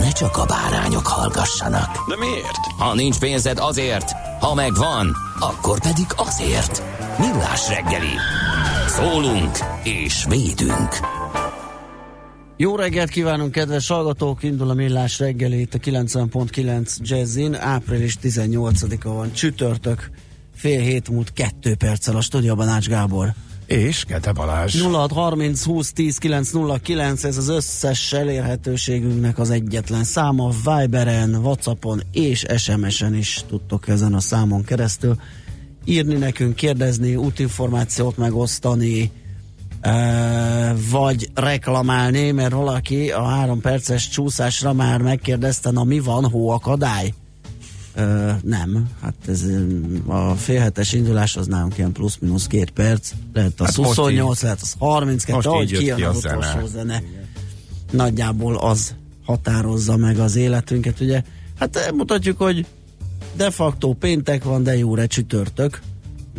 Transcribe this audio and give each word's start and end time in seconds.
ne 0.00 0.12
csak 0.12 0.36
a 0.36 0.44
bárányok 0.44 1.06
hallgassanak. 1.06 2.08
De 2.08 2.16
miért? 2.16 2.64
Ha 2.78 2.94
nincs 2.94 3.18
pénzed 3.18 3.58
azért, 3.58 4.12
ha 4.40 4.54
megvan, 4.54 5.16
akkor 5.38 5.80
pedig 5.80 6.06
azért. 6.16 6.82
Millás 7.18 7.68
reggeli. 7.68 8.14
Szólunk 8.86 9.58
és 9.82 10.24
védünk. 10.28 10.98
Jó 12.56 12.76
reggelt 12.76 13.10
kívánunk, 13.10 13.52
kedves 13.52 13.88
hallgatók! 13.88 14.42
Indul 14.42 14.70
a 14.70 14.74
millás 14.74 15.18
reggeli 15.18 15.60
itt 15.60 15.74
a 15.74 15.78
90.9 15.78 16.96
Jazzin. 16.98 17.54
Április 17.54 18.16
18-a 18.22 19.08
van, 19.08 19.32
csütörtök, 19.32 20.10
fél 20.54 20.80
hét 20.80 21.08
múlt 21.08 21.32
kettő 21.32 21.74
perccel 21.74 22.16
a 22.16 22.20
stúdióban 22.20 22.68
Ács 22.68 22.88
Gábor. 22.88 23.34
És 23.70 24.04
Gete 24.04 24.32
Balázs. 24.32 24.82
0630 24.82 25.64
20 25.64 25.92
10 25.92 26.18
909, 26.18 27.24
ez 27.24 27.36
az 27.36 27.48
összes 27.48 28.12
elérhetőségünknek 28.12 29.38
az 29.38 29.50
egyetlen 29.50 30.04
száma. 30.04 30.50
Viberen, 30.64 31.34
Whatsappon 31.34 32.02
és 32.12 32.46
SMS-en 32.56 33.14
is 33.14 33.44
tudtok 33.48 33.88
ezen 33.88 34.14
a 34.14 34.20
számon 34.20 34.64
keresztül 34.64 35.16
írni 35.84 36.14
nekünk, 36.14 36.54
kérdezni, 36.54 37.16
útinformációt 37.16 38.16
megosztani, 38.16 39.10
e, 39.80 40.74
vagy 40.90 41.30
reklamálni, 41.34 42.30
mert 42.30 42.52
valaki 42.52 43.10
a 43.10 43.24
három 43.24 43.60
perces 43.60 44.08
csúszásra 44.08 44.72
már 44.72 45.00
megkérdezte, 45.00 45.70
na 45.70 45.84
mi 45.84 45.98
van, 45.98 46.30
hóakadály? 46.30 47.14
Ö, 48.00 48.30
nem, 48.42 48.88
hát 49.02 49.14
ez 49.28 49.44
a 50.06 50.34
félhetes 50.34 50.92
indulás 50.92 51.36
az 51.36 51.46
nálunk 51.46 51.78
ilyen 51.78 51.92
plusz-minusz 51.92 52.46
két 52.46 52.70
perc, 52.70 53.12
lehet 53.32 53.52
az 53.60 53.66
Hát 53.66 53.76
hát 53.76 53.76
most 53.76 53.98
28, 53.98 54.36
így- 54.36 54.42
lehet 54.42 54.60
az 54.62 54.74
32, 54.78 55.32
most 55.34 55.46
ahogy 55.46 55.72
kijön 55.78 55.96
ki 55.96 56.02
az 56.02 56.20
zene. 56.20 56.36
utolsó 56.36 56.66
zene. 56.66 57.02
Nagyjából 57.90 58.56
az 58.56 58.94
határozza 59.24 59.96
meg 59.96 60.18
az 60.18 60.36
életünket, 60.36 61.00
ugye. 61.00 61.22
Hát 61.58 61.92
mutatjuk, 61.94 62.38
hogy 62.38 62.66
de 63.36 63.50
facto 63.50 63.92
péntek 63.92 64.44
van, 64.44 64.62
de 64.62 64.76
jóra 64.76 65.06
csütörtök, 65.06 65.80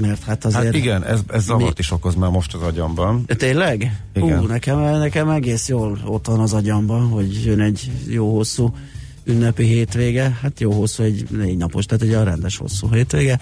mert 0.01 0.23
hát 0.23 0.45
azért... 0.45 0.63
Hát 0.65 0.73
igen, 0.75 1.03
ez, 1.05 1.19
ez 1.27 1.43
zavart 1.43 1.63
Mi- 1.65 1.73
is 1.77 1.91
okoz 1.91 2.15
már 2.15 2.29
most 2.29 2.53
az 2.53 2.61
agyamban. 2.61 3.23
De 3.25 3.35
Tényleg? 3.35 4.01
Igen. 4.13 4.39
Hú, 4.39 4.45
nekem, 4.45 4.79
nekem 4.79 5.29
egész 5.29 5.67
jól 5.67 5.99
ott 6.05 6.27
van 6.27 6.39
az 6.39 6.53
agyamban, 6.53 7.07
hogy 7.07 7.45
jön 7.45 7.59
egy 7.59 7.91
jó 8.07 8.35
hosszú 8.35 8.73
ünnepi 9.25 9.63
hétvége, 9.63 10.37
hát 10.41 10.59
jó 10.59 10.71
hosszú, 10.71 11.03
egy 11.03 11.25
négy 11.29 11.57
napos, 11.57 11.85
tehát 11.85 12.03
egy 12.03 12.09
olyan 12.09 12.25
rendes 12.25 12.57
hosszú 12.57 12.91
hétvége, 12.91 13.39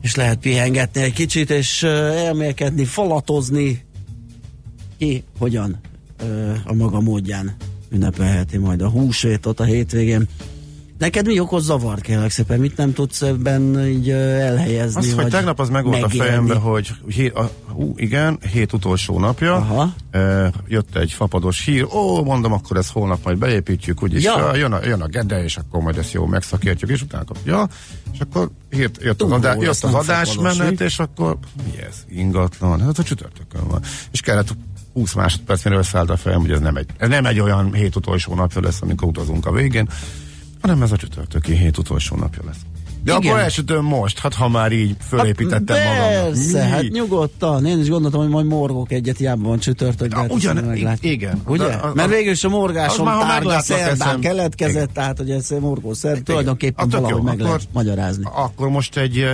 és 0.00 0.14
lehet 0.14 0.38
pihengetni 0.38 1.02
egy 1.02 1.12
kicsit, 1.12 1.50
és 1.50 1.82
elmélkedni, 1.82 2.84
falatozni, 2.84 3.84
ki 4.98 5.24
hogyan 5.38 5.80
a 6.64 6.72
maga 6.72 7.00
módján 7.00 7.56
ünnepelheti 7.90 8.56
majd 8.56 8.80
a 8.80 8.88
húsvétot 8.88 9.60
a 9.60 9.64
hétvégén. 9.64 10.28
Neked 11.00 11.26
mi 11.26 11.40
okoz 11.40 11.64
zavart, 11.64 12.00
kérlek 12.00 12.30
szépen? 12.30 12.60
Mit 12.60 12.76
nem 12.76 12.92
tudsz 12.92 13.22
ebben 13.22 13.86
így 13.86 14.10
elhelyezni? 14.10 15.00
Az, 15.00 15.14
hogy 15.14 15.28
tegnap 15.28 15.60
az 15.60 15.68
meg 15.68 15.84
volt 15.84 15.96
a 15.96 16.00
megélni? 16.00 16.26
fejemben, 16.26 16.58
hogy 16.58 16.90
hét, 17.08 17.34
a, 17.34 17.50
hú, 17.68 17.92
igen, 17.96 18.38
hét 18.52 18.72
utolsó 18.72 19.18
napja, 19.18 19.54
Aha. 19.54 19.94
E, 20.10 20.52
jött 20.68 20.96
egy 20.96 21.12
fapados 21.12 21.64
hír, 21.64 21.84
ó, 21.84 22.24
mondom, 22.24 22.52
akkor 22.52 22.76
ezt 22.76 22.92
holnap 22.92 23.24
majd 23.24 23.38
beépítjük, 23.38 24.02
úgyis 24.02 24.24
Ja. 24.24 24.54
jön, 24.54 24.72
a, 24.72 24.86
jön 24.86 25.00
a 25.00 25.06
gede, 25.06 25.42
és 25.42 25.56
akkor 25.56 25.82
majd 25.82 25.98
ezt 25.98 26.12
jó 26.12 26.26
megszakértjük, 26.26 26.90
és 26.90 27.02
utána 27.02 27.24
kapja, 27.24 27.56
ja, 27.56 27.68
és 28.12 28.20
akkor 28.20 28.50
hírt, 28.70 29.02
jött, 29.02 29.22
az, 29.22 29.28
Túl 29.28 29.36
adá, 29.36 29.54
jött 29.54 29.68
az 29.68 29.94
adásmenet, 29.94 30.80
és 30.80 30.98
akkor 30.98 31.38
mi 31.64 31.82
ez? 31.82 32.04
Ingatlan, 32.08 32.80
hát 32.80 32.98
a 32.98 33.02
csütörtökön 33.02 33.68
van. 33.68 33.80
És 34.10 34.20
kellett 34.20 34.56
20 34.92 35.14
másodperc, 35.14 35.64
mire 35.64 35.76
összeállt 35.76 36.10
a 36.10 36.16
fejem, 36.16 36.40
hogy 36.40 36.52
ez 36.52 36.60
nem 36.60 36.76
egy, 36.76 36.88
ez 36.96 37.08
nem 37.08 37.26
egy 37.26 37.40
olyan 37.40 37.72
hét 37.72 37.96
utolsó 37.96 38.34
napja 38.34 38.60
lesz, 38.60 38.82
amikor 38.82 39.08
utazunk 39.08 39.46
a 39.46 39.52
végén, 39.52 39.88
hanem 40.60 40.82
ez 40.82 40.92
a 40.92 40.96
csütörtöki 40.96 41.56
hét 41.56 41.78
utolsó 41.78 42.16
napja 42.16 42.42
lesz. 42.46 42.56
De 43.04 43.12
Igen. 43.16 43.30
akkor 43.30 43.40
elsütöm 43.42 43.84
most, 43.84 44.18
hát 44.18 44.34
ha 44.34 44.48
már 44.48 44.72
így 44.72 44.96
fölépítettem 45.08 45.76
hát 45.76 45.98
magam. 45.98 46.24
Persze, 46.32 46.62
hát 46.62 46.82
nyugodtan. 46.88 47.66
Én 47.66 47.78
is 47.80 47.88
gondoltam, 47.88 48.20
hogy 48.20 48.28
majd 48.30 48.46
morgok 48.46 48.92
egyet, 48.92 49.16
hiába 49.16 49.48
van 49.48 49.58
csütörtök, 49.58 50.08
de 50.08 50.16
Ja, 50.16 50.22
hát 50.22 50.32
ugyan- 50.32 50.98
igen. 51.00 51.42
Ugye? 51.46 51.64
De 51.66 51.74
az- 51.82 51.94
Mert 51.94 52.08
végül 52.10 52.32
is 52.32 52.44
a 52.44 52.48
morgásom 52.48 53.04
már, 53.04 53.16
meglátlak 53.18 53.62
szerdán 53.62 54.20
keletkezett, 54.20 54.74
Igen. 54.74 54.92
tehát 54.92 55.16
hogy 55.18 55.30
ez 55.30 55.48
morgó 55.60 55.92
szer, 55.92 56.10
Igen. 56.12 56.24
tulajdonképpen 56.24 56.84
Ah, 56.84 56.90
tök 56.90 57.00
valahogy 57.00 57.22
meg 57.24 57.34
akkor- 57.34 57.46
lehet 57.46 57.68
magyarázni. 57.72 58.24
Akkor 58.34 58.68
most 58.68 58.96
egy 58.96 59.26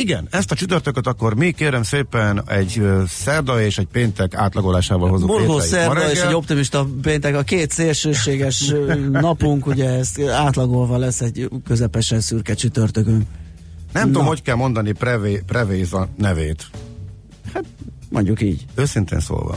igen, 0.00 0.28
ezt 0.30 0.50
a 0.50 0.54
csütörtököt 0.54 1.06
akkor 1.06 1.34
mi 1.34 1.50
kérem 1.50 1.82
szépen 1.82 2.42
egy 2.46 2.82
szerda 3.08 3.62
és 3.62 3.78
egy 3.78 3.86
péntek 3.86 4.34
átlagolásával 4.34 5.10
hozunk 5.10 5.30
Morgó 5.30 5.52
létre 5.52 5.66
szerda 5.66 6.10
és 6.10 6.20
egy 6.20 6.34
optimista 6.34 6.86
péntek, 7.02 7.36
a 7.36 7.42
két 7.42 7.70
szélsőséges 7.70 8.72
napunk, 9.10 9.66
ugye 9.66 9.88
ezt 9.88 10.20
átlagolva 10.20 10.96
lesz 10.96 11.20
egy 11.20 11.48
közepesen 11.64 12.20
szürke 12.20 12.54
csütörtökünk. 12.54 13.22
Nem 13.92 14.06
tudom, 14.06 14.22
Na. 14.22 14.28
hogy 14.28 14.42
kell 14.42 14.54
mondani 14.54 14.92
prevé, 14.92 15.42
Prevéza 15.46 16.08
nevét. 16.16 16.66
Mondjuk 18.08 18.42
így. 18.42 18.66
Őszintén 18.74 19.20
szólva, 19.20 19.56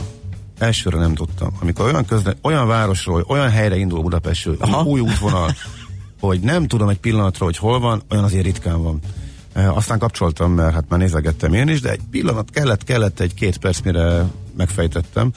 elsőre 0.58 0.98
nem 0.98 1.14
tudtam. 1.14 1.56
Amikor 1.60 1.84
olyan, 1.84 2.04
közle, 2.04 2.34
olyan 2.42 2.66
városról, 2.66 3.24
olyan 3.28 3.50
helyre 3.50 3.76
indul 3.76 4.02
Budapestről, 4.02 4.56
Aha. 4.58 4.82
új 4.82 5.00
útvonal, 5.00 5.54
hogy 6.20 6.40
nem 6.40 6.66
tudom 6.66 6.88
egy 6.88 6.98
pillanatra, 6.98 7.44
hogy 7.44 7.56
hol 7.56 7.80
van, 7.80 8.02
olyan 8.10 8.24
azért 8.24 8.44
ritkán 8.44 8.82
van. 8.82 9.00
E, 9.52 9.70
aztán 9.72 9.98
kapcsoltam, 9.98 10.52
mert 10.52 10.74
hát 10.74 10.84
már 10.88 10.98
nézegettem 11.00 11.52
én 11.52 11.68
is, 11.68 11.80
de 11.80 11.90
egy 11.90 12.00
pillanat 12.10 12.50
kellett, 12.50 12.84
kellett 12.84 13.20
egy 13.20 13.34
két 13.34 13.58
perc, 13.58 13.80
mire 13.80 14.24
megfejtettem. 14.56 15.32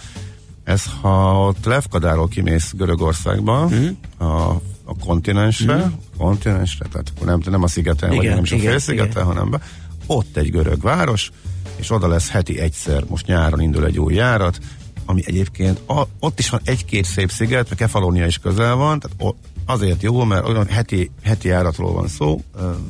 Ez, 0.63 0.83
ha 1.01 1.39
ott 1.47 1.65
Levkadáról 1.65 2.27
kimész 2.27 2.73
Görögországba, 2.73 3.65
Mhm. 3.65 3.87
a, 4.17 4.49
a 4.83 4.95
kontinensre, 4.99 5.91
kontinensre, 6.17 6.85
tehát 6.91 7.11
akkor 7.15 7.27
nem, 7.27 7.41
nem 7.49 7.63
a 7.63 7.67
szigeten, 7.67 8.09
vagy 8.09 8.17
Igen, 8.23 8.33
nem 8.35 8.43
is 8.43 8.51
a 8.51 8.57
félszigeten, 8.57 9.11
igen. 9.11 9.25
hanem 9.25 9.49
be. 9.49 9.59
Ott 10.05 10.37
egy 10.37 10.51
görög 10.51 10.81
város, 10.81 11.31
és 11.75 11.91
oda 11.91 12.07
lesz 12.07 12.29
heti 12.29 12.59
egyszer, 12.59 13.03
most 13.07 13.25
nyáron 13.25 13.61
indul 13.61 13.85
egy 13.85 13.99
új 13.99 14.13
járat, 14.13 14.59
ami 15.05 15.21
egyébként 15.25 15.79
a, 15.89 16.03
ott 16.19 16.39
is 16.39 16.49
van 16.49 16.59
egy-két 16.63 17.05
szép 17.05 17.31
sziget, 17.31 17.63
mert 17.69 17.75
Kefalónia 17.75 18.25
is 18.25 18.37
közel 18.37 18.75
van, 18.75 18.99
tehát 18.99 19.17
o, 19.19 19.29
azért 19.65 20.01
jó, 20.01 20.23
mert 20.23 20.47
olyan 20.47 20.67
heti, 20.67 21.11
heti 21.23 21.47
járatról 21.47 21.93
van 21.93 22.07
szó, 22.07 22.41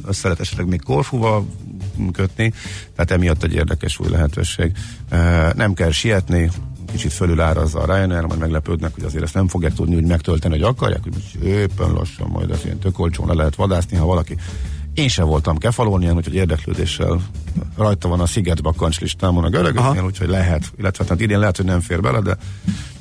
össze 0.06 0.28
lehet 0.28 0.40
esetleg 0.40 0.68
még 0.68 0.82
Korfuval 0.84 1.46
kötni, 2.12 2.54
tehát 2.96 3.12
emiatt 3.12 3.44
egy 3.44 3.54
érdekes 3.54 4.00
új 4.00 4.10
lehetőség. 4.10 4.72
Nem 5.56 5.74
kell 5.74 5.92
sietni, 5.92 6.50
kicsit 6.92 7.14
fölülárazza 7.14 7.80
a 7.80 7.86
Ryanair, 7.86 8.24
majd 8.24 8.40
meglepődnek, 8.40 8.94
hogy 8.94 9.04
azért 9.04 9.24
ezt 9.24 9.34
nem 9.34 9.48
fogják 9.48 9.74
tudni 9.74 9.96
úgy 9.96 10.06
megtölteni, 10.06 10.54
hogy 10.54 10.64
akarják, 10.64 11.04
hogy 11.04 11.14
szépen 11.42 11.92
lassan 11.92 12.28
majd 12.30 12.52
az 12.52 12.66
ilyen 12.66 12.80
tök 12.80 13.00
olcsón 13.00 13.28
le 13.28 13.34
lehet 13.34 13.56
vadászni, 13.56 13.98
ha 13.98 14.06
valaki 14.06 14.38
én 14.94 15.08
sem 15.08 15.26
voltam 15.26 15.58
Kefalónián, 15.58 16.16
úgyhogy 16.16 16.36
érdeklődéssel 16.36 17.22
rajta 17.78 18.08
van 18.08 18.20
a 18.20 18.26
Sziget 18.26 18.62
Bakancs 18.62 19.00
listámon 19.00 19.44
a 19.44 19.50
görögöknél, 19.50 20.04
úgyhogy 20.04 20.28
lehet, 20.28 20.72
illetve 20.78 21.06
hát 21.08 21.22
idén 21.22 21.40
lehet, 21.40 21.58
hogy 21.58 21.66
nem 21.66 21.80
fér 21.80 22.02
bele, 22.02 22.22
de 22.22 22.38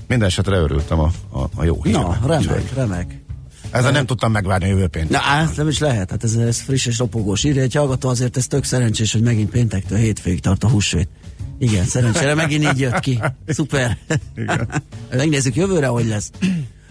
minden 0.07 0.29
esetre 0.29 0.57
örültem 0.57 0.99
a, 0.99 1.11
a, 1.29 1.49
a 1.55 1.65
jó 1.65 1.83
hírnek. 1.83 2.21
Na, 2.21 2.27
remek, 2.27 2.75
remek. 2.75 3.24
Ezzel 3.75 3.91
nem 3.91 4.07
tudtam 4.07 4.33
megvárni 4.33 4.65
a 4.65 4.69
jövő 4.69 4.87
péntek. 4.87 5.11
Na, 5.11 5.19
hát 5.19 5.57
nem 5.57 5.69
is 5.69 5.79
lehet, 5.79 6.11
hát 6.11 6.25
ez, 6.25 6.35
ez 6.35 6.61
friss 6.61 6.87
és 6.87 6.99
ropogós. 6.99 7.45
Írja 7.45 7.63
egy 7.63 7.75
hallgató, 7.75 8.09
azért 8.09 8.37
ez 8.37 8.47
tök 8.47 8.65
szerencsés, 8.65 9.13
hogy 9.13 9.23
megint 9.23 9.51
péntektől 9.51 9.99
hétfőig 9.99 10.41
tart 10.41 10.65
a 10.65 10.69
húsvét. 10.69 11.09
Igen, 11.59 11.85
szerencsére 11.85 12.35
megint 12.35 12.65
így 12.65 12.79
jött 12.79 13.01
ki. 13.01 13.21
Szuper. 13.47 13.99
Igen. 14.37 14.69
Megnézzük 15.11 15.57
jövőre, 15.57 15.87
hogy 15.87 16.07
lesz. 16.07 16.31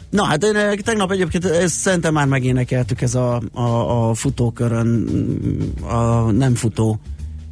Na 0.09 0.23
hát 0.23 0.43
én, 0.43 0.55
eh, 0.55 0.73
tegnap 0.73 1.11
egyébként 1.11 1.45
ezt 1.45 1.75
szerintem 1.75 2.13
már 2.13 2.27
megénekeltük 2.27 3.01
ez 3.01 3.15
a, 3.15 3.41
a, 3.53 4.09
a 4.09 4.13
futókörön 4.13 5.07
a 5.81 6.31
nem 6.31 6.55
futó 6.55 6.99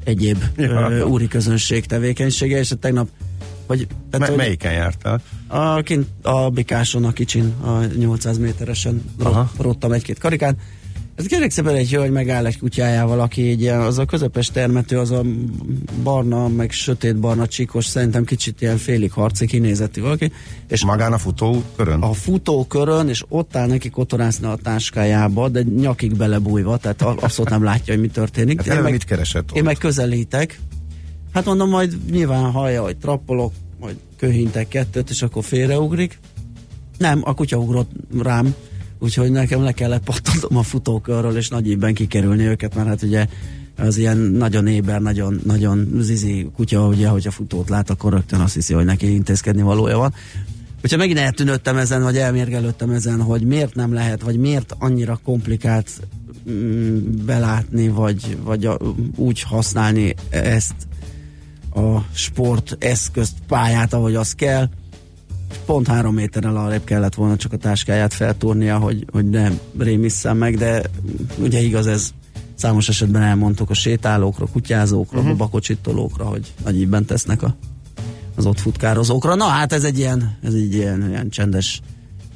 egyéb 0.04 0.44
Ja. 0.58 0.90
ja. 0.90 1.08
úri 1.08 1.28
közönség 1.28 1.86
tevékenysége, 1.86 2.58
és 2.58 2.74
tegnap 2.80 3.08
vagy, 3.68 3.88
tehát, 4.10 4.28
hogy 4.28 4.38
melyiken 4.38 4.74
jártál? 4.74 5.22
a, 5.48 5.82
kint 5.82 6.08
a 6.22 6.50
Bikáson, 6.50 7.06
a 7.06 7.12
kicsin, 7.12 7.54
a 7.62 7.84
800 7.98 8.38
méteresen 8.38 9.04
Aha. 9.20 9.52
rottam 9.58 9.92
egy-két 9.92 10.20
karikát. 10.20 10.56
Ez 11.16 11.26
kérlek 11.26 11.52
szépen 11.52 11.76
egy 11.76 11.92
hölgy 11.92 12.12
megáll 12.12 12.46
egy 12.46 12.60
kutyájával, 12.60 13.20
aki 13.20 13.50
egy 13.50 13.62
ilyen, 13.62 13.80
az 13.80 13.98
a 13.98 14.06
közepes 14.06 14.48
termető, 14.48 15.00
az 15.00 15.12
a 15.12 15.22
barna, 16.04 16.48
meg 16.48 16.72
sötét 16.72 17.20
barna 17.20 17.48
csíkos, 17.48 17.86
szerintem 17.86 18.24
kicsit 18.24 18.62
ilyen 18.62 18.78
félig 18.78 19.12
harci 19.12 19.46
kinézetű 19.46 20.02
valaki, 20.02 20.32
és 20.68 20.86
Magán 20.86 21.14
a 21.14 21.18
futó 21.18 21.64
körön? 21.76 22.02
a 22.02 22.14
futókörön, 22.14 23.10
és 23.10 23.24
ott 23.28 23.56
áll 23.56 23.68
neki 23.68 23.90
kotorászni 23.90 24.48
a 24.48 24.58
táskájába, 24.64 25.50
de 25.50 25.62
nyakig 25.62 26.16
belebújva, 26.16 26.78
tehát 26.78 27.02
abszolút 27.02 27.52
nem 27.52 27.64
látja, 27.64 27.94
hogy 27.94 28.02
mi 28.04 28.10
történik. 28.10 28.62
Hát 28.62 28.76
én, 28.78 28.82
meg, 28.82 28.92
mit 28.92 29.04
keresett 29.04 29.50
én 29.54 29.60
ott? 29.60 29.66
meg 29.66 29.78
közelítek. 29.78 30.60
Hát 31.34 31.46
mondom, 31.46 31.70
majd 31.70 31.98
nyilván 32.12 32.52
hallja, 32.52 32.84
hogy 32.84 32.98
trappolok, 32.98 33.54
majd 33.80 33.96
köhintek 34.18 34.68
kettőt, 34.68 35.10
és 35.10 35.22
akkor 35.22 35.44
félreugrik. 35.44 36.20
Nem, 36.98 37.22
a 37.24 37.34
kutya 37.34 37.58
ugrott 37.58 37.92
rám, 38.22 38.56
úgyhogy 39.00 39.32
nekem 39.32 39.64
le 39.64 39.72
kellett 39.72 40.04
pattanom 40.04 40.58
a 40.58 40.64
futókörről, 40.64 41.38
és 41.38 41.50
nagy 41.50 41.70
évben 41.70 41.94
kikerülni 41.94 42.46
őket, 42.46 42.76
mert 42.76 42.88
hát 42.88 43.02
ugye 43.02 43.28
az 43.78 43.98
ilyen 43.98 44.18
nagyon 44.18 44.68
éber, 44.68 45.02
nagyon, 45.02 45.42
nagyon 45.46 45.98
zizi 46.00 46.50
kutya, 46.56 46.88
ugye, 46.88 47.08
hogy 47.08 47.28
a 47.28 47.32
futót 47.32 47.70
lát, 47.70 47.90
akkor 47.90 48.14
rögtön 48.14 48.40
azt 48.40 48.54
hiszi, 48.54 48.74
hogy 48.74 48.86
neki 48.86 49.14
intézkedni 49.14 49.62
valója 49.62 49.98
van. 49.98 50.14
Úgyhogy 50.84 51.00
megint 51.00 51.20
eltűnöttem 51.20 51.78
ezen, 51.78 52.04
vagy 52.04 52.18
elmérgelődtem 52.18 52.90
ezen, 52.90 53.22
hogy 53.22 53.42
miért 53.42 53.76
nem 53.76 53.94
lehet, 53.94 54.22
vagy 54.22 54.38
miért 54.38 54.76
annyira 54.80 55.20
komplikált 55.24 55.90
mm, 56.50 57.26
belátni, 57.26 57.88
vagy, 57.88 58.38
vagy 58.44 58.70
úgy 59.16 59.42
használni 59.42 60.16
ezt 60.30 60.74
a 61.74 62.06
sport 62.14 62.78
eszközt, 62.80 63.34
pályát, 63.48 63.94
ahogy 63.94 64.16
az 64.16 64.34
kell. 64.34 64.70
Pont 65.66 65.88
három 65.88 66.14
méterrel 66.14 66.58
arrébb 66.58 66.84
kellett 66.84 67.16
volna 67.16 67.36
csak 67.36 67.54
a 67.54 67.58
táskáját 67.58 68.14
feltúrnia, 68.14 68.78
hogy, 68.78 69.06
hogy 69.12 69.30
ne 69.30 69.52
rémisszen 69.78 70.38
meg, 70.38 70.58
de 70.58 70.82
ugye 71.40 71.60
igaz 71.60 71.88
ez 71.88 72.14
számos 72.56 72.90
esetben 72.90 73.22
elmondtuk 73.22 73.70
a 73.70 73.74
sétálókra, 73.74 74.46
kutyázókra, 74.46 75.20
uh-huh. 75.20 75.38
babakocsitolókra, 75.38 76.26
hogy 76.26 76.54
nagy 76.64 76.80
íbben 76.80 77.06
tesznek 77.06 77.42
a, 77.44 77.56
az 78.36 78.46
ott 78.46 78.60
futkározókra. 78.60 79.36
Na 79.36 79.46
hát 79.46 79.74
ez 79.74 79.84
egy 79.84 79.98
ilyen, 79.98 80.38
ez 80.44 80.54
egy 80.54 80.74
ilyen, 80.74 81.10
ilyen 81.10 81.30
csendes 81.30 81.82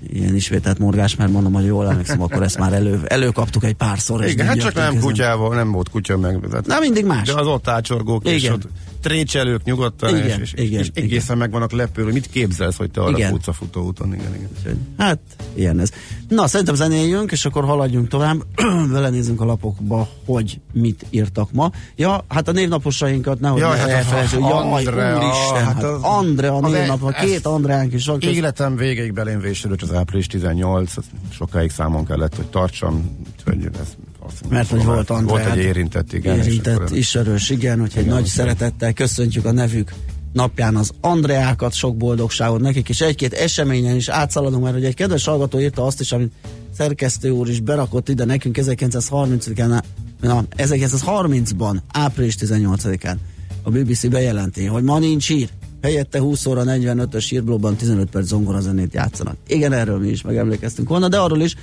ilyen 0.07 0.35
ismételt 0.35 0.79
morgás, 0.79 1.15
mert 1.15 1.31
mondom, 1.31 1.53
hogy 1.53 1.65
jól 1.65 1.89
emlékszem, 1.89 2.21
akkor 2.21 2.43
ezt 2.43 2.57
már 2.57 2.73
elő, 2.73 3.01
előkaptuk 3.07 3.63
egy 3.63 3.73
párszor. 3.73 4.25
Igen, 4.25 4.45
hát 4.47 4.59
csak 4.59 4.73
nem 4.73 4.87
ezen. 4.87 4.99
kutyával, 5.01 5.55
nem 5.55 5.71
volt 5.71 5.89
kutya 5.89 6.17
meg. 6.17 6.39
Tehát, 6.49 6.65
Na 6.65 6.79
mindig 6.79 7.05
más. 7.05 7.27
de 7.27 7.39
az 7.39 7.47
ott 7.47 7.67
ácsorgók, 7.67 8.27
és 8.27 8.49
ott 8.49 8.67
trécselők 9.05 9.63
nyugodtan, 9.63 10.17
Igen, 10.17 10.41
és, 10.41 10.53
és, 10.53 10.63
igen, 10.63 10.79
és 10.79 10.89
egészen 10.93 11.37
meg 11.37 11.51
vannak 11.51 11.71
lepő, 11.71 12.03
hogy 12.03 12.13
mit 12.13 12.29
képzelsz, 12.29 12.75
hogy 12.77 12.91
te 12.91 13.01
arra 13.01 13.17
Igen. 13.17 13.29
futsz 13.29 13.47
a 13.47 13.53
futóúton. 13.53 14.13
Igen, 14.13 14.35
igen. 14.35 14.49
Úgyhogy, 14.57 14.77
hát, 14.97 15.19
ilyen 15.53 15.79
ez. 15.79 15.89
Na, 16.27 16.47
szerintem 16.47 16.75
zenéljünk, 16.75 17.31
és 17.31 17.45
akkor 17.45 17.63
haladjunk 17.65 18.07
tovább. 18.07 18.45
Belenézzünk 18.91 19.41
a 19.41 19.45
lapokba, 19.45 20.09
hogy 20.25 20.59
mit 20.73 21.05
írtak 21.09 21.51
ma. 21.51 21.71
Ja, 21.95 22.25
hát 22.27 22.47
a 22.47 22.51
névnaposainkat 22.51 23.39
nehogy 23.39 23.61
ne 23.61 23.67
hát 23.67 23.89
elfelejtsük. 23.89 24.39
Jaj, 24.39 24.51
Andrea, 24.51 25.17
úristen, 25.17 25.63
hát, 25.65 25.73
hát 25.73 25.83
az- 25.83 26.01
Andrea 26.01 26.55
a 26.55 26.67
e- 26.67 26.69
névnap, 26.69 27.13
ez- 27.13 27.29
két 27.29 27.45
Andreánk 27.45 27.93
is 27.93 28.05
van. 28.05 28.19
Életem 28.21 28.75
végéig 28.75 29.13
belém 29.13 29.39
vésődött 29.39 29.81
az 29.81 29.93
április 29.93 30.27
18, 30.27 30.93
sokáig 31.29 31.71
számon 31.71 32.05
kellett, 32.05 32.35
hogy 32.35 32.47
tartsam, 32.47 33.17
úgyhogy 33.37 33.69
ez 33.79 33.95
azt 34.27 34.49
Mert 34.49 34.69
hogy 34.69 34.83
volt 34.83 35.09
Andrea. 35.09 35.43
Volt 35.43 35.57
egy 35.57 35.63
érintett, 35.63 36.13
igen. 36.13 36.37
Érintett, 36.37 36.89
ismerős, 36.89 37.49
igen, 37.49 37.81
úgyhogy 37.81 38.03
Igen, 38.03 38.13
nagy 38.13 38.25
szeretettel 38.25 38.93
köszöntjük 38.93 39.45
a 39.45 39.51
nevük 39.51 39.91
napján 40.35 40.75
az 40.75 40.91
Andreákat, 41.01 41.73
sok 41.73 41.97
boldogságot 41.97 42.61
nekik, 42.61 42.89
és 42.89 43.01
egy-két 43.01 43.33
eseményen 43.33 43.95
is 43.95 44.09
átszaladunk, 44.09 44.63
mert 44.63 44.75
hogy 44.75 44.85
egy 44.85 44.95
kedves 44.95 45.25
hallgató 45.25 45.59
írta 45.59 45.85
azt 45.85 45.99
is, 45.99 46.11
amit 46.11 46.31
szerkesztő 46.77 47.29
úr 47.29 47.49
is 47.49 47.59
berakott 47.59 48.09
ide 48.09 48.25
nekünk 48.25 48.57
1930-án, 48.61 49.83
na, 50.21 50.43
1930-ban, 50.57 51.77
április 51.91 52.35
18-án 52.39 53.15
a 53.63 53.69
BBC 53.69 54.07
bejelenti, 54.07 54.65
hogy 54.65 54.83
ma 54.83 54.99
nincs 54.99 55.27
hír, 55.27 55.49
helyette 55.81 56.19
20 56.19 56.45
óra 56.45 56.63
45-ös 56.65 57.25
hírblogban 57.29 57.75
15 57.75 58.09
perc 58.09 58.25
zongorazenét 58.25 58.93
játszanak. 58.93 59.35
Igen, 59.47 59.73
erről 59.73 59.99
mi 59.99 60.07
is 60.07 60.21
megemlékeztünk 60.21 60.89
volna, 60.89 61.07
de 61.07 61.17
arról 61.17 61.41
is, 61.41 61.55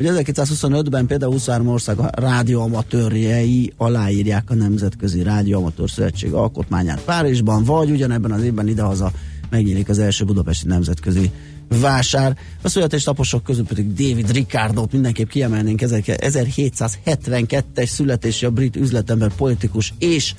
hogy 0.00 0.24
1925-ben 0.24 1.06
például 1.06 1.32
23 1.32 1.68
ország 1.68 1.98
rádióamatőrjei 2.12 3.72
aláírják 3.76 4.50
a 4.50 4.54
Nemzetközi 4.54 5.22
Rádióamatőr 5.22 5.90
Szövetség 5.90 6.32
alkotmányát 6.32 7.00
Párizsban, 7.00 7.64
vagy 7.64 7.90
ugyanebben 7.90 8.32
az 8.32 8.42
évben 8.42 8.68
idehaza 8.68 9.12
megnyílik 9.50 9.88
az 9.88 9.98
első 9.98 10.24
budapesti 10.24 10.66
nemzetközi 10.66 11.30
vásár. 11.68 12.36
A 12.62 12.68
születésnaposok 12.68 13.42
közül 13.42 13.66
pedig 13.66 13.92
David 13.92 14.30
Ricardot 14.30 14.92
mindenképp 14.92 15.28
kiemelnénk 15.28 15.80
1772-es 15.82 17.88
születési 17.88 18.46
a 18.46 18.50
brit 18.50 18.76
üzletember, 18.76 19.34
politikus 19.34 19.94
és 19.98 20.34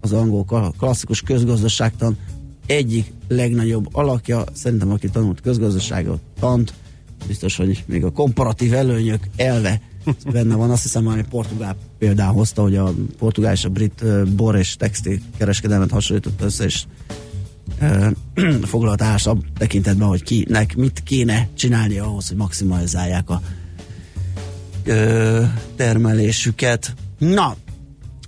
az 0.00 0.12
angol 0.12 0.72
klasszikus 0.78 1.22
közgazdaságtan 1.22 2.16
egyik 2.66 3.12
legnagyobb 3.28 3.88
alakja, 3.92 4.44
szerintem 4.52 4.90
aki 4.90 5.08
tanult 5.08 5.40
közgazdaságot, 5.40 6.20
tant, 6.40 6.72
biztos, 7.26 7.56
hogy 7.56 7.84
még 7.86 8.04
a 8.04 8.10
komparatív 8.10 8.74
előnyök 8.74 9.22
elve 9.36 9.80
benne 10.32 10.54
van. 10.54 10.70
Azt 10.70 10.82
hiszem, 10.82 11.04
hogy 11.04 11.24
portugál 11.24 11.76
példán 11.98 12.32
hozta, 12.32 12.62
hogy 12.62 12.76
a 12.76 12.94
portugál 13.18 13.52
és 13.52 13.64
a 13.64 13.68
brit 13.68 14.04
bor 14.34 14.56
és 14.56 14.76
textil 14.76 15.18
kereskedelmet 15.36 15.90
hasonlított 15.90 16.40
össze, 16.40 16.64
és 16.64 16.84
ö, 17.80 18.08
foglalt 18.62 19.00
a 19.00 19.36
tekintetben, 19.58 20.08
hogy 20.08 20.22
kinek 20.22 20.76
mit 20.76 21.02
kéne 21.02 21.48
csinálni 21.54 21.98
ahhoz, 21.98 22.28
hogy 22.28 22.36
maximalizálják 22.36 23.30
a 23.30 23.42
ö, 24.84 25.42
termelésüket. 25.76 26.94
Na, 27.18 27.56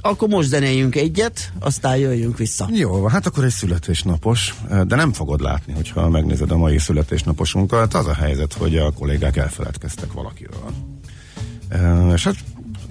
akkor 0.01 0.29
most 0.29 0.49
zenéljünk 0.49 0.95
egyet, 0.95 1.53
aztán 1.59 1.97
jöjjünk 1.97 2.39
vissza. 2.39 2.69
Jó, 2.73 3.07
hát 3.07 3.27
akkor 3.27 3.45
egy 3.45 3.51
születésnapos, 3.51 4.55
de 4.87 4.97
nem 4.97 5.13
fogod 5.13 5.41
látni, 5.41 5.73
hogyha 5.73 6.09
megnézed 6.09 6.51
a 6.51 6.57
mai 6.57 6.79
születésnaposunkat. 6.79 7.95
Az 7.95 8.07
a 8.07 8.15
helyzet, 8.15 8.53
hogy 8.53 8.77
a 8.77 8.91
kollégák 8.91 9.37
elfeledkeztek 9.37 10.13
valakiről. 10.13 10.73
És 12.15 12.25
hát 12.25 12.37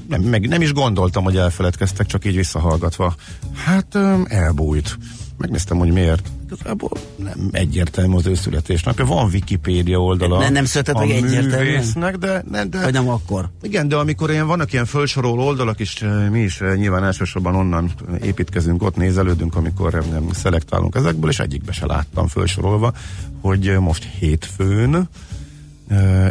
nem, 0.09 0.21
meg 0.21 0.47
nem 0.47 0.61
is 0.61 0.73
gondoltam, 0.73 1.23
hogy 1.23 1.37
elfeledkeztek, 1.37 2.05
csak 2.05 2.25
így 2.25 2.35
visszahallgatva. 2.35 3.15
Hát 3.53 3.97
elbújt. 4.27 4.97
Megnéztem, 5.39 5.77
hogy 5.77 5.91
miért. 5.91 6.27
Igazából 6.46 6.89
nem 7.15 7.50
egyértelmű 7.51 8.15
az 8.15 8.25
ő 8.25 8.36
születésnapja. 8.36 9.05
Van 9.05 9.29
Wikipédia 9.34 10.00
oldala. 10.00 10.39
Ne- 10.39 10.50
nem 10.50 10.65
született 10.65 10.96
meg 10.96 11.10
egyértelműen? 11.10 12.19
de, 12.19 12.43
de, 12.51 12.65
de 12.65 12.81
Vagy 12.81 12.93
nem 12.93 13.10
akkor? 13.10 13.50
igen, 13.62 13.88
de 13.88 13.96
amikor 13.96 14.29
ilyen 14.31 14.48
vannak 14.48 14.74
ilyen 14.74 14.86
felsoroló 14.86 15.46
oldalak 15.46 15.79
is, 15.79 16.01
eh, 16.01 16.29
mi 16.29 16.39
is 16.39 16.62
eh, 16.62 16.75
nyilván 16.75 17.03
elsősorban 17.03 17.55
onnan 17.55 17.91
építkezünk, 18.22 18.84
ott 18.84 18.96
nézelődünk, 18.96 19.55
amikor 19.55 19.96
eh, 19.96 20.01
nem 20.12 20.29
szelektálunk 20.31 20.96
ezekből, 20.96 21.29
és 21.29 21.39
egyikbe 21.39 21.72
se 21.72 21.86
láttam 21.86 22.27
felsorolva, 22.27 22.93
hogy 23.41 23.77
most 23.79 24.03
hétfőn 24.19 25.10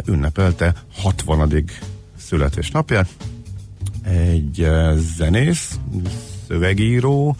ünnepelte 0.05 0.73
60. 0.93 1.63
születésnapját 2.17 3.09
egy 4.03 4.67
zenész, 5.17 5.79
szövegíró, 6.47 7.35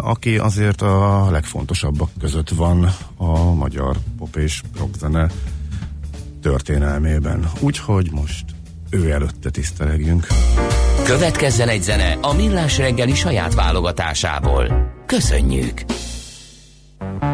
aki 0.00 0.38
azért 0.38 0.82
a 0.82 1.30
legfontosabbak 1.30 2.10
között 2.20 2.48
van 2.48 2.88
a 3.16 3.52
magyar 3.54 3.96
pop 4.18 4.36
és 4.36 4.62
rockzene 4.78 5.30
történelmében. 6.42 7.50
Úgyhogy 7.60 8.10
most 8.12 8.44
ő 8.90 9.10
előtte 9.10 9.50
tisztelegjünk. 9.50 10.26
Következzen 11.04 11.68
egy 11.68 11.82
zene 11.82 12.18
a 12.20 12.32
Millás 12.32 12.78
reggeli 12.78 13.14
saját 13.14 13.54
válogatásából. 13.54 14.92
Köszönjük! 15.06 15.84
A 17.20 17.33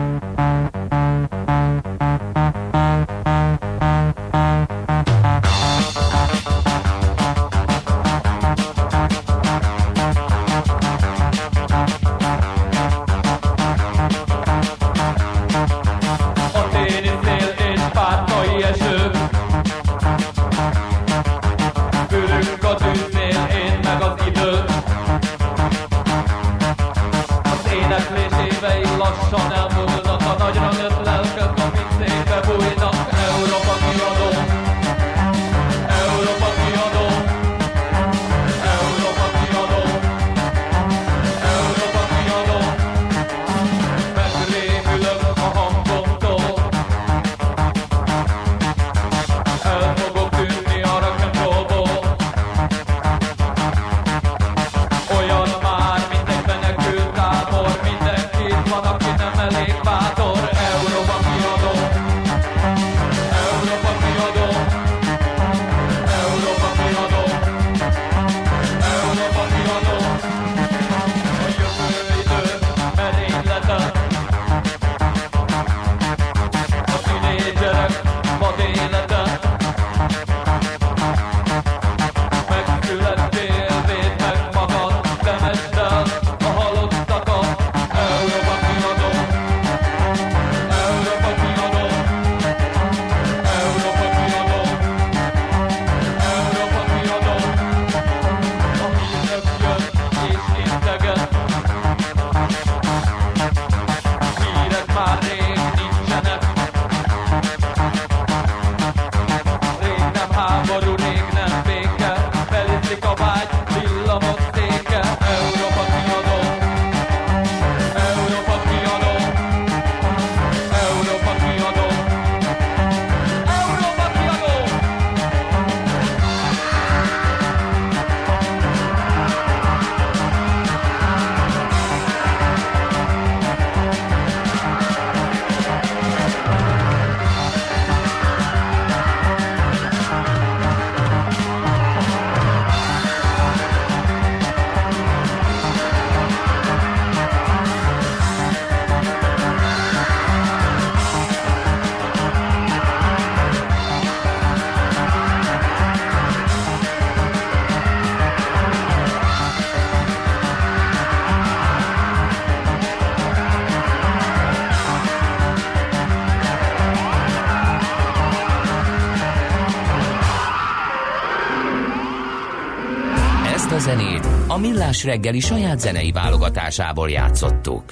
Millás 174.91 175.05
reggeli 175.05 175.41
saját 175.41 175.81
zenei 175.81 176.13
válogatásából 176.13 177.11
játszottuk. 177.11 177.85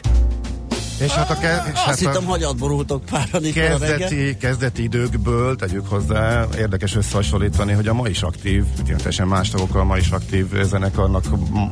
És 1.01 1.11
hát 1.13 1.31
a, 1.31 1.39
ke- 1.39 1.67
és 1.67 1.73
Azt 1.73 1.85
hát 1.85 1.99
hittem, 1.99 2.25
a 2.27 2.31
hagyat 2.31 2.57
borultok 2.57 3.05
páran 3.05 3.45
itt 3.45 3.53
kezdeti, 3.53 4.37
kezdeti 4.37 4.83
időkből 4.83 5.57
tegyük 5.57 5.89
hozzá, 5.89 6.47
érdekes 6.57 6.97
összehasonlítani, 6.97 7.73
hogy 7.73 7.89
a 7.89 7.95
ma 7.95 8.09
is 8.09 8.23
aktív, 8.23 8.65
teljesen 8.87 9.27
más 9.27 9.51
tagokkal 9.51 9.85
ma 9.85 9.97
is 9.97 10.11
aktív 10.11 10.63
zenekarnak 10.63 11.25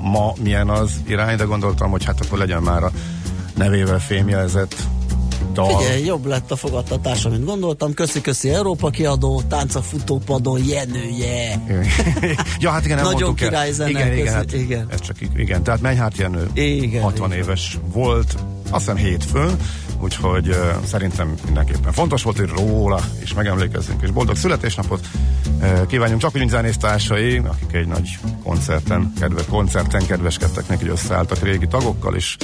ma 0.02 0.32
milyen 0.42 0.68
az 0.68 0.90
irány, 1.06 1.36
de 1.36 1.44
gondoltam, 1.44 1.90
hogy 1.90 2.04
hát 2.04 2.24
akkor 2.24 2.38
legyen 2.38 2.62
már 2.62 2.82
a 2.82 2.90
nevével 3.54 4.00
fémjelzett 4.00 4.74
dal. 5.56 5.78
Figyelj, 5.78 6.04
jobb 6.04 6.26
lett 6.26 6.50
a 6.50 6.56
fogadtatása, 6.56 7.28
mint 7.28 7.44
gondoltam. 7.44 7.94
Köszi-köszi 7.94 8.50
Európa 8.50 8.90
kiadó, 8.90 9.42
tánca 9.48 9.82
futópadon, 9.82 10.64
Jenője. 10.64 11.60
ja, 12.60 12.70
hát 12.70 12.84
igen, 12.84 12.96
nem 12.96 13.12
Nagyon 13.12 13.34
király 13.34 13.72
zene, 13.72 13.90
igen, 13.90 14.12
igen, 14.12 14.18
köszi- 14.18 14.34
hát 14.34 14.52
igen. 14.52 14.86
Ez 14.90 15.00
csak 15.00 15.16
igen. 15.36 15.62
Tehát 15.62 15.80
Mennyhárt 15.80 16.16
Jenő 16.16 16.50
Igen, 16.54 17.02
60 17.02 17.26
igen. 17.32 17.42
éves 17.42 17.78
volt, 17.92 18.34
azt 18.70 18.84
hiszem 18.84 18.96
hétfőn, 18.96 19.56
úgyhogy 20.00 20.48
uh, 20.48 20.56
szerintem 20.84 21.34
mindenképpen 21.44 21.92
fontos 21.92 22.22
volt, 22.22 22.36
hogy 22.36 22.48
róla 22.48 23.00
is 23.22 23.34
megemlékezzünk, 23.34 24.02
és 24.02 24.10
boldog 24.10 24.36
születésnapot 24.36 25.06
uh, 25.60 25.86
kívánjunk 25.86 26.20
csak 26.20 26.36
úgy 26.36 26.48
zenésztársai, 26.48 27.36
akik 27.36 27.72
egy 27.72 27.86
nagy 27.86 28.18
koncerten, 28.42 29.12
kedve, 29.20 29.42
koncerten 29.48 30.06
kedveskedtek 30.06 30.68
neki, 30.68 30.82
hogy 30.82 30.92
összeálltak 30.92 31.42
régi 31.42 31.66
tagokkal, 31.66 32.14
és 32.14 32.36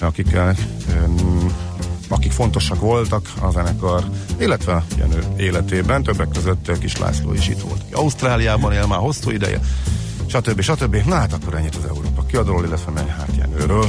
akikkel 0.00 0.54
um, 1.04 1.65
fontosak 2.36 2.80
voltak 2.80 3.32
a 3.40 3.50
zenekar, 3.50 4.04
illetve 4.38 4.84
Jenő 4.98 5.22
életében, 5.36 6.02
többek 6.02 6.28
között 6.28 6.78
Kis 6.78 6.96
László 6.96 7.32
is 7.32 7.48
itt 7.48 7.60
volt. 7.60 7.82
Ausztráliában 7.92 8.72
él 8.72 8.86
már 8.86 8.98
hosszú 8.98 9.30
ideje, 9.30 9.60
stb. 10.26 10.60
stb. 10.60 10.96
Na 11.06 11.14
hát 11.14 11.32
akkor 11.32 11.54
ennyit 11.54 11.74
az 11.74 11.84
Európa 11.88 12.22
kiadóról, 12.22 12.64
illetve 12.64 12.90
Mennyhárt 12.90 13.36
Jenőről. 13.36 13.88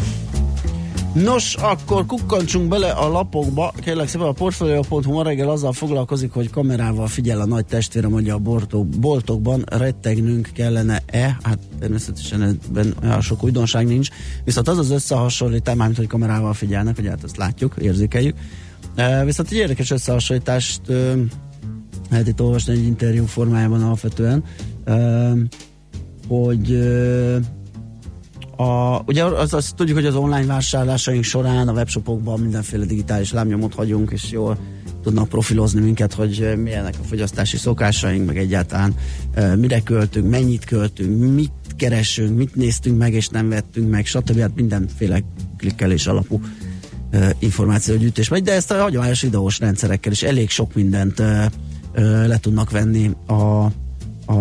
Nos, 1.24 1.55
akkor 1.55 2.05
kukkantsunk 2.05 2.67
bele 2.67 2.91
a 2.91 3.07
lapokba. 3.07 3.74
Kérlek 3.81 4.07
szépen 4.07 4.27
a 4.27 4.31
Portfolio.hu 4.31 5.12
ma 5.13 5.24
reggel 5.24 5.50
azzal 5.50 5.74
foglalkozik, 5.74 6.31
hogy 6.31 6.50
kamerával 6.50 7.07
figyel 7.07 7.41
a 7.41 7.45
nagy 7.45 7.65
testvérem, 7.65 8.12
hogy 8.12 8.29
a 8.29 8.38
boltok, 8.38 8.88
boltokban 8.88 9.63
rettegnünk 9.65 10.50
kellene-e. 10.53 11.38
Hát 11.43 11.59
természetesen 11.79 12.41
ebben 12.41 12.93
olyan 13.03 13.21
sok 13.21 13.43
újdonság 13.43 13.86
nincs. 13.86 14.09
Viszont 14.43 14.67
az 14.67 14.77
az 14.77 14.89
összehasonlítás, 14.91 15.75
mármint, 15.75 15.97
hogy 15.97 16.07
kamerával 16.07 16.53
figyelnek, 16.53 16.95
hogy 16.95 17.07
hát 17.07 17.24
ezt 17.24 17.38
látjuk, 17.38 17.75
érzékeljük. 17.81 18.36
E, 18.95 19.25
viszont 19.25 19.51
egy 19.51 19.57
érdekes 19.57 19.91
összehasonlítást 19.91 20.81
lehet 22.09 22.27
itt 22.27 22.41
olvasni 22.41 22.74
egy 22.74 22.86
interjú 22.86 23.25
formájában 23.25 23.83
alapvetően, 23.83 24.43
hogy 26.27 26.71
a, 28.57 29.01
ugye 29.05 29.23
az, 29.23 29.53
azt 29.53 29.75
tudjuk, 29.75 29.97
hogy 29.97 30.05
az 30.05 30.15
online 30.15 30.45
vásárlásaink 30.45 31.23
során 31.23 31.67
a 31.67 31.71
webshopokban 31.71 32.39
mindenféle 32.39 32.85
digitális 32.85 33.31
lábnyomot 33.31 33.73
hagyunk, 33.73 34.11
és 34.11 34.31
jól 34.31 34.57
tudnak 35.03 35.29
profilozni 35.29 35.81
minket, 35.81 36.13
hogy 36.13 36.41
eh, 36.41 36.55
milyenek 36.55 36.93
a 37.01 37.03
fogyasztási 37.03 37.57
szokásaink, 37.57 38.25
meg 38.25 38.37
egyáltalán 38.37 38.95
e, 39.33 39.55
mire 39.55 39.81
költünk, 39.81 40.29
mennyit 40.29 40.65
költünk, 40.65 41.33
mit 41.33 41.51
keresünk, 41.75 42.37
mit 42.37 42.55
néztünk 42.55 42.97
meg 42.97 43.13
és 43.13 43.27
nem 43.27 43.49
vettünk 43.49 43.89
meg, 43.89 44.05
stb. 44.05 44.39
Hát 44.39 44.55
mindenféle 44.55 45.23
klikkelés 45.57 46.07
alapú 46.07 46.41
e, 47.09 47.35
információgyűjtés 47.39 48.29
megy, 48.29 48.43
de 48.43 48.53
ezt 48.53 48.71
a 48.71 48.81
hagyományos 48.81 49.21
videós 49.21 49.59
rendszerekkel 49.59 50.11
is 50.11 50.23
elég 50.23 50.49
sok 50.49 50.73
mindent 50.73 51.21
le 52.27 52.37
tudnak 52.39 52.71
venni 52.71 53.11
a 53.27 53.71
a, 54.27 54.33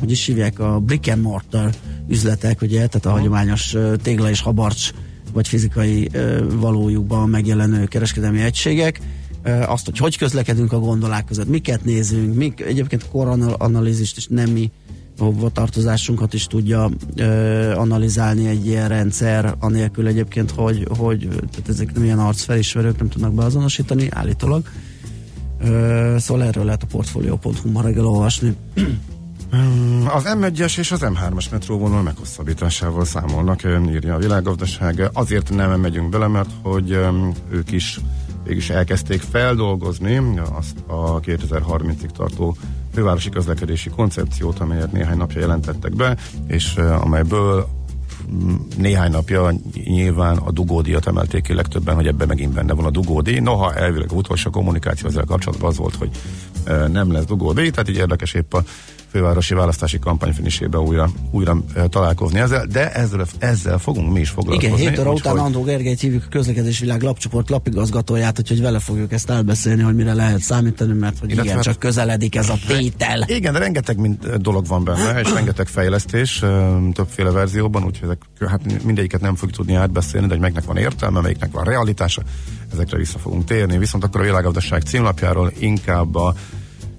hogy 0.00 0.10
is 0.10 0.26
hívják, 0.26 0.58
a 0.58 0.78
brick 0.78 1.12
and 1.12 1.22
mortar 1.22 1.70
üzletek, 2.10 2.62
ugye, 2.62 2.86
tehát 2.86 3.06
a 3.06 3.10
hagyományos 3.10 3.76
tégla 4.02 4.30
és 4.30 4.40
habarcs 4.40 4.90
vagy 5.32 5.48
fizikai 5.48 6.10
valójukban 6.54 7.28
megjelenő 7.28 7.84
kereskedelmi 7.84 8.40
egységek, 8.40 9.00
azt, 9.66 9.84
hogy 9.84 9.98
hogy 9.98 10.18
közlekedünk 10.18 10.72
a 10.72 10.78
gondolák 10.78 11.24
között, 11.24 11.48
miket 11.48 11.84
nézünk, 11.84 12.34
mik, 12.34 12.60
egyébként 12.60 13.08
koronanalízist 13.08 14.16
és 14.16 14.26
nemi 14.26 14.70
tartozásunkat 15.52 16.34
is 16.34 16.46
tudja 16.46 16.90
ö, 17.16 17.24
analizálni 17.72 18.48
egy 18.48 18.66
ilyen 18.66 18.88
rendszer, 18.88 19.54
anélkül 19.58 20.06
egyébként, 20.06 20.50
hogy, 20.50 20.86
hogy 20.98 21.28
tehát 21.28 21.68
ezek 21.68 21.92
nem 21.94 22.04
ilyen 22.04 22.18
arcfelismerők, 22.18 22.98
nem 22.98 23.08
tudnak 23.08 23.34
beazonosítani, 23.34 24.08
állítólag. 24.10 24.62
Ö, 25.60 26.16
szóval 26.18 26.44
erről 26.44 26.64
lehet 26.64 26.82
a 26.82 26.86
portfolio.hu 26.86 27.70
ma 27.70 27.82
reggel 27.82 28.06
olvasni. 28.06 28.56
Az 30.14 30.24
M1-es 30.26 30.78
és 30.78 30.92
az 30.92 31.00
M3-as 31.04 31.50
metróvonal 31.50 32.02
meghosszabbításával 32.02 33.04
számolnak, 33.04 33.62
írja 33.64 34.14
a 34.14 34.18
világgazdaság. 34.18 35.10
Azért 35.12 35.50
nem 35.50 35.80
megyünk 35.80 36.08
bele, 36.08 36.26
mert 36.26 36.50
hogy 36.62 36.90
ők 37.50 37.72
is 37.72 38.00
végig 38.44 38.70
elkezdték 38.70 39.20
feldolgozni 39.20 40.38
azt 40.52 40.76
a 40.86 41.20
2030-ig 41.20 42.10
tartó 42.16 42.56
fővárosi 42.94 43.28
közlekedési 43.28 43.90
koncepciót, 43.90 44.58
amelyet 44.58 44.92
néhány 44.92 45.16
napja 45.16 45.40
jelentettek 45.40 45.96
be, 45.96 46.16
és 46.46 46.74
ö, 46.76 46.92
amelyből 46.92 47.68
mm, 48.32 48.54
néhány 48.76 49.10
napja 49.10 49.52
nyilván 49.84 50.36
a 50.36 50.50
dugódíjat 50.50 51.06
emelték 51.06 51.42
ki 51.42 51.54
legtöbben, 51.54 51.94
hogy 51.94 52.06
ebben 52.06 52.26
megint 52.26 52.52
benne 52.52 52.72
van 52.72 52.84
a 52.84 52.90
dugódíj. 52.90 53.38
Noha 53.38 53.74
elvileg 53.74 54.10
a 54.12 54.14
utolsó 54.14 54.50
kommunikáció 54.50 55.08
ezzel 55.08 55.24
kapcsolatban 55.24 55.70
az 55.70 55.76
volt, 55.76 55.94
hogy 55.94 56.10
ö, 56.64 56.88
nem 56.88 57.12
lesz 57.12 57.24
dugódíj, 57.24 57.70
tehát 57.70 57.88
így 57.88 57.96
érdekes 57.96 58.34
épp 58.34 58.54
a 58.54 58.62
fővárosi 59.10 59.54
választási 59.54 59.98
kampány 59.98 60.32
finisébe 60.32 60.78
újra, 60.78 61.10
újra 61.30 61.56
ö, 61.74 61.86
találkozni 61.86 62.38
ezzel, 62.38 62.66
de 62.66 62.92
ezzel, 62.92 63.26
ezzel 63.38 63.78
fogunk 63.78 64.12
mi 64.12 64.20
is 64.20 64.28
foglalkozni. 64.28 64.80
Igen, 64.80 64.90
7 64.90 64.98
óra 64.98 65.12
után 65.12 65.32
úgyhogy- 65.32 65.46
Andró 65.46 65.62
Gergelyt 65.62 66.00
hívjuk 66.00 66.22
a 66.26 66.28
közlekedésvilág 66.30 67.02
lapcsoport 67.02 67.50
lapigazgatóját, 67.50 68.38
úgyhogy 68.38 68.60
vele 68.60 68.78
fogjuk 68.78 69.12
ezt 69.12 69.30
elbeszélni, 69.30 69.82
hogy 69.82 69.94
mire 69.94 70.14
lehet 70.14 70.40
számítani, 70.40 70.92
mert 70.92 71.18
hogy 71.18 71.30
Illetve 71.30 71.50
igen, 71.50 71.62
csak 71.62 71.78
közeledik 71.78 72.36
ez 72.36 72.48
a 72.48 72.56
tétel. 72.66 73.24
Igen, 73.26 73.52
de 73.52 73.58
rengeteg 73.58 73.98
mind, 73.98 74.26
dolog 74.36 74.66
van 74.66 74.84
benne, 74.84 75.20
és 75.20 75.32
rengeteg 75.32 75.66
fejlesztés 75.66 76.42
ö, 76.42 76.76
többféle 76.92 77.30
verzióban, 77.30 77.84
úgyhogy 77.84 78.08
ezek, 78.08 78.48
hát 78.50 78.82
mindegyiket 78.84 79.20
nem 79.20 79.34
fogjuk 79.34 79.56
tudni 79.56 79.74
átbeszélni, 79.74 80.26
de 80.26 80.32
hogy 80.32 80.40
melyiknek 80.40 80.64
van 80.64 80.76
értelme, 80.76 81.20
melyiknek 81.20 81.52
van 81.52 81.64
realitása, 81.64 82.22
ezekre 82.72 82.96
vissza 82.96 83.18
fogunk 83.18 83.44
térni. 83.44 83.78
Viszont 83.78 84.04
akkor 84.04 84.20
a 84.20 84.24
világgazdaság 84.24 84.82
címlapjáról 84.82 85.52
inkább 85.58 86.14
a 86.14 86.34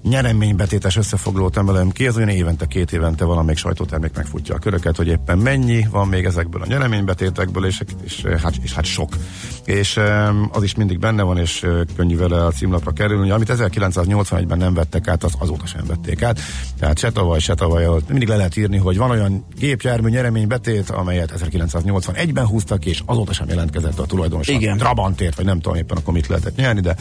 nyereménybetétes 0.02 0.96
összefoglalót 0.96 1.56
emelem 1.56 1.90
ki, 1.90 2.06
ez 2.06 2.16
olyan 2.16 2.28
évente, 2.28 2.66
két 2.66 2.92
évente 2.92 3.24
valamelyik 3.24 3.58
sajtótermék 3.58 4.14
megfutja 4.14 4.54
a 4.54 4.58
köröket, 4.58 4.96
hogy 4.96 5.06
éppen 5.06 5.38
mennyi 5.38 5.86
van 5.90 6.08
még 6.08 6.24
ezekből 6.24 6.62
a 6.62 6.66
nyereménybetétekből, 6.66 7.66
és, 7.66 7.82
és, 8.04 8.24
hát, 8.42 8.54
és 8.62 8.72
hát 8.72 8.84
sok. 8.84 9.16
És 9.64 9.96
em, 9.96 10.50
az 10.52 10.62
is 10.62 10.74
mindig 10.74 10.98
benne 10.98 11.22
van, 11.22 11.38
és 11.38 11.62
ö, 11.62 11.82
könnyű 11.96 12.16
vele 12.16 12.44
a 12.44 12.50
címlapra 12.50 12.90
kerülni, 12.90 13.30
amit 13.30 13.52
1981-ben 13.52 14.58
nem 14.58 14.74
vettek 14.74 15.08
át, 15.08 15.24
az 15.24 15.32
azóta 15.38 15.66
sem 15.66 15.82
vették 15.86 16.22
át. 16.22 16.40
Tehát 16.78 16.98
se 16.98 17.10
tavaly, 17.10 17.38
se 17.38 17.54
tavaly 17.54 17.84
előtt 17.84 18.08
mindig 18.08 18.28
le 18.28 18.36
lehet 18.36 18.56
írni, 18.56 18.76
hogy 18.76 18.96
van 18.96 19.10
olyan 19.10 19.46
gépjármű 19.58 20.08
nyereménybetét, 20.08 20.90
amelyet 20.90 21.32
1981-ben 21.38 22.46
húztak 22.46 22.80
ki, 22.80 22.88
és 22.88 23.02
azóta 23.06 23.32
sem 23.32 23.48
jelentkezett 23.48 23.98
a 23.98 24.06
tulajdonos. 24.06 24.48
Igen. 24.48 24.78
Trabantért, 24.78 25.36
vagy 25.36 25.44
nem 25.44 25.60
tudom 25.60 25.78
éppen 25.78 25.96
akkor 25.96 26.14
mit 26.14 26.26
lehetett 26.26 26.56
nyerni, 26.56 26.80
de 26.80 26.96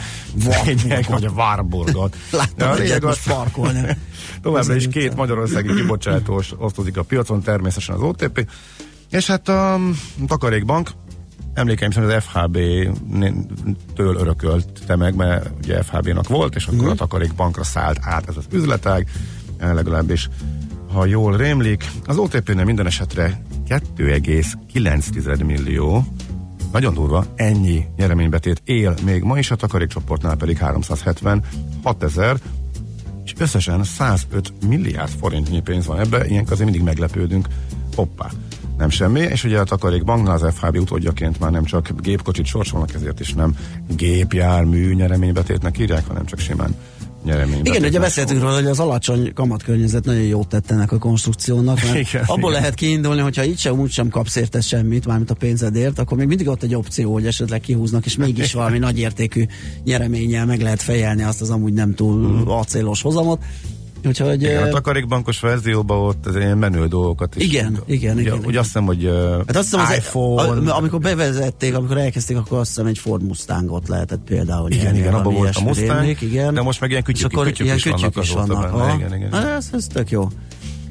lényeg, 0.65 1.05
vagy 1.09 1.25
a 1.25 1.29
Warburgot. 1.29 2.15
Láttam 2.31 2.75
De 2.75 2.90
lényeg 2.91 3.03
most 3.03 3.27
parkolni. 3.33 3.97
Továbbra 4.41 4.75
is 4.75 4.87
két 4.87 5.15
magyarországi 5.15 5.73
kibocsátós 5.73 6.53
osztozik 6.57 6.97
a 6.97 7.03
piacon, 7.03 7.41
természetesen 7.41 7.95
az 7.95 8.01
OTP, 8.01 8.49
és 9.09 9.27
hát 9.27 9.49
a 9.49 9.79
Takarékbank 10.27 10.89
emlékeim 11.53 11.91
szerint 11.91 12.13
az 12.13 12.23
FHB-től 12.23 14.15
örökölte 14.15 14.95
meg, 14.95 15.15
mert 15.15 15.49
ugye 15.63 15.83
FHB-nak 15.83 16.27
volt, 16.27 16.55
és 16.55 16.65
akkor 16.65 16.89
a 16.89 16.95
Takarékbankra 16.95 17.63
szállt 17.63 17.99
át 18.01 18.27
ez 18.27 18.37
az 18.37 18.45
üzletág, 18.51 19.07
eh, 19.57 19.73
legalábbis 19.73 20.29
ha 20.93 21.05
jól 21.05 21.37
rémlik. 21.37 21.91
Az 22.05 22.17
OTP-nél 22.17 22.65
minden 22.65 22.85
esetre 22.85 23.41
2,9 23.67 25.45
millió 25.45 26.05
nagyon 26.71 26.93
durva, 26.93 27.25
ennyi 27.35 27.85
nyereménybetét 27.95 28.61
él 28.65 28.93
még 29.05 29.23
ma 29.23 29.37
is, 29.37 29.51
a 29.51 29.55
takarékcsoportnál 29.55 30.35
pedig 30.35 30.57
376 30.57 32.03
ezer, 32.03 32.37
és 33.33 33.41
összesen 33.41 33.83
105 33.83 34.53
milliárd 34.67 35.11
forintnyi 35.19 35.61
pénz 35.61 35.85
van 35.85 35.99
ebbe, 35.99 36.27
ilyenkor 36.27 36.51
azért 36.51 36.69
mindig 36.69 36.85
meglepődünk. 36.85 37.47
Hoppá, 37.95 38.29
nem 38.77 38.89
semmi, 38.89 39.19
és 39.19 39.43
ugye 39.43 39.59
a 39.59 39.63
takarékbanknál 39.63 40.35
az 40.35 40.53
FHB 40.53 40.77
utódjaként 40.77 41.39
már 41.39 41.51
nem 41.51 41.63
csak 41.63 42.01
gépkocsit 42.01 42.45
sorsolnak, 42.45 42.93
ezért 42.93 43.19
is 43.19 43.33
nem 43.33 43.55
gépjármű 43.95 44.93
nyereménybetétnek 44.93 45.77
írják, 45.77 46.07
hanem 46.07 46.25
csak 46.25 46.39
simán 46.39 46.75
nyereménybetétnek. 47.23 47.75
Igen, 47.75 47.89
ugye 47.89 47.99
beszéltünk 47.99 48.41
róla, 48.41 48.53
hogy 48.55 48.65
az 48.65 48.79
alacsony 48.79 49.33
kamatkörnyezet 49.33 50.05
nagyon 50.05 50.21
jót 50.21 50.47
tett 50.47 50.71
ennek 50.71 50.91
a 50.91 50.97
konstrukciónak, 50.97 51.81
mert 51.83 51.95
Igen, 52.09 52.23
abból 52.23 52.49
igen. 52.49 52.61
lehet 52.61 52.73
kiindulni, 52.73 53.21
hogyha 53.21 53.45
így 53.45 53.57
sem 53.59 53.79
úgy 53.79 53.91
sem 53.91 54.09
kapsz 54.09 54.35
érte 54.35 54.61
semmit, 54.61 55.05
mármint 55.05 55.31
a 55.31 55.33
pénzedért, 55.33 55.99
akkor 55.99 56.17
még 56.17 56.27
mindig 56.27 56.47
ott 56.47 56.63
egy 56.63 56.75
opció, 56.75 57.13
hogy 57.13 57.25
esetleg 57.25 57.59
kihúznak, 57.61 58.05
és 58.05 58.15
mégis 58.15 58.53
valami 58.53 58.77
nagyértékű 58.77 59.45
nyereménnyel 59.83 60.45
meg 60.45 60.61
lehet 60.61 60.81
fejelni 60.81 61.23
azt 61.23 61.41
az 61.41 61.49
amúgy 61.49 61.73
nem 61.73 61.93
túl 61.95 62.15
Mhm. 62.15 62.49
acélos 62.49 63.01
hozamot. 63.01 63.39
Úgyhogy 64.05 64.41
Igen, 64.41 64.63
a 64.63 64.67
takarékbankos 64.69 65.39
verzióban 65.39 65.97
ott 65.97 66.25
az 66.25 66.35
ilyen 66.35 66.57
menő 66.57 66.87
dolgokat 66.87 67.35
is. 67.35 67.43
Igen, 67.43 67.77
igen, 67.85 68.13
ugye, 68.13 68.21
igen, 68.21 68.37
Ugye 68.37 68.47
igen. 68.47 68.57
azt 68.59 68.65
hiszem, 68.65 68.85
hogy 68.85 69.09
Hát 69.47 69.55
azt 69.55 69.69
hiszem, 69.69 69.79
az 69.79 69.95
iPhone, 69.97 70.71
a, 70.71 70.77
amikor 70.77 70.99
bevezették, 70.99 71.75
amikor 71.75 71.97
elkezdték, 71.97 72.37
akkor 72.37 72.59
azt 72.59 72.67
hiszem 72.67 72.85
egy 72.85 72.97
Ford 72.97 73.23
Mustangot 73.23 73.87
lehetett 73.87 74.21
például 74.25 74.71
igen, 74.71 74.95
igen, 74.95 75.13
abban 75.13 75.33
volt 75.33 75.55
a 75.55 75.61
Mustang, 75.61 75.99
rémlik, 75.99 76.21
igen. 76.21 76.53
de 76.53 76.61
most 76.61 76.79
meg 76.81 76.89
ilyen 76.89 77.03
kütyük, 77.03 77.31
akkor 77.31 77.45
kütyük 77.45 77.65
ilyen 77.65 77.75
is 77.77 77.83
vannak 77.83 78.01
kütyük 78.01 78.23
is 78.23 78.31
vannak. 78.31 78.61
benne. 78.71 78.83
aha. 78.83 78.95
Igen, 78.95 79.15
igen. 79.15 79.31
Hát 79.31 79.45
Ez, 79.57 79.69
ez 79.73 79.87
tök 79.87 80.09
jó. 80.09 80.27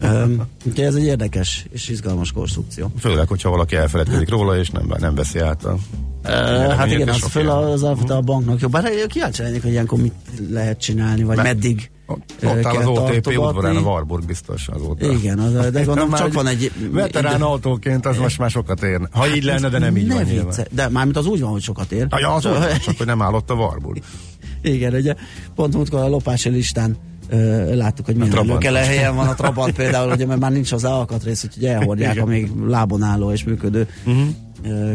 Um, 0.02 0.42
úgyhogy 0.66 0.84
ez 0.84 0.94
egy 0.94 1.04
érdekes 1.04 1.66
és 1.72 1.88
izgalmas 1.88 2.32
konstrukció. 2.32 2.92
Főleg, 2.98 3.28
hogyha 3.28 3.50
valaki 3.50 3.76
elfeledkezik 3.76 4.28
róla, 4.28 4.58
és 4.58 4.70
nem, 4.70 4.92
nem 4.98 5.14
veszi 5.14 5.38
át 5.38 5.64
a 5.64 5.76
Uh, 6.24 6.72
hát 6.72 6.90
igen, 6.90 7.08
az 7.08 7.18
föl 7.18 7.48
az 7.48 7.82
alapvetően 7.82 8.18
a 8.18 8.22
banknak 8.22 8.60
jó. 8.60 8.68
Bár 8.68 8.90
kíváncsi 9.06 9.42
lennék, 9.42 9.62
hogy 9.62 9.70
ilyenkor 9.70 9.98
mit 10.00 10.12
lehet 10.50 10.80
csinálni, 10.80 11.22
vagy 11.22 11.36
Mert- 11.36 11.48
meddig 11.48 11.90
Ott, 12.10 12.34
ott 12.44 12.64
áll 12.64 12.76
az 12.76 12.86
OTP 12.86 13.26
udvarán, 13.26 13.76
a 13.76 13.80
Warburg 13.80 14.26
biztos 14.26 14.68
azóta. 14.68 15.12
Igen, 15.12 15.38
az, 15.38 15.70
de 15.70 15.82
gondolom 15.82 16.12
csak 16.12 16.32
van 16.32 16.46
egy... 16.46 16.72
Veterán 16.90 17.34
ide- 17.34 17.44
autóként 17.44 18.06
az 18.06 18.16
most 18.16 18.38
már 18.38 18.50
sokat 18.50 18.82
érne. 18.82 19.08
Ha 19.10 19.28
így 19.28 19.42
lenne, 19.44 19.68
de 19.68 19.78
nem 19.78 19.96
így 19.96 20.06
ne 20.06 20.14
van 20.14 20.24
vicce, 20.24 20.66
De 20.70 20.88
mármint 20.88 21.16
az 21.16 21.26
úgy 21.26 21.40
van, 21.40 21.50
hogy 21.50 21.62
sokat 21.62 21.92
ér. 21.92 22.06
Ja, 22.10 22.34
az 22.34 22.46
olyan, 22.46 22.78
csak 22.78 22.96
hogy 22.96 23.06
nem 23.06 23.22
állott 23.22 23.50
a 23.50 23.54
Warburg. 23.54 24.02
Igen, 24.62 24.94
ugye 24.94 25.14
pont 25.54 25.74
múltkor 25.74 26.00
a 26.00 26.08
lopási 26.08 26.48
listán 26.48 26.96
ö, 27.28 27.74
láttuk, 27.74 28.06
hogy 28.06 28.16
milyen 28.16 28.36
előkele 28.36 28.78
helyen 28.78 29.14
van 29.14 29.28
a 29.28 29.34
Trabant 29.34 29.74
például, 29.74 30.12
ugye, 30.12 30.26
mert 30.26 30.40
már 30.40 30.52
nincs 30.52 30.72
az 30.72 30.84
alkatrész, 30.84 31.44
úgyhogy 31.44 31.64
elhordják 31.64 32.12
Igen. 32.12 32.24
a 32.24 32.26
még 32.26 32.50
lábon 32.66 33.02
álló 33.02 33.32
és 33.32 33.44
működő 33.44 33.88
uh-huh. 34.04 34.26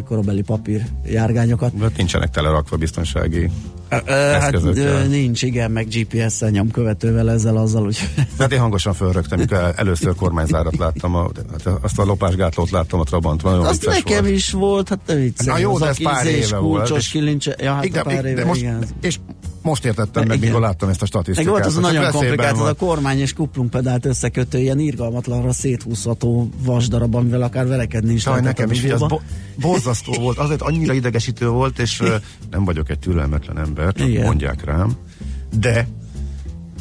Korabeli 0.06 0.42
papír 0.42 0.82
járgányokat. 1.06 1.78
De 1.78 1.90
nincsenek 1.98 2.30
telerakva 2.30 2.78
biztonsági. 2.78 3.50
Hát 3.90 4.56
nincs, 5.10 5.42
igen, 5.42 5.72
meg 5.72 5.88
GPS-szel 5.88 6.50
nyomkövetővel 6.50 7.32
ezzel, 7.32 7.58
azzal, 7.58 7.86
úgy. 7.86 8.00
Hát 8.40 8.52
én 8.52 8.60
hangosan 8.60 8.94
fölrögtem, 8.94 9.38
amikor 9.38 9.58
el- 9.58 9.74
először 9.76 10.16
kormányzárat 10.16 10.78
láttam, 10.78 11.16
a, 11.16 11.30
hát 11.52 11.78
azt 11.82 12.00
a 12.00 12.06
lopásgátlót 12.06 12.70
láttam 12.70 13.00
a 13.00 13.04
Trabantban, 13.04 13.52
nagyon 13.52 13.68
Azt 13.68 13.86
nekem 13.86 14.22
volt. 14.24 14.36
is 14.36 14.52
volt, 14.52 14.90
hát 14.90 15.00
te 15.06 15.16
vicces. 15.16 15.46
Na 15.46 15.58
jó, 15.58 15.78
de 15.78 15.86
ez 15.88 16.04
pár 16.04 16.26
éve 16.26 16.58
volt, 16.58 16.78
kulcsos 16.78 16.98
és- 17.06 17.12
kilincse, 17.12 17.56
ja, 17.60 17.74
hát 17.74 17.86
igen, 17.86 18.04
pár 18.04 18.26
éve, 18.26 18.46
most, 18.46 18.62
igen. 18.62 18.84
és 19.02 19.20
most 19.66 19.86
értettem 19.86 20.28
meg, 20.28 20.38
Igen. 20.38 20.48
mikor 20.50 20.62
láttam 20.62 20.90
ezt 20.90 21.02
a 21.02 21.08
Meg 21.10 21.10
statisztikát. 21.10 21.52
volt 21.52 21.66
az 21.66 21.78
a 21.78 21.82
Csak 21.82 21.92
nagyon 21.92 22.12
komplikált, 22.12 22.60
az 22.60 22.68
a 22.68 22.74
kormány 22.74 23.20
és 23.20 23.34
kuplungpedált 23.34 24.06
összekötő, 24.06 24.60
ilyen 24.60 24.80
irgalmatlanra 24.80 25.54
széthúzható 25.54 26.50
vasdarab, 26.64 27.16
amivel 27.16 27.42
akár 27.42 27.68
verekedni 27.68 28.14
is 28.14 28.22
Saj, 28.22 28.42
nekem 28.42 28.72
is, 28.72 28.84
az 28.84 29.00
bo- 29.00 29.22
borzasztó 29.60 30.14
volt, 30.24 30.38
azért 30.38 30.62
annyira 30.62 30.94
idegesítő 30.94 31.48
volt, 31.50 31.80
és 31.80 32.04
nem 32.52 32.66
vagyok 32.66 32.90
egy 32.90 33.00
türelmetlen 33.00 33.58
ember, 33.58 33.94
csak 33.94 34.08
Igen. 34.08 34.26
mondják 34.26 34.66
rám, 34.66 34.96
de 35.60 35.88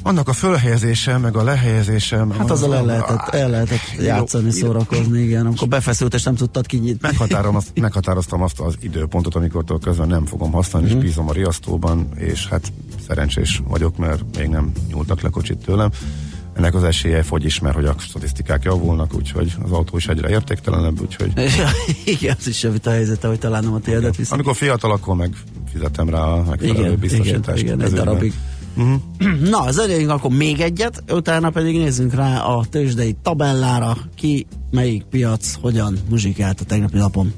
annak 0.07 0.29
a 0.29 0.33
fölhelyezése, 0.33 1.19
meg 1.19 1.37
a 1.37 1.43
lehelyezése, 1.43 2.25
meg 2.25 2.37
Hát 2.37 2.51
az 2.51 2.67
le 2.67 2.81
lehetett, 2.81 3.29
el 3.29 3.51
lehetett 3.51 3.81
Jó, 3.99 4.03
játszani, 4.05 4.45
ide- 4.47 4.57
szórakozni, 4.57 5.21
igen. 5.21 5.47
Amikor 5.47 5.69
befeszült 5.69 6.15
és 6.15 6.23
nem 6.23 6.35
tudtad 6.35 6.67
kinyitni. 6.67 6.99
Meghatárom 7.03 7.57
azt, 7.57 7.71
meghatároztam 7.81 8.43
azt 8.43 8.61
az 8.61 8.75
időpontot, 8.81 9.35
amikor 9.35 9.65
közben 9.81 10.09
nem 10.09 10.25
fogom 10.27 10.53
használni, 10.53 10.89
Mhm. 10.89 10.97
és 10.99 11.05
bízom 11.05 11.29
a 11.29 11.33
riasztóban, 11.33 12.09
és 12.17 12.49
hát 12.49 12.73
szerencsés 13.09 13.63
vagyok, 13.69 13.97
mert 13.97 14.37
még 14.37 14.49
nem 14.49 14.73
nyúltak 14.89 15.21
le 15.21 15.29
kocsit 15.29 15.59
tőlem. 15.59 15.91
Ennek 16.57 16.75
az 16.75 16.85
esélye 16.85 17.23
fogy 17.23 17.45
is, 17.45 17.59
mert 17.61 17.75
hogy 17.75 17.85
a 17.85 17.95
statisztikák 17.99 18.63
javulnak, 18.65 19.15
úgyhogy 19.15 19.53
az 19.65 19.71
autó 19.71 19.97
is 19.97 20.07
egyre 20.07 20.29
értéktelenebb, 20.29 21.01
úgyhogy 21.01 21.33
igen, 22.05 22.37
az 22.39 22.47
is 22.49 22.63
javít 22.63 22.87
a 22.87 22.91
helyzete, 22.91 23.29
hogy 23.29 23.39
talán 23.39 23.65
nem 23.65 23.73
a 23.75 23.79
tiédet 23.79 24.17
viszik. 24.17 24.33
amikor 24.33 24.57
fiatal, 24.57 24.91
akkor 24.93 25.17
meg 25.17 25.37
fizetem 25.73 26.09
rá 26.09 26.19
a 26.19 26.37
megfelelő 26.37 26.79
Igen, 26.79 26.85
igen, 26.87 26.99
biztosítást. 26.99 27.63
igen, 27.63 27.81
egy 27.81 27.85
Ez 27.87 27.93
ügyben. 27.93 28.33
Mhm. 28.75 28.95
Na, 29.49 29.73
zenéljünk 29.73 30.11
akkor 30.11 30.31
még 30.31 30.61
egyet, 30.61 31.03
utána 31.13 31.51
pedig 31.51 31.77
nézzünk 31.77 32.15
rá 32.15 32.39
a 32.39 32.65
tőzsdei 32.71 33.17
tabellára, 33.23 33.97
ki, 34.15 34.47
melyik 34.71 35.03
piac, 35.03 35.55
hogyan 35.61 35.99
muzsikált 36.09 36.61
a 36.61 36.65
tegnapi 36.65 36.97
napon. 36.97 37.33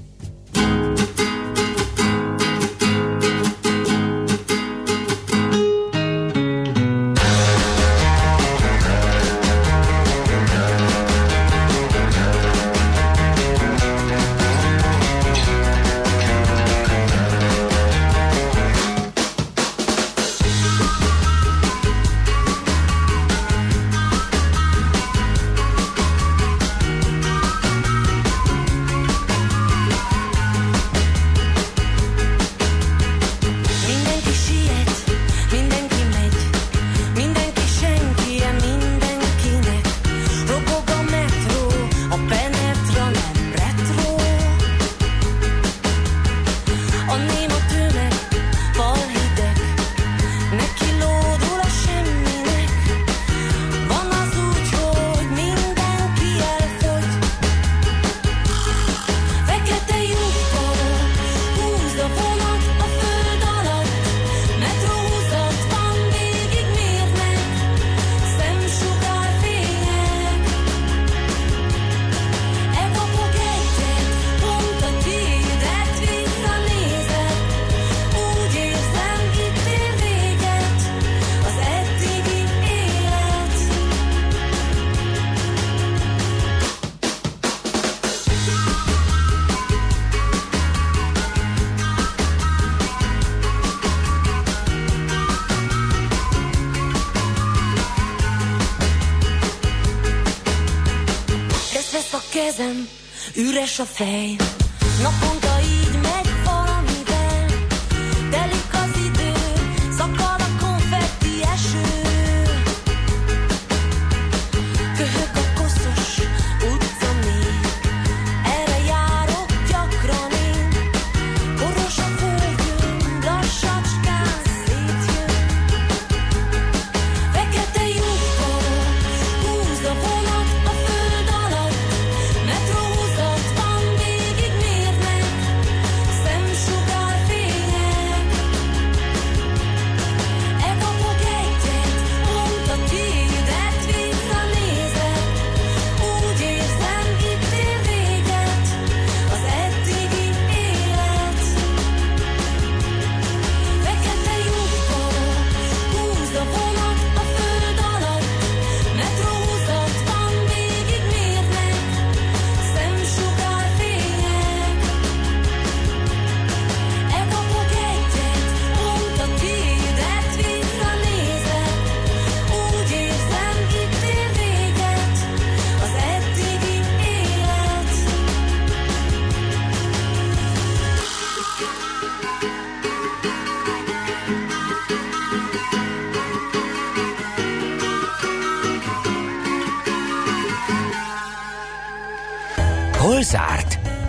chofer. 103.77 104.16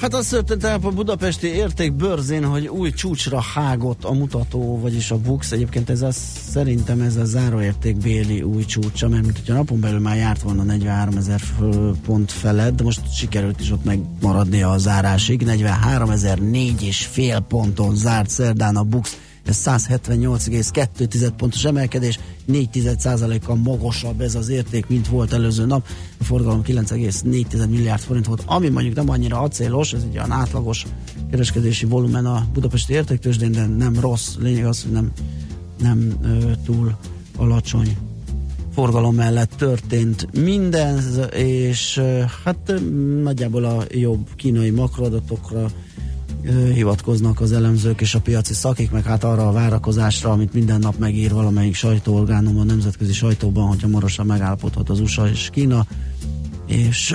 Hát 0.00 0.14
az 0.14 0.26
történt 0.26 0.64
el 0.64 0.78
a 0.82 0.90
budapesti 0.90 1.46
értékbörzén, 1.46 2.44
hogy 2.44 2.66
új 2.66 2.90
csúcsra 2.90 3.40
hágott 3.40 4.04
a 4.04 4.12
mutató, 4.12 4.78
vagyis 4.80 5.10
a 5.10 5.18
BUX. 5.18 5.52
Egyébként 5.52 5.90
ez 5.90 6.02
a, 6.02 6.10
szerintem 6.50 7.00
ez 7.00 7.16
a 7.16 7.24
záróértékbéli 7.24 8.42
új 8.42 8.64
csúcsa, 8.64 9.08
mert 9.08 9.22
mint 9.22 9.36
hogyha 9.36 9.54
napon 9.54 9.80
belül 9.80 9.98
már 9.98 10.16
járt 10.16 10.42
volna 10.42 10.62
43 10.62 11.16
ezer 11.16 11.40
pont 12.06 12.32
felett, 12.32 12.74
de 12.74 12.82
most 12.82 13.14
sikerült 13.14 13.60
is 13.60 13.70
ott 13.70 13.84
megmaradnia 13.84 14.70
a 14.70 14.78
zárásig. 14.78 15.42
43 15.42 16.10
ezer 16.10 16.38
négy 16.38 16.82
és 16.82 17.06
fél 17.06 17.40
ponton 17.40 17.96
zárt 17.96 18.30
szerdán 18.30 18.76
a 18.76 18.82
BUX 18.82 19.16
ez 19.50 19.62
178,2 19.64 21.30
pontos 21.36 21.64
emelkedés, 21.64 22.18
4 22.44 23.40
kal 23.44 23.56
magasabb 23.56 24.20
ez 24.20 24.34
az 24.34 24.48
érték, 24.48 24.86
mint 24.86 25.08
volt 25.08 25.32
előző 25.32 25.66
nap. 25.66 25.86
A 26.20 26.24
forgalom 26.24 26.62
9,4 26.62 27.68
milliárd 27.68 28.00
forint 28.02 28.26
volt, 28.26 28.42
ami 28.46 28.68
mondjuk 28.68 28.94
nem 28.94 29.08
annyira 29.08 29.40
acélos, 29.40 29.92
ez 29.92 30.02
egy 30.02 30.16
olyan 30.16 30.30
átlagos 30.30 30.86
kereskedési 31.30 31.86
volumen 31.86 32.26
a 32.26 32.46
budapesti 32.52 32.92
értéktősdén, 32.92 33.52
de 33.52 33.66
nem 33.66 34.00
rossz. 34.00 34.34
Lényeg 34.38 34.66
az, 34.66 34.82
hogy 34.82 34.92
nem, 34.92 35.12
nem 35.78 36.12
ö, 36.22 36.52
túl 36.64 36.96
alacsony 37.36 37.96
forgalom 38.74 39.14
mellett 39.14 39.50
történt 39.50 40.28
minden, 40.42 41.00
és 41.32 42.00
hát 42.44 42.74
nagyjából 43.22 43.64
a 43.64 43.84
jobb 43.88 44.28
kínai 44.36 44.70
makroadatokra 44.70 45.70
hivatkoznak 46.74 47.40
az 47.40 47.52
elemzők 47.52 48.00
és 48.00 48.14
a 48.14 48.20
piaci 48.20 48.54
szakik, 48.54 48.90
meg 48.90 49.04
hát 49.04 49.24
arra 49.24 49.48
a 49.48 49.52
várakozásra, 49.52 50.30
amit 50.30 50.52
minden 50.52 50.78
nap 50.78 50.98
megír 50.98 51.32
valamelyik 51.32 51.74
sajtóorgánum 51.74 52.58
a 52.58 52.64
nemzetközi 52.64 53.12
sajtóban, 53.12 53.68
hogy 53.68 53.82
hamarosan 53.82 54.26
megállapodhat 54.26 54.88
az 54.88 55.00
USA 55.00 55.28
és 55.28 55.48
Kína, 55.52 55.86
és 56.66 57.14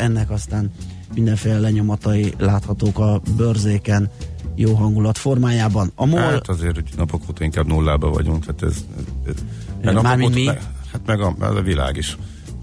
ennek 0.00 0.30
aztán 0.30 0.70
mindenféle 1.14 1.58
lenyomatai 1.58 2.34
láthatók 2.38 2.98
a 2.98 3.20
bőrzéken 3.36 4.10
jó 4.54 4.74
hangulat 4.74 5.18
formájában. 5.18 5.92
A 5.94 6.06
MOL... 6.06 6.20
Hát 6.20 6.48
azért, 6.48 6.74
hogy 6.74 6.88
napok 6.96 7.22
óta 7.28 7.44
inkább 7.44 7.66
nullába 7.66 8.10
vagyunk, 8.10 8.44
hát 8.44 8.62
ez... 8.62 8.84
ez, 9.26 9.34
ez 9.80 10.02
Mármint 10.02 10.34
mi? 10.34 10.46
Hát 10.92 11.00
meg 11.06 11.20
a, 11.20 11.34
a 11.38 11.62
világ 11.62 11.96
is. 11.96 12.16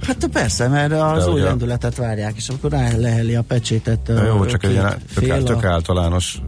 Hát 0.07 0.27
persze, 0.31 0.67
mert 0.67 0.91
az 0.91 1.25
De 1.25 1.31
új 1.31 1.41
lendületet 1.41 1.95
várják, 1.95 2.35
és 2.35 2.49
akkor 2.49 2.71
rá 2.71 2.97
leheli 2.97 3.35
a 3.35 3.41
pecsétet. 3.41 4.11
Jó, 4.25 4.45
csak 4.45 4.63
egy 4.63 4.71
ilyen 4.71 5.01
tök, 5.13 5.43
tök 5.43 5.63
általános 5.63 6.41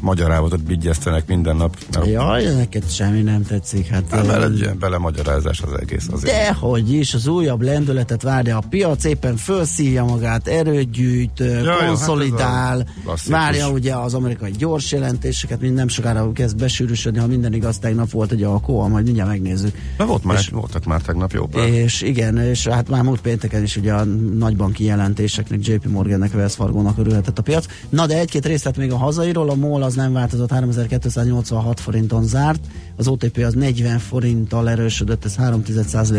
magyarávatot 0.00 0.62
bigyesztenek 0.62 1.26
minden 1.26 1.56
nap. 1.56 1.76
Nem? 1.90 2.04
Jaj, 2.04 2.54
neked 2.54 2.90
semmi 2.90 3.22
nem 3.22 3.42
tetszik. 3.42 3.86
Hát, 3.86 4.02
hát 4.10 4.26
mert 4.26 4.44
egy 4.44 4.58
ilyen 4.58 4.78
belemagyarázás 4.78 5.60
az 5.60 5.72
egész 5.80 6.08
azért. 6.12 6.34
Dehogy 6.34 6.92
is, 6.92 7.14
az 7.14 7.26
újabb 7.26 7.62
lendületet 7.62 8.22
várja 8.22 8.56
a 8.56 8.62
piac, 8.70 9.04
éppen 9.04 9.36
felszívja 9.36 10.04
magát, 10.04 10.48
erőt 10.48 10.90
gyűjt, 10.90 11.38
ja, 11.38 11.76
konszolidál, 11.86 12.86
jó, 13.04 13.10
hát 13.10 13.24
várja 13.24 13.70
ugye 13.70 13.94
az 13.94 14.14
amerikai 14.14 14.50
gyors 14.50 14.92
jelentéseket, 14.92 15.60
mind 15.60 15.74
nem 15.74 15.88
sokára 15.88 16.32
kezd 16.32 16.56
besűrűsödni, 16.56 17.18
ha 17.18 17.26
minden 17.26 17.52
igaz, 17.52 17.78
tegnap 17.78 18.10
volt 18.10 18.32
egy 18.32 18.42
alkó, 18.42 18.88
majd 18.88 19.04
mindjárt 19.04 19.28
megnézzük. 19.28 19.74
Na 19.98 20.06
volt 20.06 20.24
már, 20.24 20.38
és, 20.38 20.48
voltak 20.48 20.84
már 20.84 21.00
tegnap 21.00 21.32
jobb. 21.32 21.56
És 21.56 22.02
igen, 22.02 22.38
és 22.38 22.66
hát 22.66 22.88
már 22.88 23.02
múlt 23.02 23.20
pénteken 23.20 23.62
is 23.62 23.76
ugye 23.76 23.92
a 23.92 24.04
nagybanki 24.38 24.84
jelentéseknek, 24.84 25.66
JP 25.66 25.86
Morgannek, 25.86 26.34
Wells 26.34 26.54
Fargo-nak 26.54 26.98
örülhetett 26.98 27.38
a 27.38 27.42
piac. 27.42 27.66
Na 27.88 28.06
de 28.06 28.18
egy-két 28.18 28.46
részlet 28.46 28.76
még 28.76 28.92
a 28.92 28.96
hazairól, 28.96 29.50
a 29.50 29.54
MOL 29.54 29.82
az 29.90 29.96
nem 29.96 30.12
változott, 30.12 30.50
3286 30.50 31.80
forinton 31.80 32.24
zárt, 32.24 32.60
az 32.96 33.08
OTP 33.08 33.36
az 33.36 33.54
40 33.54 33.98
forinttal 33.98 34.70
erősödött, 34.70 35.24
ez 35.24 35.36
3 35.36 35.62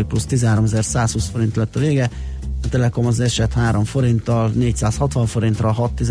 plusz 0.08 0.26
13120 0.26 1.30
forint 1.30 1.56
lett 1.56 1.76
a 1.76 1.80
vége, 1.80 2.10
a 2.64 2.70
Telekom 2.70 3.06
az 3.06 3.20
eset 3.20 3.54
3 3.54 3.84
forinttal, 3.84 4.50
460 4.50 5.26
forintra, 5.26 5.72
6 5.72 6.02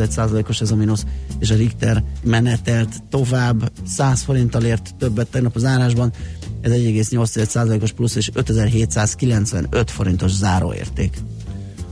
os 0.48 0.60
ez 0.60 0.70
a 0.70 0.76
mínusz, 0.76 1.04
és 1.38 1.50
a 1.50 1.54
Richter 1.54 2.02
menetelt 2.22 3.02
tovább, 3.10 3.72
100 3.86 4.22
forinttal 4.22 4.62
ért 4.62 4.94
többet 4.98 5.30
tegnap 5.30 5.56
az 5.56 5.64
árásban, 5.64 6.12
ez 6.60 6.70
1,8%-os 6.72 7.92
plusz, 7.92 8.14
és 8.14 8.30
5795 8.34 9.90
forintos 9.90 10.32
záróérték 10.32 11.18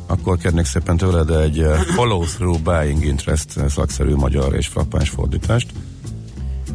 akkor 0.08 0.38
kérnék 0.38 0.64
szépen 0.64 0.96
tőled 0.96 1.30
egy 1.30 1.58
eh, 1.58 1.80
follow-through 1.80 2.60
buying 2.60 3.04
interest 3.04 3.56
eh, 3.56 3.68
szakszerű 3.68 4.14
magyar 4.14 4.54
és 4.54 4.66
frappáns 4.66 5.10
fordítást. 5.10 5.72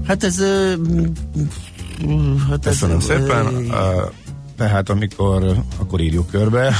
Hát 0.07 0.23
ez... 0.23 0.43
Hát 2.49 2.63
Köszönöm 2.63 2.97
ez, 2.97 3.03
szépen. 3.03 3.71
Tehát 4.63 4.89
amikor, 4.89 5.55
akkor 5.77 6.01
írjuk 6.01 6.29
körbe, 6.29 6.75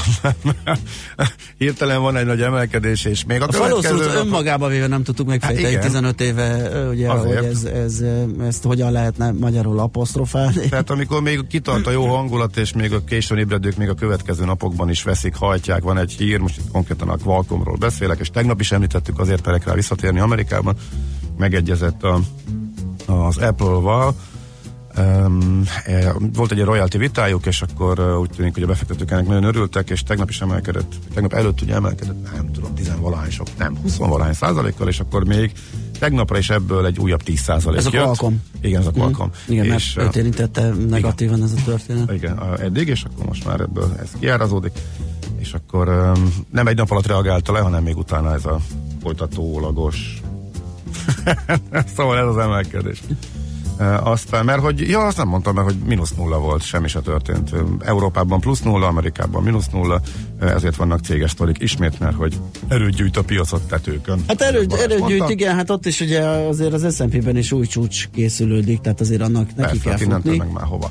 hirtelen 1.58 2.00
van 2.00 2.16
egy 2.16 2.26
nagy 2.26 2.40
emelkedés, 2.40 3.04
és 3.04 3.24
még 3.24 3.40
a, 3.40 3.44
a 3.44 3.48
következő... 3.48 3.96
Napok... 3.96 4.24
önmagában 4.24 4.70
véve 4.70 4.86
nem 4.86 5.02
tudtuk 5.02 5.26
megfejteni 5.26 5.74
hát 5.74 5.84
15 5.84 6.20
éve, 6.20 6.70
ugye, 6.88 7.10
Azért. 7.10 7.38
hogy 7.38 7.46
ez, 7.46 7.64
ez, 7.64 8.02
ezt 8.46 8.64
hogyan 8.64 8.92
lehetne 8.92 9.32
magyarul 9.32 9.78
apostrofálni. 9.78 10.68
Tehát 10.68 10.90
amikor 10.90 11.22
még 11.22 11.46
kitart 11.46 11.86
a 11.86 11.90
jó 11.90 12.06
hangulat, 12.06 12.56
és 12.56 12.72
még 12.72 12.92
a 12.92 13.04
későn 13.04 13.38
ébredők 13.38 13.76
még 13.76 13.88
a 13.88 13.94
következő 13.94 14.44
napokban 14.44 14.90
is 14.90 15.02
veszik, 15.02 15.34
hajtják, 15.34 15.82
van 15.82 15.98
egy 15.98 16.12
hír, 16.12 16.38
most 16.38 16.58
itt 16.58 16.70
konkrétan 16.72 17.08
a 17.08 17.16
Qualcommról 17.16 17.76
beszélek, 17.76 18.18
és 18.20 18.30
tegnap 18.30 18.60
is 18.60 18.72
említettük, 18.72 19.18
azért 19.18 19.40
perek 19.40 19.66
rá 19.66 19.74
visszatérni 19.74 20.18
Amerikában, 20.20 20.76
megegyezett 21.36 22.02
a, 22.02 22.20
az 23.06 23.38
Apple-val, 23.38 24.14
Um, 24.98 25.62
volt 26.32 26.52
egy 26.52 26.60
royalty 26.60 26.98
vitájuk, 26.98 27.46
és 27.46 27.62
akkor 27.62 27.98
uh, 27.98 28.20
úgy 28.20 28.30
tűnik, 28.30 28.54
hogy 28.54 28.62
a 28.62 28.66
befektetők 28.66 29.10
ennek 29.10 29.26
nagyon 29.26 29.44
örültek, 29.44 29.90
és 29.90 30.02
tegnap 30.02 30.28
is 30.28 30.40
emelkedett, 30.40 30.92
tegnap 31.14 31.32
előtt 31.32 31.60
ugye 31.60 31.74
emelkedett, 31.74 32.32
nem 32.34 32.52
tudom, 32.52 32.74
10 32.74 32.92
valahány 33.00 33.30
sok, 33.30 33.46
nem, 33.58 33.76
20 33.82 33.96
valahány 33.96 34.32
százalékkal, 34.32 34.88
és 34.88 35.00
akkor 35.00 35.24
még 35.24 35.52
tegnapra 35.98 36.38
is 36.38 36.50
ebből 36.50 36.86
egy 36.86 36.98
újabb 36.98 37.22
10 37.22 37.40
százalék 37.40 37.78
Ez 37.78 37.86
a 37.86 37.90
Qualcomm. 37.90 38.34
Igen, 38.60 38.80
ez 38.80 38.86
a 38.86 38.90
Qualcomm. 38.90 39.26
Mm. 39.26 39.52
Igen, 39.52 39.64
és, 39.64 39.94
mert 39.94 40.08
őt 40.08 40.16
érintette 40.16 40.68
negatívan 40.88 41.36
igen. 41.36 41.48
ez 41.48 41.60
a 41.60 41.64
történet. 41.64 42.12
Igen, 42.12 42.60
eddig, 42.60 42.88
és 42.88 43.04
akkor 43.04 43.26
most 43.26 43.44
már 43.44 43.60
ebből 43.60 43.96
ez 44.02 44.10
kiárazódik, 44.18 44.72
és 45.38 45.52
akkor 45.52 45.88
um, 45.88 46.34
nem 46.50 46.66
egy 46.66 46.76
nap 46.76 46.90
alatt 46.90 47.06
reagálta 47.06 47.52
le, 47.52 47.60
hanem 47.60 47.82
még 47.82 47.96
utána 47.96 48.34
ez 48.34 48.44
a 48.44 48.60
folytatólagos 49.02 50.20
szóval 51.96 52.18
ez 52.18 52.26
az 52.26 52.38
emelkedés. 52.38 53.02
Aztán, 54.02 54.44
mert 54.44 54.60
hogy, 54.60 54.88
ja, 54.88 55.00
azt 55.06 55.16
nem 55.16 55.28
mondtam, 55.28 55.54
mert 55.54 55.66
hogy 55.66 55.76
mínusz 55.86 56.14
nulla 56.14 56.38
volt, 56.38 56.62
semmi 56.62 56.88
se 56.88 57.00
történt. 57.00 57.50
Európában 57.80 58.40
plusz 58.40 58.60
nulla, 58.62 58.86
Amerikában 58.86 59.42
mínusz 59.42 59.68
nulla, 59.68 60.00
ezért 60.40 60.76
vannak 60.76 61.00
céges 61.00 61.30
sztorik 61.30 61.56
ismét, 61.58 62.00
mert 62.00 62.16
hogy 62.16 62.38
erőt 62.68 62.94
gyűjt 62.94 63.16
a 63.16 63.22
piacot 63.22 63.62
tetőkön. 63.62 64.24
Hát 64.28 64.40
erőt, 64.40 64.72
erőt 64.72 65.06
gyűjt, 65.06 65.28
igen, 65.28 65.54
hát 65.54 65.70
ott 65.70 65.86
is 65.86 66.00
ugye 66.00 66.20
azért 66.22 66.72
az 66.72 66.94
S&P-ben 66.94 67.36
is 67.36 67.52
új 67.52 67.66
csúcs 67.66 68.08
készülődik, 68.08 68.80
tehát 68.80 69.00
azért 69.00 69.22
annak 69.22 69.54
neki 69.56 69.78
Persze, 69.78 70.04
kell 70.04 70.10
futni. 70.10 70.36
meg 70.36 70.52
már 70.52 70.64
hova. 70.64 70.90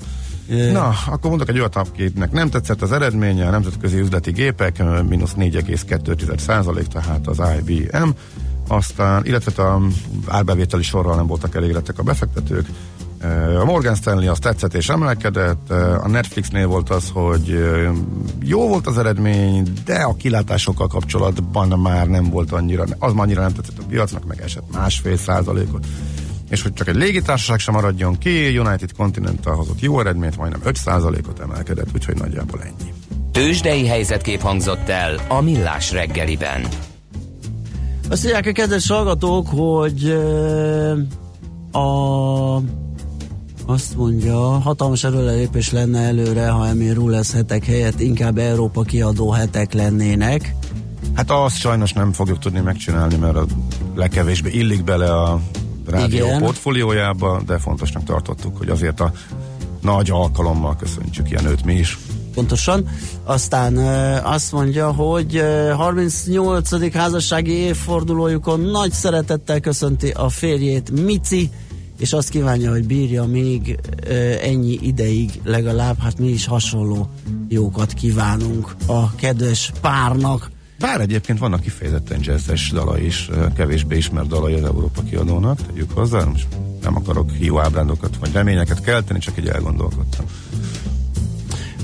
Na, 0.72 0.94
akkor 1.06 1.30
mondok 1.30 1.50
egy 1.50 1.58
olyat, 1.58 1.76
akinek 1.76 2.32
nem 2.32 2.50
tetszett 2.50 2.82
az 2.82 2.92
eredménye, 2.92 3.48
a 3.48 3.52
nemzetközi 3.52 4.00
üzleti 4.00 4.32
gépek, 4.32 4.84
mínusz 5.10 5.34
4,2 5.40 6.38
százalék, 6.38 6.88
tehát 6.88 7.28
az 7.28 7.42
IBM, 7.60 8.10
aztán, 8.68 9.26
illetve 9.26 9.64
a 9.64 9.82
árbevételi 10.28 10.84
sorral 10.84 11.16
nem 11.16 11.28
voltak 11.28 11.56
elégedettek 11.56 12.00
a 12.00 12.04
befektetők. 12.04 12.68
A 13.62 13.66
Morgan 13.66 13.96
Stanley 13.96 14.32
az 14.32 14.40
tetszett 14.40 14.74
és 14.74 14.90
emelkedett, 14.90 15.70
a 16.02 16.08
Netflixnél 16.08 16.68
volt 16.68 16.90
az, 16.90 17.10
hogy 17.14 17.60
jó 18.44 18.68
volt 18.68 18.88
az 18.88 18.98
eredmény, 18.98 19.74
de 19.86 19.96
a 19.96 20.16
kilátásokkal 20.16 20.88
kapcsolatban 20.88 21.80
már 21.80 22.08
nem 22.08 22.30
volt 22.30 22.52
annyira, 22.52 22.84
az 23.00 23.14
már 23.14 23.24
annyira 23.24 23.42
nem 23.42 23.54
tetszett 23.54 23.78
a 23.78 23.86
piacnak, 23.90 24.26
meg 24.26 24.42
esett 24.42 24.72
másfél 24.72 25.18
százalékot. 25.18 25.86
És 26.50 26.62
hogy 26.62 26.74
csak 26.74 26.88
egy 26.88 26.96
légitársaság 26.96 27.60
sem 27.60 27.74
maradjon 27.74 28.18
ki, 28.18 28.58
United 28.58 28.92
Continental 28.98 29.56
hozott 29.56 29.82
jó 29.82 30.00
eredményt, 30.00 30.38
majdnem 30.38 30.62
5 30.64 30.76
százalékot 30.76 31.40
emelkedett, 31.40 31.88
úgyhogy 31.94 32.18
nagyjából 32.18 32.62
ennyi. 32.62 32.94
Tőzsdei 33.32 33.88
helyzetkép 33.88 34.42
hangzott 34.42 34.90
el 34.90 35.16
a 35.28 35.42
Millás 35.42 35.92
reggeliben. 35.92 36.68
Azt 38.14 38.24
mondják 38.24 38.48
a 38.48 38.52
kedves 38.52 38.88
hallgatók, 38.88 39.48
hogy 39.48 40.10
a 41.72 42.56
azt 43.66 43.96
mondja, 43.96 44.40
hatalmas 44.40 45.04
előrelépés 45.04 45.72
lenne 45.72 46.00
előre, 46.00 46.50
ha 46.50 46.68
Emil 46.68 46.94
Rules 46.94 47.32
hetek 47.32 47.66
helyett 47.66 48.00
inkább 48.00 48.38
Európa 48.38 48.82
kiadó 48.82 49.30
hetek 49.30 49.74
lennének. 49.74 50.56
Hát 51.14 51.32
azt 51.32 51.58
sajnos 51.58 51.94
nem 51.94 52.12
fogjuk 52.12 52.40
tudni 52.40 52.60
megcsinálni, 52.60 53.16
mert 53.16 53.36
a 53.36 53.46
legkevésbé 53.96 54.50
illik 54.52 54.84
bele 54.84 55.14
a 55.14 55.40
rádió 55.88 56.26
Igen. 56.26 56.42
portfóliójába, 56.42 57.42
de 57.46 57.58
fontosnak 57.58 58.04
tartottuk, 58.04 58.58
hogy 58.58 58.70
azért 58.70 59.00
a 59.00 59.12
nagy 59.82 60.10
alkalommal 60.10 60.76
köszöntsük 60.76 61.30
ilyen 61.30 61.46
őt 61.46 61.66
mi 61.66 61.74
is. 61.74 61.98
Pontosan. 62.34 62.90
Aztán 63.24 63.78
azt 64.24 64.52
mondja, 64.52 64.92
hogy 64.92 65.36
ö, 65.36 65.72
38. 65.76 66.94
házassági 66.94 67.52
évfordulójukon 67.52 68.60
nagy 68.60 68.92
szeretettel 68.92 69.60
köszönti 69.60 70.10
a 70.10 70.30
férjét 70.30 71.04
Mici, 71.04 71.50
és 72.00 72.14
azt 72.14 72.30
kívánja, 72.30 72.72
hogy 72.72 72.86
bírja 72.86 73.24
még 73.24 73.80
ennyi 74.42 74.78
ideig 74.82 75.40
legalább, 75.44 76.00
hát 76.00 76.20
mi 76.20 76.28
is 76.28 76.46
hasonló 76.46 77.10
jókat 77.48 77.94
kívánunk 77.94 78.76
a 78.88 79.16
kedves 79.16 79.72
párnak. 79.82 80.52
Bár 80.80 81.02
egyébként 81.02 81.40
vannak 81.40 81.62
kifejezetten 81.62 82.20
jazzes 82.22 82.72
dalai 82.72 83.06
is, 83.06 83.30
kevésbé 83.56 83.98
ismert 83.98 84.28
dalai 84.28 84.54
az 84.54 84.64
Európa 84.64 85.02
kiadónak, 85.04 85.66
tegyük 85.66 85.92
hozzá, 85.92 86.24
most 86.24 86.48
nem 86.82 86.96
akarok 86.96 87.32
hiú 87.32 87.60
ábrándokat 87.60 88.18
vagy 88.20 88.32
reményeket 88.32 88.82
kelteni, 88.82 89.20
csak 89.20 89.38
így 89.40 89.48
elgondolkodtam. 89.48 90.26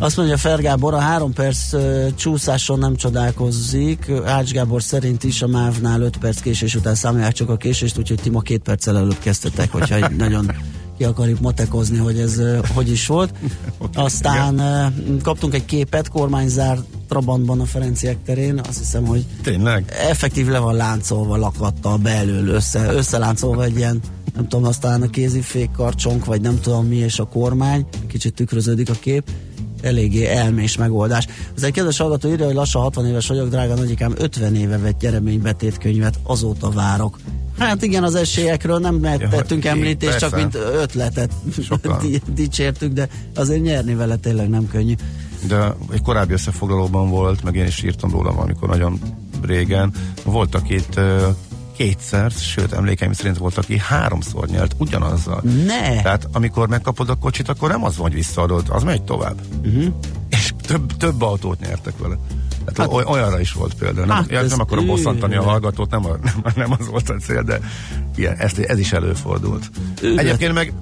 Azt 0.01 0.17
mondja 0.17 0.37
Fergábor, 0.37 0.93
a 0.93 0.99
három 0.99 1.33
perc 1.33 1.73
uh, 1.73 2.15
csúszáson 2.15 2.79
nem 2.79 2.95
csodálkozzik. 2.95 4.11
Ács 4.25 4.51
Gábor 4.51 4.83
szerint 4.83 5.23
is 5.23 5.41
a 5.41 5.47
MÁV-nál 5.47 6.01
5 6.01 6.17
perc 6.17 6.41
késés 6.41 6.75
után 6.75 6.95
számolják 6.95 7.33
csak 7.33 7.49
a 7.49 7.57
késést, 7.57 7.97
úgyhogy 7.97 8.19
ti 8.21 8.29
ma 8.29 8.39
két 8.39 8.61
perccel 8.61 8.97
előbb 8.97 9.19
kezdtetek, 9.19 9.71
hogyha 9.71 9.95
egy 9.95 10.15
nagyon 10.15 10.51
ki 10.97 11.03
akarjuk 11.03 11.39
matekozni, 11.39 11.97
hogy 11.97 12.19
ez 12.19 12.37
uh, 12.37 12.67
hogy 12.67 12.91
is 12.91 13.07
volt. 13.07 13.33
Aztán 13.93 14.59
uh, 14.59 15.21
kaptunk 15.21 15.53
egy 15.53 15.65
képet, 15.65 16.09
kormányzár 16.09 16.79
Trabantban 17.07 17.59
a 17.59 17.65
Ferenciek 17.65 18.17
terén, 18.25 18.59
azt 18.67 18.77
hiszem, 18.77 19.05
hogy 19.05 19.25
Tényleg? 19.43 19.93
effektív 20.09 20.47
le 20.47 20.59
van 20.59 20.75
láncolva 20.75 21.37
lakattal 21.37 21.97
belül, 21.97 22.47
össze, 22.47 22.93
összeláncolva 22.93 23.63
egy 23.63 23.77
ilyen, 23.77 23.99
nem 24.35 24.47
tudom, 24.47 24.65
aztán 24.65 25.01
a 25.01 25.09
kézifék 25.09 25.71
karcsonk, 25.71 26.25
vagy 26.25 26.41
nem 26.41 26.59
tudom 26.59 26.87
mi, 26.87 26.95
és 26.95 27.19
a 27.19 27.25
kormány, 27.25 27.85
kicsit 28.07 28.33
tükröződik 28.33 28.89
a 28.89 28.95
kép, 28.99 29.23
eléggé 29.81 30.25
elmés 30.25 30.77
megoldás. 30.77 31.27
Ez 31.55 31.63
egy 31.63 31.71
kedves 31.71 31.97
hallgató 31.97 32.29
írja, 32.29 32.45
hogy 32.45 32.55
lassan 32.55 32.81
60 32.81 33.05
éves 33.05 33.27
vagyok, 33.27 33.49
drága 33.49 33.75
nagyikám, 33.75 34.13
50 34.17 34.55
éve 34.55 34.77
vett 34.77 34.99
gyereménybetétkönyvet, 34.99 36.19
azóta 36.23 36.69
várok. 36.69 37.17
Hát 37.57 37.83
igen, 37.83 38.03
az 38.03 38.15
esélyekről 38.15 38.79
nem 38.79 39.03
Ja, 39.03 39.27
tettünk 39.29 39.61
hogy 39.61 39.71
említést, 39.71 40.17
csak 40.17 40.29
persze. 40.29 40.45
mint 40.45 40.55
ötletet 40.75 41.31
dicsértük, 42.35 42.93
de 42.93 43.07
azért 43.35 43.61
nyerni 43.61 43.93
vele 43.95 44.15
tényleg 44.15 44.49
nem 44.49 44.67
könnyű. 44.67 44.93
de 45.47 45.75
egy 45.91 46.01
korábbi 46.01 46.33
összefoglalóban 46.33 47.09
volt, 47.09 47.43
meg 47.43 47.55
én 47.55 47.65
is 47.65 47.83
írtam 47.83 48.11
róla 48.11 48.33
valamikor 48.33 48.69
nagyon 48.69 48.99
régen, 49.41 49.93
voltak 50.23 50.69
itt 50.69 50.99
kétszer, 51.79 52.31
sőt 52.31 52.73
emlékeim 52.73 53.13
szerint 53.13 53.37
volt, 53.37 53.57
aki 53.57 53.77
háromszor 53.77 54.47
nyert 54.47 54.75
ugyanazzal. 54.77 55.41
Ne! 55.65 56.01
Tehát 56.01 56.27
amikor 56.31 56.67
megkapod 56.67 57.09
a 57.09 57.15
kocsit, 57.15 57.49
akkor 57.49 57.69
nem 57.69 57.83
az 57.83 57.97
van, 57.97 58.07
hogy 58.07 58.15
visszaadod, 58.15 58.65
az 58.69 58.83
megy 58.83 59.03
tovább. 59.03 59.41
Uh-huh. 59.65 59.93
És 60.29 60.53
több, 60.61 60.97
több 60.97 61.21
autót 61.21 61.59
nyertek 61.59 61.97
vele. 61.97 62.17
Tehát 62.65 62.91
hát, 62.93 63.07
olyanra 63.07 63.39
is 63.39 63.51
volt 63.51 63.73
példa. 63.73 63.99
Nem, 63.99 64.09
hát 64.09 64.31
hát 64.31 64.43
ez 64.43 64.49
nem 64.49 64.59
akarom 64.59 64.85
bosszantani 64.85 65.35
a 65.35 65.43
hallgatót, 65.43 65.89
nem, 65.89 66.05
a, 66.05 66.09
nem, 66.43 66.53
nem 66.55 66.71
az 66.79 66.87
volt 66.87 67.09
a 67.09 67.15
cél, 67.15 67.43
de 67.43 67.59
ilyen, 68.15 68.35
ez, 68.37 68.51
ez 68.57 68.79
is 68.79 68.91
előfordult. 68.91 69.69
Őrület. 70.01 70.25
Egyébként 70.25 70.53
meg 70.53 70.73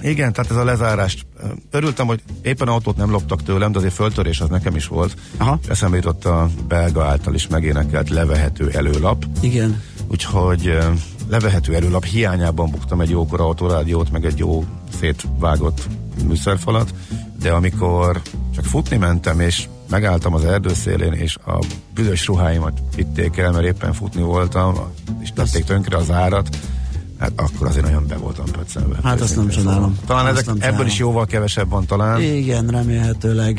igen, 0.00 0.32
tehát 0.32 0.50
ez 0.50 0.56
a 0.56 0.64
lezárást. 0.64 1.26
Örültem, 1.70 2.06
hogy 2.06 2.22
éppen 2.42 2.68
autót 2.68 2.96
nem 2.96 3.10
loptak 3.10 3.42
tőlem, 3.42 3.72
de 3.72 3.78
azért 3.78 3.94
föltörés 3.94 4.40
az 4.40 4.48
nekem 4.48 4.76
is 4.76 4.86
volt. 4.86 5.16
Aha. 5.36 5.58
Eszembe 5.68 5.96
jutott 5.96 6.24
a 6.24 6.48
belga 6.68 7.04
által 7.04 7.34
is 7.34 7.46
megénekelt 7.46 8.10
levehető 8.10 8.70
előlap. 8.70 9.24
Igen. 9.40 9.82
Úgyhogy 10.10 10.78
levehető 11.28 11.74
előlap 11.74 12.04
hiányában 12.04 12.70
buktam 12.70 13.00
egy 13.00 13.10
jókora 13.10 13.44
autorádiót, 13.44 14.10
meg 14.10 14.24
egy 14.24 14.38
jó 14.38 14.64
szétvágott 14.98 15.88
műszerfalat, 16.26 16.94
de 17.40 17.52
amikor 17.52 18.22
csak 18.54 18.64
futni 18.64 18.96
mentem, 18.96 19.40
és 19.40 19.68
megálltam 19.90 20.34
az 20.34 20.44
erdő 20.44 20.74
szélén, 20.74 21.12
és 21.12 21.36
a 21.36 21.58
büdös 21.94 22.26
ruháimat 22.26 22.82
vitték 22.96 23.36
el, 23.36 23.52
mert 23.52 23.64
éppen 23.64 23.92
futni 23.92 24.22
voltam, 24.22 24.74
és 25.20 25.32
tették 25.32 25.64
tönkre 25.64 25.96
az 25.96 26.10
árat, 26.10 26.56
hát 27.18 27.32
akkor 27.36 27.66
azért 27.66 27.84
nagyon 27.84 28.06
be 28.06 28.16
voltam 28.16 28.44
pöccelve. 28.44 28.96
Hát 29.02 29.20
azt 29.20 29.36
nem 29.36 29.48
csodálom. 29.48 29.98
Talán 30.06 30.26
Azt 30.26 30.32
ezek, 30.32 30.46
nem 30.46 30.56
ebből 30.60 30.86
is 30.86 30.98
jóval 30.98 31.26
kevesebb 31.26 31.68
van 31.70 31.86
talán. 31.86 32.22
Igen, 32.22 32.66
remélhetőleg. 32.66 33.58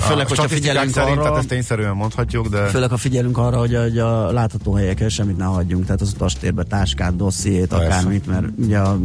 Főleg, 0.00 0.24
a 0.24 0.28
hogyha 0.28 0.48
figyelünk 0.48 0.92
szerint, 0.92 1.16
arra, 1.16 1.22
tehát 1.22 1.38
ezt 1.38 1.48
tényszerűen 1.48 1.96
mondhatjuk, 1.96 2.48
de... 2.48 2.66
főleg 2.66 2.90
ha 2.90 2.96
figyelünk 2.96 3.38
arra, 3.38 3.58
hogy 3.58 3.74
a, 3.74 3.80
hogy 3.80 3.98
a 3.98 4.32
látható 4.32 4.74
helyeken 4.74 5.08
semmit 5.08 5.36
ne 5.36 5.44
hagyjunk, 5.44 5.84
tehát 5.84 6.00
az 6.00 6.12
utastérbe 6.14 6.62
táskát, 6.62 7.16
dossziét, 7.16 7.72
akármit, 7.72 8.26
mert 8.26 8.44
ugye 8.58 8.78
a 8.78 8.98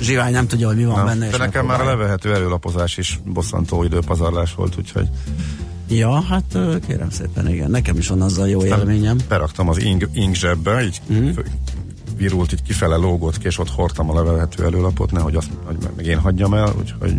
zsivány 0.00 0.32
nem 0.32 0.46
tudja, 0.46 0.66
hogy 0.66 0.76
mi 0.76 0.84
van 0.84 0.98
Na, 0.98 1.04
benne. 1.04 1.28
de 1.28 1.36
nekem 1.36 1.66
már 1.66 1.80
a 1.80 1.84
levehető 1.84 2.34
előlapozás 2.34 2.96
is 2.96 3.20
bosszantó 3.24 3.82
időpazarlás 3.84 4.54
volt, 4.54 4.74
úgyhogy 4.78 5.08
Ja, 5.90 6.20
hát 6.20 6.58
kérem 6.86 7.10
szépen, 7.10 7.48
igen. 7.48 7.70
Nekem 7.70 7.96
is 7.96 8.08
van 8.08 8.22
azzal 8.22 8.48
jó 8.48 8.64
élményem. 8.64 9.18
beraktam 9.28 9.68
az 9.68 9.82
ing, 9.82 10.08
ing 10.12 10.34
zsebbe, 10.34 10.82
így 10.84 11.00
mm. 11.12 11.28
Virult, 12.18 12.52
így 12.52 12.62
kifele 12.62 12.96
lógott 12.96 13.38
ki, 13.38 13.46
és 13.46 13.58
ott 13.58 13.70
hordtam 13.70 14.10
a 14.10 14.14
levehető 14.14 14.64
előlapot, 14.64 15.12
nehogy 15.12 15.36
azt 15.36 15.50
hogy 15.64 15.76
meg, 15.96 16.06
én 16.06 16.18
hagyjam 16.18 16.54
el, 16.54 16.72
úgyhogy 16.78 17.14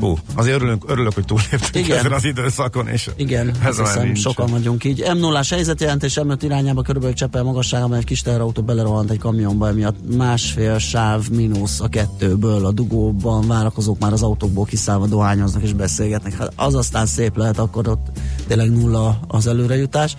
Hú, 0.00 0.18
azért 0.34 0.56
örülünk, 0.56 0.84
örülök, 0.86 1.14
hogy 1.14 1.24
túléptünk 1.24 1.86
Igen. 1.86 1.98
ezen 1.98 2.12
az 2.12 2.24
időszakon, 2.24 2.88
és 2.88 3.10
Igen, 3.16 3.48
ez 3.62 3.78
azt 3.78 3.78
hiszem, 3.78 4.04
nincs. 4.04 4.18
sokan 4.18 4.50
vagyunk 4.50 4.84
így. 4.84 5.04
m 5.14 5.18
0 5.18 5.42
helyzetjelentés 5.50 6.18
M5 6.22 6.38
irányába 6.40 6.82
körülbelül 6.82 7.16
Csepel 7.16 7.42
magasságában 7.42 7.98
egy 7.98 8.04
kis 8.04 8.22
teherautó 8.22 8.62
belerohant 8.62 9.10
egy 9.10 9.18
kamionba, 9.18 9.68
emiatt 9.68 10.16
másfél 10.16 10.78
sáv 10.78 11.28
mínusz 11.28 11.80
a 11.80 11.88
kettőből. 11.88 12.66
A 12.66 12.72
dugóban 12.72 13.46
várakozók 13.46 13.98
már 13.98 14.12
az 14.12 14.22
autókból 14.22 14.64
kiszállva 14.64 15.06
dohányoznak 15.06 15.62
és 15.62 15.72
beszélgetnek. 15.72 16.34
Hát 16.36 16.52
az 16.56 16.74
aztán 16.74 17.06
szép 17.06 17.36
lehet, 17.36 17.58
akkor 17.58 17.88
ott 17.88 18.06
tényleg 18.46 18.70
nulla 18.70 19.20
az 19.28 19.46
előrejutás. 19.46 20.16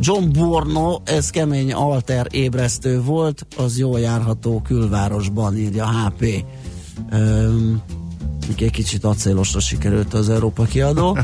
John 0.00 0.32
Borno, 0.32 1.00
ez 1.04 1.30
kemény 1.30 1.72
alter 1.72 2.26
ébresztő 2.30 3.02
volt, 3.02 3.46
az 3.56 3.78
jól 3.78 4.00
járható 4.00 4.62
külvárosban, 4.64 5.56
írja 5.56 5.88
HP. 5.88 6.44
Öm, 7.10 7.82
egy 8.58 8.70
kicsit 8.70 9.04
acélosra 9.04 9.60
sikerült 9.60 10.14
az 10.14 10.28
Európa 10.28 10.64
kiadó. 10.64 11.18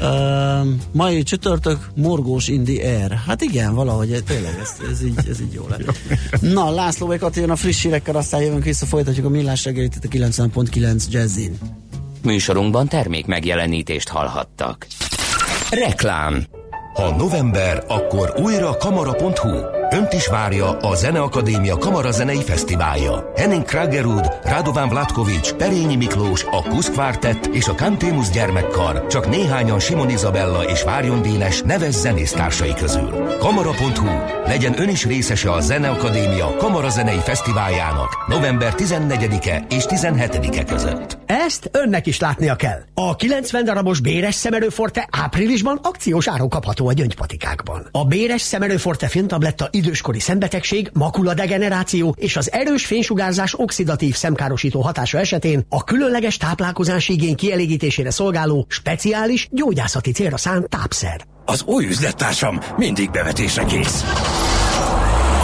Uh, 0.00 0.68
mai 0.92 1.22
csütörtök, 1.22 1.90
morgós 1.94 2.48
in 2.48 2.64
the 2.64 2.88
air. 2.88 3.10
Hát 3.10 3.42
igen, 3.42 3.74
valahogy 3.74 4.22
tényleg 4.26 4.58
ez, 4.60 4.90
ez, 4.90 5.04
így, 5.04 5.18
ez 5.28 5.40
így 5.40 5.52
jó 5.52 5.66
lett. 5.68 5.98
Na, 6.40 6.70
László 6.70 7.06
Békat 7.06 7.36
jön 7.36 7.50
a 7.50 7.56
friss 7.56 7.82
hírekkel, 7.82 8.16
aztán 8.16 8.40
jövünk 8.40 8.64
vissza, 8.64 8.86
folytatjuk 8.86 9.26
a 9.26 9.28
millás 9.28 9.64
reggelit 9.64 9.94
itt 9.94 10.04
a 10.04 10.26
90.9 10.26 11.08
Jazzin. 11.10 11.58
Műsorunkban 12.22 12.88
termék 12.88 13.26
megjelenítést 13.26 14.08
hallhattak. 14.08 14.86
Reklám 15.70 16.46
Ha 16.98 17.16
november, 17.16 17.84
akkor 17.88 18.34
újra 18.42 18.76
kamara.hu. 18.76 19.77
Önt 19.90 20.12
is 20.12 20.26
várja 20.26 20.76
a 20.76 20.94
Zeneakadémia 20.94 21.76
Kamarazenei 21.76 22.42
Fesztiválja. 22.42 23.32
Henning 23.36 23.64
Kragerud, 23.64 24.38
Radován 24.42 24.88
Vlatkovics, 24.88 25.52
Perényi 25.52 25.96
Miklós, 25.96 26.44
a 26.50 26.62
Kusz 26.62 26.90
Quartet 26.90 27.46
és 27.46 27.68
a 27.68 27.74
Kantémus 27.74 28.30
gyermekkar 28.30 29.06
csak 29.06 29.28
néhányan 29.28 29.78
Simon 29.78 30.10
Izabella 30.10 30.64
és 30.64 30.82
Várjon 30.82 31.22
Dénes 31.22 31.62
neves 31.62 31.94
zenésztársai 31.94 32.74
közül. 32.74 33.36
Kamara.hu. 33.38 34.06
Legyen 34.46 34.80
ön 34.80 34.88
is 34.88 35.04
részese 35.04 35.52
a 35.52 35.60
Zeneakadémia 35.60 36.56
Kamarazenei 36.56 37.18
Fesztiváljának 37.18 38.26
november 38.28 38.74
14-e 38.76 39.66
és 39.68 39.84
17-e 39.88 40.64
között. 40.64 41.18
Ezt 41.26 41.70
önnek 41.72 42.06
is 42.06 42.20
látnia 42.20 42.56
kell. 42.56 42.80
A 42.94 43.16
90 43.16 43.64
darabos 43.64 44.00
béres 44.00 44.34
szemerőforte 44.34 45.08
áprilisban 45.10 45.80
akciós 45.82 46.28
áron 46.28 46.48
kapható 46.48 46.88
a 46.88 46.92
gyöngypatikákban. 46.92 47.88
A 47.92 48.04
béres 48.04 48.40
szemerőforte 48.40 49.08
filmtabletta 49.08 49.68
időskori 49.78 50.20
szembetegség, 50.20 50.90
makuladegeneráció 50.92 52.14
és 52.18 52.36
az 52.36 52.52
erős 52.52 52.86
fénysugárzás 52.86 53.54
oxidatív 53.58 54.14
szemkárosító 54.14 54.80
hatása 54.80 55.18
esetén 55.18 55.66
a 55.68 55.84
különleges 55.84 56.36
táplálkozási 56.36 57.12
igény 57.12 57.34
kielégítésére 57.34 58.10
szolgáló 58.10 58.66
speciális 58.68 59.48
gyógyászati 59.50 60.10
célra 60.12 60.36
szánt 60.36 60.68
tápszer. 60.68 61.26
Az 61.44 61.62
új 61.62 61.84
üzlettársam 61.84 62.60
mindig 62.76 63.10
bevetésre 63.10 63.64
kész. 63.64 64.04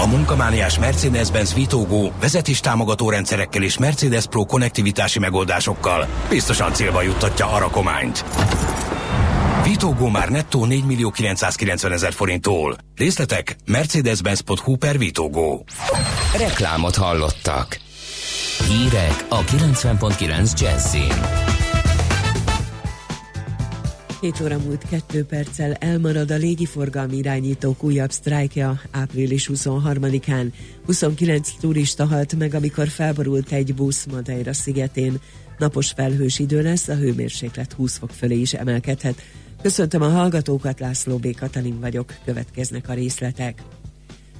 A 0.03 0.07
munkamániás 0.07 0.79
Mercedes-Benz 0.79 1.55
Vitógó 1.55 2.13
vezetés 2.21 2.61
támogató 2.61 3.11
rendszerekkel 3.11 3.63
és 3.63 3.79
Mercedes 3.79 4.27
Pro 4.27 4.45
konnektivitási 4.45 5.19
megoldásokkal 5.19 6.07
biztosan 6.29 6.73
célba 6.73 7.03
juttatja 7.03 7.53
a 7.53 7.59
rakományt. 7.59 8.25
Vitógó 9.65 10.09
már 10.09 10.29
nettó 10.29 10.65
4 10.65 10.85
millió 10.85 11.11
990 11.11 11.93
ezer 11.93 12.13
forinttól. 12.13 12.77
Részletek 12.97 13.57
mercedes-benz.hu 13.67 14.77
per 14.77 14.99
Vitógó. 14.99 15.65
Reklámot 16.39 16.95
hallottak. 16.97 17.79
Hírek 18.69 19.27
a 19.29 19.41
90.9 19.41 20.61
Jazzin. 20.61 21.43
7 24.21 24.41
óra 24.41 24.59
múlt 24.59 24.89
2 24.89 25.25
perccel 25.25 25.73
elmarad 25.73 26.31
a 26.31 26.37
légiforgalmi 26.37 27.17
irányítók 27.17 27.83
újabb 27.83 28.11
sztrájkja 28.11 28.81
április 28.91 29.51
23-án. 29.53 30.53
29 30.87 31.51
turista 31.61 32.07
halt 32.07 32.35
meg, 32.39 32.55
amikor 32.55 32.89
felborult 32.89 33.53
egy 33.53 33.75
busz 33.75 34.05
Madeira 34.05 34.53
szigetén. 34.53 35.21
Napos 35.59 35.93
felhős 35.97 36.39
idő 36.39 36.63
lesz, 36.63 36.89
a 36.89 36.95
hőmérséklet 36.95 37.73
20 37.73 37.99
fok 37.99 38.11
fölé 38.11 38.37
is 38.37 38.53
emelkedhet. 38.53 39.23
Köszöntöm 39.65 40.03
a 40.03 40.09
hallgatókat, 40.09 40.81
László 40.81 41.17
B. 41.17 41.37
Katalin 41.37 41.81
vagyok, 41.81 42.15
következnek 42.25 42.89
a 42.89 42.95
részletek. 42.95 43.63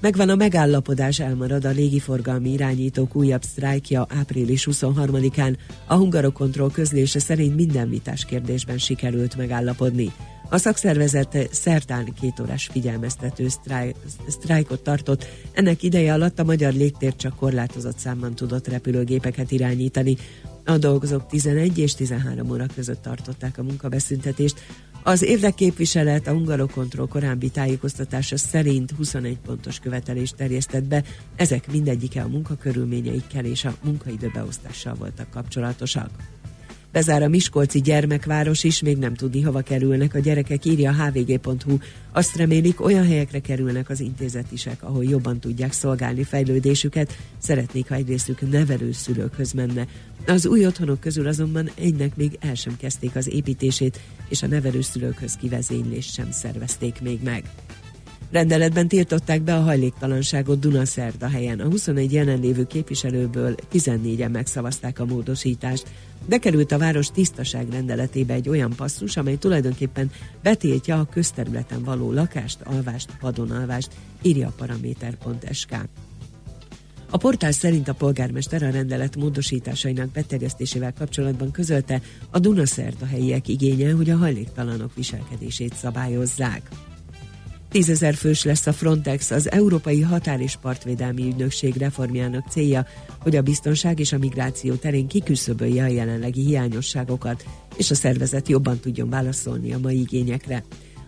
Megvan 0.01 0.29
a 0.29 0.35
megállapodás, 0.35 1.21
elmarad 1.21 1.65
a 1.65 1.71
légiforgalmi 1.71 2.53
irányítók 2.53 3.17
újabb 3.17 3.43
sztrájkja 3.43 4.07
április 4.19 4.69
23-án. 4.71 5.57
A 5.87 5.95
Hungarokontroll 5.95 6.71
közlése 6.71 7.19
szerint 7.19 7.57
minden 7.57 7.89
vitás 7.89 8.25
kérdésben 8.25 8.79
sikerült 8.79 9.37
megállapodni. 9.37 10.13
A 10.51 10.59
szakszervezet 10.59 11.49
szertán 11.51 12.13
két 12.21 12.41
órás 12.41 12.67
figyelmeztető 12.73 13.49
sztrájk, 13.49 13.97
sztrájkot 14.29 14.83
tartott. 14.83 15.27
Ennek 15.53 15.83
ideje 15.83 16.13
alatt 16.13 16.39
a 16.39 16.45
magyar 16.45 16.73
légtér 16.73 17.17
csak 17.17 17.37
korlátozott 17.37 17.99
számban 17.99 18.35
tudott 18.35 18.69
repülőgépeket 18.69 19.51
irányítani. 19.51 20.17
A 20.65 20.79
dolgozók 20.79 21.27
11 21.27 21.79
és 21.79 21.95
13 21.95 22.51
óra 22.51 22.67
között 22.75 23.03
tartották 23.03 23.59
a 23.59 23.63
munkabeszüntetést. 23.63 24.61
Az 25.07 25.23
érdekképviselet 25.23 26.27
a 26.27 26.33
Hungarokontroll 26.33 27.09
korábbi 27.09 27.51
tájékoztatása 27.51 28.37
szerint 28.37 28.91
21 28.91 29.39
pontos 29.39 29.79
követelést 29.79 30.37
terjesztett 30.37 30.85
be, 30.85 31.03
ezek 31.37 31.71
mindegyike 31.71 32.23
a 32.23 32.29
munkakörülményeikkel 32.29 33.45
és 33.45 33.65
a 33.65 33.75
munkaidő 33.83 34.31
beosztással 34.35 34.95
voltak 34.95 35.31
kapcsolatosak. 35.31 36.11
Bezár 36.95 37.23
a 37.23 37.29
Miskolci 37.29 37.81
gyermekváros 37.81 38.65
is, 38.65 38.83
még 38.83 38.99
nem 38.99 39.15
tudni, 39.15 39.41
hova 39.41 39.61
kerülnek 39.61 40.15
a 40.15 40.19
gyerekek, 40.19 40.65
írja 40.65 40.91
a 40.91 41.05
hvg.hu. 41.05 41.77
Azt 42.13 42.37
remélik, 42.37 42.85
olyan 42.85 43.07
helyekre 43.07 43.39
kerülnek 43.39 43.89
az 43.89 44.01
intézetisek, 44.01 44.83
ahol 44.83 45.05
jobban 45.05 45.39
tudják 45.39 45.73
szolgálni 45.73 46.23
fejlődésüket, 46.23 47.17
szeretnék, 47.39 47.89
ha 47.89 47.95
egy 47.95 48.09
részük 48.09 48.51
nevelőszülőkhöz 48.51 49.53
menne. 49.53 49.87
Az 50.27 50.47
új 50.47 50.67
otthonok 50.67 51.01
közül 51.01 51.27
azonban 51.27 51.71
egynek 51.75 52.17
még 52.17 52.37
el 52.41 52.55
sem 52.55 52.77
kezdték 52.77 53.17
az 53.17 53.29
építését, 53.29 54.01
és 54.29 54.43
a 54.43 54.47
nevelőszülőkhöz 54.47 55.37
kivezénylést 55.37 56.13
sem 56.13 56.31
szervezték 56.31 57.01
még 57.01 57.23
meg. 57.23 57.45
Rendeletben 58.35 58.89
tiltották 58.89 59.43
be 59.43 59.55
a 59.55 59.61
hajléktalanságot 59.61 60.59
Dunaszerda 60.59 61.29
helyen. 61.29 61.61
A 61.61 61.69
21 61.69 62.13
jelenlévő 62.13 62.67
képviselőből 62.67 63.55
14-en 63.73 64.31
megszavazták 64.31 64.99
a 64.99 65.05
módosítást. 65.05 65.87
Bekerült 66.29 66.73
a 66.73 66.79
város 66.79 67.09
tisztaság 67.09 67.71
rendeletébe 67.71 68.35
egy 68.35 68.49
olyan 68.49 68.73
passzus, 68.77 69.17
amely 69.17 69.37
tulajdonképpen 69.37 70.11
betiltja 70.43 70.99
a 70.99 71.05
közterületen 71.05 71.83
való 71.83 72.13
lakást, 72.13 72.61
alvást, 72.65 73.09
padonalvást, 73.21 73.91
írja 74.23 74.47
a 74.47 74.53
paraméter.sk. 74.57 75.75
A 77.11 77.17
portál 77.17 77.53
szerint 77.53 77.89
a 77.89 77.95
polgármester 77.95 78.63
a 78.63 78.71
rendelet 78.71 79.17
módosításainak 79.17 80.13
beterjesztésével 80.13 80.93
kapcsolatban 80.93 81.51
közölte 81.51 82.01
a 82.31 82.39
Dunaszerda 82.39 83.07
helyiek 83.07 83.49
igénye, 83.49 83.93
hogy 83.93 84.11
a 84.11 84.17
hajléktalanok 84.17 84.95
viselkedését 84.95 85.75
szabályozzák. 85.75 86.71
Tízezer 87.75 88.15
fős 88.15 88.45
lesz 88.45 88.67
a 88.67 88.73
Frontex, 88.73 89.31
az 89.31 89.51
Európai 89.51 90.01
Határ 90.01 90.41
és 90.41 90.57
Partvédelmi 90.57 91.27
Ügynökség 91.27 91.77
reformjának 91.77 92.49
célja, 92.49 92.87
hogy 93.19 93.37
a 93.37 93.43
biztonság 93.43 94.01
és 94.01 94.13
a 94.13 94.19
migráció 94.19 94.75
terén 94.75 95.07
kiküszöbölje 95.07 95.85
a 95.85 95.87
jelenlegi 95.87 96.45
hiányosságokat, 96.45 97.45
és 97.77 97.91
a 97.91 97.95
szervezet 97.95 98.49
jobban 98.49 98.79
tudjon 98.79 99.11
válaszolni 99.11 99.73
a 99.73 99.79
mai 99.79 99.99
igényekre. 99.99 100.65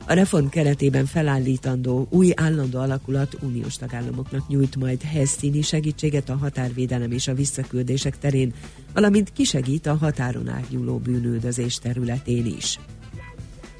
A 0.07 0.13
reform 0.13 0.47
keretében 0.47 1.07
felállítandó 1.07 2.07
új 2.11 2.33
állandó 2.35 2.79
alakulat 2.79 3.37
uniós 3.43 3.77
tagállamoknak 3.77 4.49
nyújt 4.49 4.77
majd 4.77 5.03
helyszíni 5.03 5.63
segítséget 5.63 6.29
a 6.29 6.37
határvédelem 6.37 7.13
és 7.13 7.29
a 7.29 7.35
visszaküldések 7.35 8.19
terén, 8.19 8.55
valamint 8.95 9.33
kisegít 9.33 9.87
a 9.87 9.97
határon 9.97 10.49
átnyúló 10.49 10.99
bűnüldözés 10.99 11.79
területén 11.79 12.47
is. 12.47 12.79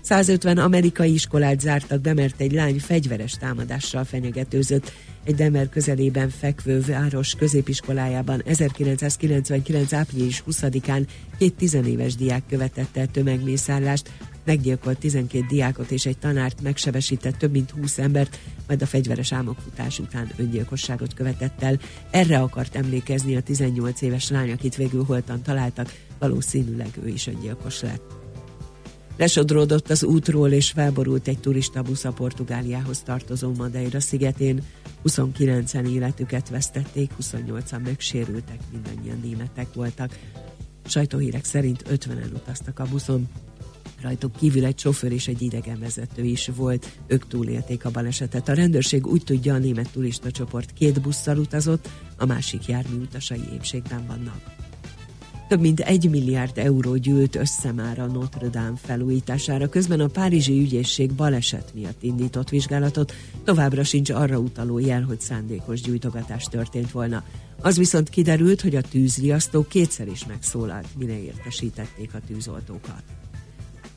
150 0.07 0.59
amerikai 0.59 1.13
iskolát 1.13 1.61
zártak 1.61 2.01
be, 2.01 2.15
mert 2.15 2.41
egy 2.41 2.53
lány 2.53 2.81
fegyveres 2.81 3.33
támadással 3.33 4.05
fenyegetőzött. 4.05 4.93
Egy 5.25 5.35
Denver 5.35 5.69
közelében 5.69 6.29
fekvő 6.31 6.81
város 6.81 7.35
középiskolájában 7.35 8.43
1999. 8.45 9.93
április 9.93 10.43
20-án 10.51 11.07
két 11.39 11.55
tizenéves 11.55 12.15
diák 12.15 12.43
követett 12.49 12.97
el 12.97 13.07
tömegmészállást, 13.07 14.11
meggyilkolt 14.45 14.99
12 14.99 15.45
diákot 15.49 15.91
és 15.91 16.07
egy 16.07 16.19
tanárt, 16.19 16.63
megsebesített 16.63 17.37
több 17.37 17.53
mint 17.53 17.71
20 17.71 17.99
embert, 17.99 18.39
majd 18.67 18.83
a 18.83 18.87
fegyveres 18.87 19.33
álmokfutás 19.33 19.99
után 19.99 20.33
öngyilkosságot 20.37 21.15
követett 21.15 21.63
el. 21.63 21.79
Erre 22.11 22.39
akart 22.39 22.77
emlékezni 22.77 23.37
a 23.37 23.43
18 23.43 24.01
éves 24.03 24.31
lány, 24.31 24.53
akit 24.53 24.77
végül 24.77 25.05
holtan 25.05 25.43
találtak, 25.43 25.93
valószínűleg 26.19 26.91
ő 27.05 27.09
is 27.09 27.27
öngyilkos 27.27 27.81
lett. 27.81 28.16
Lesodródott 29.17 29.91
az 29.91 30.05
útról 30.05 30.51
és 30.51 30.71
felborult 30.71 31.29
egy 31.29 31.39
turista 31.39 31.83
busz 31.83 32.05
a 32.05 32.13
Portugáliához 32.13 33.01
tartozó 33.01 33.53
Madeira 33.55 34.01
szigetén. 34.01 34.63
29-en 35.05 35.89
életüket 35.89 36.49
vesztették, 36.49 37.11
28-an 37.21 37.83
megsérültek, 37.83 38.59
mindannyian 38.73 39.21
németek 39.23 39.75
voltak. 39.75 40.19
Sajtóhírek 40.87 41.45
szerint 41.45 41.83
50-en 41.91 42.33
utaztak 42.35 42.79
a 42.79 42.87
buszon. 42.91 43.29
Rajtuk 44.01 44.37
kívül 44.37 44.65
egy 44.65 44.79
sofőr 44.79 45.13
és 45.13 45.29
egy 45.29 45.43
idegenvezető 45.43 46.25
is 46.25 46.51
volt. 46.57 46.99
Ők 47.07 47.27
túlélték 47.27 47.85
a 47.85 47.91
balesetet. 47.91 48.49
A 48.49 48.55
rendőrség 48.55 49.07
úgy 49.07 49.23
tudja, 49.25 49.55
a 49.55 49.59
német 49.59 49.91
turista 49.91 50.31
csoport 50.31 50.73
két 50.73 51.01
busszal 51.01 51.39
utazott, 51.39 51.89
a 52.17 52.27
másik 52.27 52.67
jármű 52.67 52.97
utasai 52.97 53.43
épségben 53.53 54.07
vannak. 54.07 54.56
Több 55.49 55.61
mint 55.61 55.81
egy 55.81 56.11
milliárd 56.11 56.59
euró 56.59 56.97
gyűlt 56.97 57.37
össze 57.37 57.73
már 57.73 57.99
a 57.99 58.07
Notre 58.07 58.49
Dame 58.49 58.77
felújítására. 58.77 59.69
Közben 59.69 60.01
a 60.01 60.07
Párizsi 60.07 60.61
ügyészség 60.61 61.13
baleset 61.13 61.71
miatt 61.75 62.03
indított 62.03 62.49
vizsgálatot, 62.49 63.13
továbbra 63.45 63.85
sincs 63.85 64.11
arra 64.11 64.39
utaló 64.39 64.79
jel, 64.79 65.03
hogy 65.03 65.21
szándékos 65.21 65.81
gyújtogatás 65.81 66.45
történt 66.45 66.91
volna. 66.91 67.25
Az 67.61 67.77
viszont 67.77 68.09
kiderült, 68.09 68.61
hogy 68.61 68.77
a 68.77 68.81
tűzriasztó 68.81 69.67
kétszer 69.69 70.09
is 70.09 70.27
megszólalt, 70.27 70.89
mire 70.99 71.23
értesítették 71.23 72.15
a 72.15 72.21
tűzoltókat. 72.27 73.03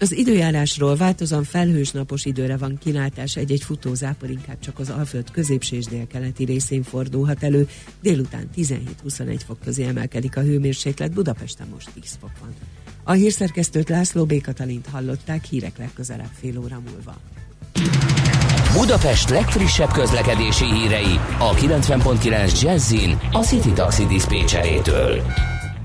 Az 0.02 0.12
időjárásról 0.12 0.96
változóan 0.96 1.44
felhős 1.44 1.92
napos 1.92 2.26
időre 2.26 2.58
van 2.58 2.78
kilátás, 2.78 3.36
egy-egy 3.36 3.64
futózápor 3.64 4.30
inkább 4.30 4.60
csak 4.60 4.80
az 4.80 4.90
Alföld 4.90 5.32
középső 5.32 5.76
és 5.76 5.86
délkeleti 5.86 6.44
részén 6.44 6.84
fordulhat 6.84 7.44
elő. 7.44 7.68
Délután 8.02 8.50
17-21 8.56 9.40
fok 9.46 9.60
közé 9.60 9.84
emelkedik 9.84 10.38
a 10.38 10.42
hőmérséklet, 10.42 11.12
Budapesten 11.12 11.68
most 11.74 11.90
10 11.94 12.18
fok 12.20 12.32
van. 12.40 12.54
A 13.04 13.12
hírszerkesztőt 13.12 13.90
László 13.90 14.26
B. 14.26 14.42
Katalint 14.42 14.88
hallották, 14.88 15.46
hírek 15.46 15.78
legközelebb 15.78 16.32
fél 16.40 16.60
óra 16.60 16.82
múlva. 16.90 17.16
Budapest 18.74 19.30
legfrissebb 19.30 19.92
közlekedési 19.92 20.66
hírei 20.66 21.20
a 21.40 21.54
90.9 21.54 22.62
Jazzin 22.62 23.20
a 23.32 23.40
City 23.40 23.72
Taxi. 23.72 24.04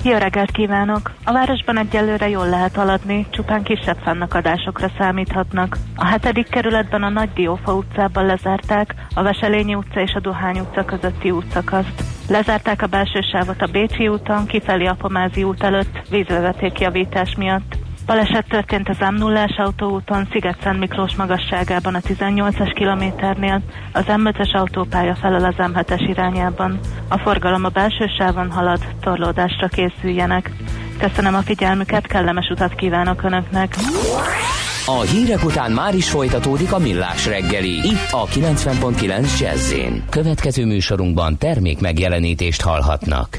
Jó 0.05 0.17
reggelt 0.17 0.51
kívánok! 0.51 1.13
A 1.25 1.33
városban 1.33 1.79
egyelőre 1.79 2.29
jól 2.29 2.49
lehet 2.49 2.75
haladni, 2.75 3.27
csupán 3.31 3.63
kisebb 3.63 3.97
fennakadásokra 4.03 4.91
számíthatnak. 4.99 5.77
A 5.97 6.05
hetedik 6.05 6.49
kerületben 6.49 7.03
a 7.03 7.09
Nagy 7.09 7.33
Diófa 7.33 7.75
utcában 7.75 8.27
lezárták 8.27 8.95
a 9.15 9.23
Veselényi 9.23 9.75
utca 9.75 10.01
és 10.01 10.13
a 10.15 10.21
Dohány 10.21 10.59
utca 10.59 10.85
közötti 10.85 11.31
útszakaszt. 11.31 12.03
Lezárták 12.29 12.83
a 12.83 12.87
belső 12.87 13.21
sávot 13.33 13.63
a 13.63 13.67
Bécsi 13.67 14.09
úton, 14.09 14.47
kifelé 14.47 14.87
a 14.87 14.97
Pomázi 14.99 15.43
út 15.43 15.63
előtt 15.63 16.09
vízvezetékjavítás 16.11 17.35
miatt. 17.37 17.84
Baleset 18.07 18.49
történt 18.49 18.89
az 18.89 18.97
m 18.99 19.15
0 19.15 19.47
autóúton 19.57 20.29
Sziget-Szent 20.33 20.79
Miklós 20.79 21.15
magasságában 21.15 21.95
a 21.95 22.01
18-as 22.01 22.73
kilométernél, 22.75 23.63
az 23.93 24.05
M5-es 24.07 24.53
autópálya 24.53 25.15
felel 25.15 25.45
az 25.45 25.55
M7-es 25.59 26.05
irányában. 26.09 26.79
A 27.09 27.19
forgalom 27.19 27.65
a 27.65 27.69
belső 27.69 28.07
sávon 28.19 28.51
halad, 28.51 28.81
torlódásra 29.01 29.69
készüljenek. 29.69 30.51
Köszönöm 30.99 31.35
a 31.35 31.43
figyelmüket, 31.43 32.07
kellemes 32.07 32.49
utat 32.49 32.75
kívánok 32.75 33.23
Önöknek! 33.23 33.77
A 34.87 35.01
hírek 35.01 35.45
után 35.45 35.73
már 35.73 35.95
is 35.95 36.11
folytatódik 36.11 36.73
a 36.73 36.79
millás 36.79 37.27
reggeli, 37.27 37.73
itt 37.73 38.11
a 38.11 38.27
90.9 38.27 39.41
jazz 39.41 39.75
Következő 40.11 40.65
műsorunkban 40.65 41.39
termék 41.39 41.81
megjelenítést 41.81 42.63
hallhatnak. 42.63 43.39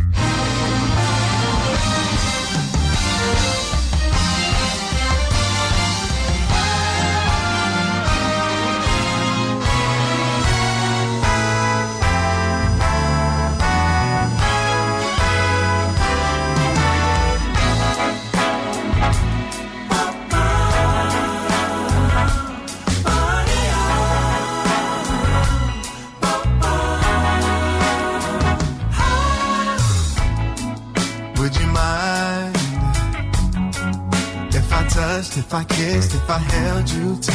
You 36.95 37.17
time. 37.17 37.34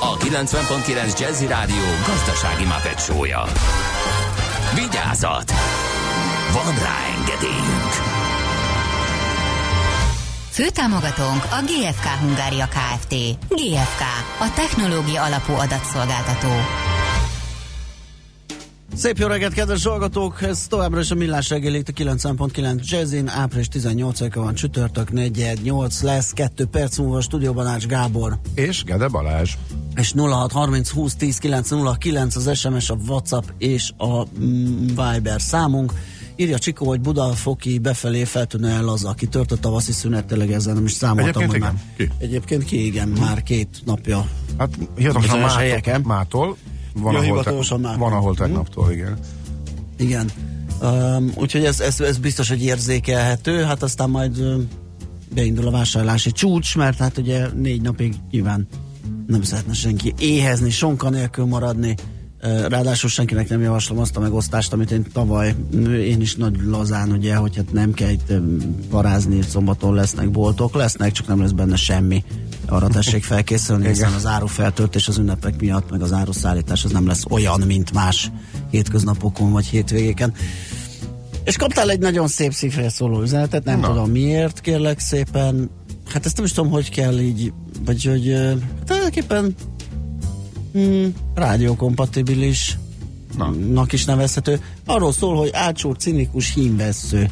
a 0.00 0.16
90.9 0.16 1.20
Jazzy 1.20 1.46
Rádió 1.46 1.84
gazdasági 2.06 2.64
mapetsója. 2.64 3.44
Vigyázat! 4.74 5.52
Van 6.52 6.74
rá 6.78 6.96
engedélyünk! 7.18 7.92
Főtámogatónk 10.50 11.44
a 11.44 11.62
GFK 11.62 12.06
Hungária 12.20 12.68
Kft. 12.68 13.14
GFK, 13.48 14.02
a 14.38 14.52
technológia 14.54 15.22
alapú 15.22 15.52
adatszolgáltató. 15.52 16.48
Szép 18.98 19.18
jó 19.18 19.26
reggelt, 19.26 19.52
kedves 19.52 19.84
hallgatók! 19.84 20.42
Ez 20.42 20.66
továbbra 20.66 21.00
is 21.00 21.10
a 21.10 21.14
Millás 21.14 21.48
reggel 21.48 21.74
itt 21.74 21.88
a 21.88 21.92
9.9 21.92 22.90
Jazzin. 22.90 23.28
Április 23.28 23.68
18-a 23.72 24.40
van 24.40 24.54
csütörtök, 24.54 25.12
4 25.12 25.62
lesz, 26.02 26.32
2 26.32 26.64
perc 26.64 26.98
múlva 26.98 27.16
a 27.16 27.20
stúdióban 27.20 27.66
Ács 27.66 27.86
Gábor. 27.86 28.38
És 28.54 28.84
Gede 28.84 29.08
Balázs. 29.08 29.54
És 29.94 30.12
0630 30.16 30.90
20 30.90 31.14
10 31.14 31.38
909 31.38 32.36
az 32.36 32.58
SMS, 32.58 32.90
a 32.90 32.96
WhatsApp 33.06 33.44
és 33.58 33.92
a 33.96 34.22
mm, 34.22 34.86
Viber 34.86 35.40
számunk. 35.40 35.92
Írja 36.36 36.58
Csikó, 36.58 36.86
hogy 36.86 37.00
Budafoki 37.00 37.78
befelé 37.78 38.24
feltűnően 38.24 38.84
laza, 38.84 39.08
aki 39.08 39.26
tört 39.26 39.52
a 39.52 39.56
tavaszi 39.56 39.92
szünet, 39.92 40.24
tényleg 40.24 40.52
ezzel 40.52 40.74
nem 40.74 40.84
is 40.84 40.92
számoltam. 40.92 41.42
Egyébként 41.42 41.50
hogy 41.50 41.60
igen. 41.60 41.80
Már, 41.98 42.08
egyébként 42.18 42.64
ki, 42.64 42.86
igen, 42.86 43.08
már 43.08 43.42
két 43.42 43.82
napja. 43.84 44.28
Hát 44.58 44.94
Bizonyos 44.94 45.54
mától, 45.54 45.98
mától. 46.04 46.56
Van, 47.00 47.12
Ja, 47.12 47.18
ahol, 47.20 47.42
te, 47.68 47.76
már. 47.76 47.98
van, 47.98 48.12
ahol 48.12 48.32
Mhm. 48.32 48.42
tegnaptól, 48.42 48.92
igen. 48.92 49.18
Igen. 49.98 50.30
Um, 50.82 51.32
úgyhogy 51.34 51.64
ez, 51.64 51.80
ez, 51.80 52.00
ez 52.00 52.18
biztos, 52.18 52.48
hogy 52.48 52.62
érzékelhető, 52.64 53.62
hát 53.62 53.82
aztán 53.82 54.10
majd 54.10 54.42
beindul 55.34 55.66
a 55.66 55.70
vásárlási 55.70 56.32
csúcs, 56.32 56.76
mert 56.76 56.98
hát 56.98 57.18
ugye 57.18 57.46
négy 57.54 57.80
napig 57.80 58.14
nyilván 58.30 58.66
nem 59.26 59.42
szeretne 59.42 59.72
senki 59.72 60.14
éhezni, 60.18 60.70
sonka 60.70 61.10
nélkül 61.10 61.44
maradni. 61.44 61.94
Ráadásul 62.40 63.10
senkinek 63.10 63.48
nem 63.48 63.60
javaslom 63.60 63.98
azt 63.98 64.16
a 64.16 64.20
megosztást, 64.20 64.72
amit 64.72 64.90
én 64.90 65.04
tavaly, 65.12 65.54
én 65.84 66.20
is 66.20 66.34
nagy 66.34 66.60
lazán, 66.64 67.10
ugye, 67.12 67.34
hogy 67.34 67.56
hát 67.56 67.72
nem 67.72 67.92
kell 67.92 68.10
itt 68.10 68.32
parázni, 68.90 69.42
szombaton 69.42 69.94
lesznek 69.94 70.30
boltok, 70.30 70.74
lesznek, 70.74 71.12
csak 71.12 71.26
nem 71.26 71.40
lesz 71.40 71.50
benne 71.50 71.76
semmi. 71.76 72.24
Arra 72.66 72.88
tessék 72.88 73.24
felkészülni, 73.24 73.86
hiszen 73.88 74.12
az 74.12 74.26
árufeltöltés 74.26 75.08
az 75.08 75.18
ünnepek 75.18 75.60
miatt, 75.60 75.90
meg 75.90 76.02
az 76.02 76.12
áruszállítás 76.12 76.84
az 76.84 76.90
nem 76.90 77.06
lesz 77.06 77.24
olyan, 77.30 77.60
mint 77.60 77.92
más 77.92 78.30
hétköznapokon 78.70 79.52
vagy 79.52 79.66
hétvégéken. 79.66 80.34
És 81.44 81.56
kaptál 81.56 81.90
egy 81.90 82.00
nagyon 82.00 82.28
szép 82.28 82.52
szívre 82.52 82.88
szóló 82.88 83.22
üzenetet, 83.22 83.64
nem 83.64 83.80
Na. 83.80 83.86
tudom 83.86 84.10
miért, 84.10 84.60
kérlek 84.60 84.98
szépen. 84.98 85.70
Hát 86.08 86.26
ezt 86.26 86.36
nem 86.36 86.44
is 86.44 86.52
tudom, 86.52 86.70
hogy 86.70 86.90
kell 86.90 87.18
így, 87.18 87.52
vagy 87.84 88.04
hogy 88.04 88.28
ö, 88.28 88.52
tulajdonképpen 88.84 89.54
hmm, 90.72 91.12
rádiókompatibilis 91.34 92.78
nak 93.72 93.92
is 93.92 94.04
nevezhető. 94.04 94.60
Arról 94.86 95.12
szól, 95.12 95.36
hogy 95.36 95.50
átsúr 95.52 95.96
cinikus 95.96 96.54
hímvessző. 96.54 97.30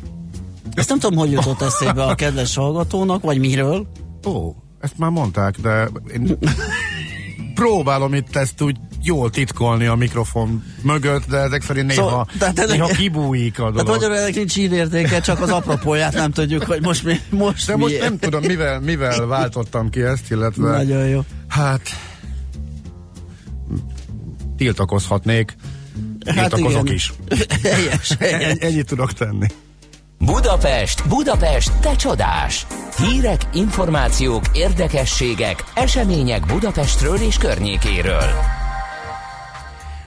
Ezt 0.74 0.89
nem 0.89 0.99
tudom, 0.99 1.18
hogy 1.18 1.32
jutott 1.32 1.61
eszébe 1.62 2.03
a 2.05 2.14
kedves 2.14 2.55
hallgatónak, 2.55 3.22
vagy 3.22 3.39
miről. 3.39 3.87
Ó, 4.26 4.55
ezt 4.80 4.99
már 4.99 5.11
mondták, 5.11 5.61
de 5.61 5.89
én 6.14 6.39
próbálom 7.55 8.14
itt 8.14 8.37
ezt 8.37 8.62
úgy 8.62 8.76
jól 9.03 9.30
titkolni 9.30 9.87
a 9.87 9.95
mikrofon 9.95 10.62
mögött, 10.82 11.26
de 11.28 11.37
ezek 11.37 11.62
szerint 11.62 11.87
néha, 11.87 12.03
Szóval, 12.09 12.26
tehát 12.39 12.59
ennek- 12.59 12.70
néha 12.70 12.87
kibújik 12.87 13.59
a 13.61 13.64
Hát 13.64 13.72
dolog. 13.72 13.89
magyarul 13.89 14.16
ennek 14.16 14.34
nincs 14.34 14.57
írértéke, 14.57 15.20
csak 15.20 15.41
az 15.41 15.51
apropóját 15.51 16.14
nem 16.14 16.30
tudjuk, 16.30 16.62
hogy 16.62 16.82
most 16.82 17.05
mi, 17.05 17.14
most 17.30 17.66
de 17.66 17.76
most 17.76 17.93
miért. 17.93 18.09
nem 18.09 18.18
tudom, 18.18 18.43
mivel, 18.45 18.80
mivel 18.80 19.26
váltottam 19.26 19.91
ki 19.91 20.03
ezt, 20.03 20.30
illetve 20.30 20.70
Nagyon 20.70 21.09
jó. 21.09 21.24
hát 21.49 21.80
tiltakozhatnék, 24.57 25.57
Hát 26.26 26.48
tiltakozok 26.48 26.82
igen. 26.82 26.94
is. 26.94 27.12
Helyes, 27.62 28.11
ennyit 28.59 28.86
tudok 28.86 29.12
tenni. 29.12 29.46
Budapest, 30.18 31.09
Budapest, 31.09 31.72
te 31.80 31.96
csodás! 31.96 32.66
Hírek, 32.96 33.40
információk, 33.52 34.44
érdekességek, 34.52 35.64
események 35.74 36.46
Budapestről 36.46 37.16
és 37.16 37.36
környékéről. 37.36 38.30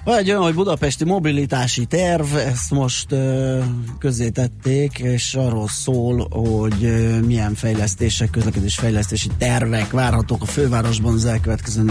Van 0.03 0.17
egy 0.17 0.29
olyan, 0.29 0.41
hogy 0.41 0.53
budapesti 0.53 1.05
mobilitási 1.05 1.85
terv, 1.85 2.35
ezt 2.35 2.71
most 2.71 3.11
ö, 3.11 3.59
közé 3.99 4.29
tették, 4.29 4.99
és 4.99 5.35
arról 5.35 5.67
szól, 5.67 6.27
hogy 6.29 6.83
ö, 6.83 7.19
milyen 7.19 7.53
fejlesztések, 7.53 8.29
közlekedés 8.29 8.75
fejlesztési 8.75 9.29
tervek 9.37 9.91
várhatók 9.91 10.41
a 10.41 10.45
fővárosban 10.45 11.13
az 11.13 11.25
elkövetkező 11.25 11.83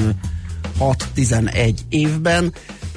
6-11 0.81 1.75
évben. 1.89 2.53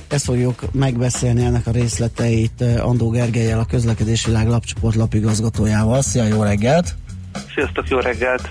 Ezt 0.07 0.25
fogjuk 0.25 0.73
megbeszélni 0.73 1.43
ennek 1.43 1.67
a 1.67 1.71
részleteit 1.71 2.61
ö, 2.61 2.79
Andó 2.79 3.09
Gergelyel, 3.09 3.59
a 3.59 3.65
Közlekedési 3.65 4.25
Világ 4.29 4.47
lapcsoport 4.47 4.95
lapigazgatójával. 4.95 6.01
Szia, 6.01 6.23
jó 6.23 6.43
reggelt! 6.43 6.95
Sziasztok, 7.55 7.87
jó 7.87 7.99
reggelt! 7.99 8.49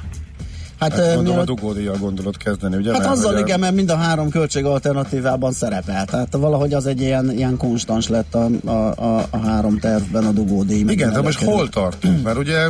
Hát, 0.81 0.93
Hát 0.93 0.99
gondolom 1.01 1.19
a 1.19 1.29
mielőtt- 1.29 1.47
dugódíjal 1.47 1.97
gondolod 1.97 2.37
kezdeni, 2.37 2.77
ugye? 2.77 2.93
Hát 2.93 3.01
Mert 3.01 3.13
azzal 3.13 3.35
a- 3.35 3.39
igen, 3.39 3.61
mert 3.61 3.75
mind 3.75 3.91
a 3.91 3.97
három 3.97 4.31
költség 4.31 4.65
alternatívában 4.65 5.53
szerepel. 5.53 6.05
Tehát 6.05 6.33
valahogy 6.37 6.75
az 6.75 6.87
egy 6.87 7.01
ilyen, 7.01 7.31
ilyen 7.31 7.57
konstans 7.57 8.09
lett 8.09 8.35
a, 8.35 8.47
a, 8.65 8.71
a, 8.97 9.27
a 9.31 9.39
három 9.39 9.79
tervben 9.79 10.25
a 10.25 10.31
dugódíj. 10.31 10.85
Igen, 10.87 11.13
de 11.13 11.19
a 11.19 11.23
most 11.23 11.45
hol 11.45 11.69
tartunk? 11.69 12.23
Mert 12.23 12.37
ugye 12.39 12.69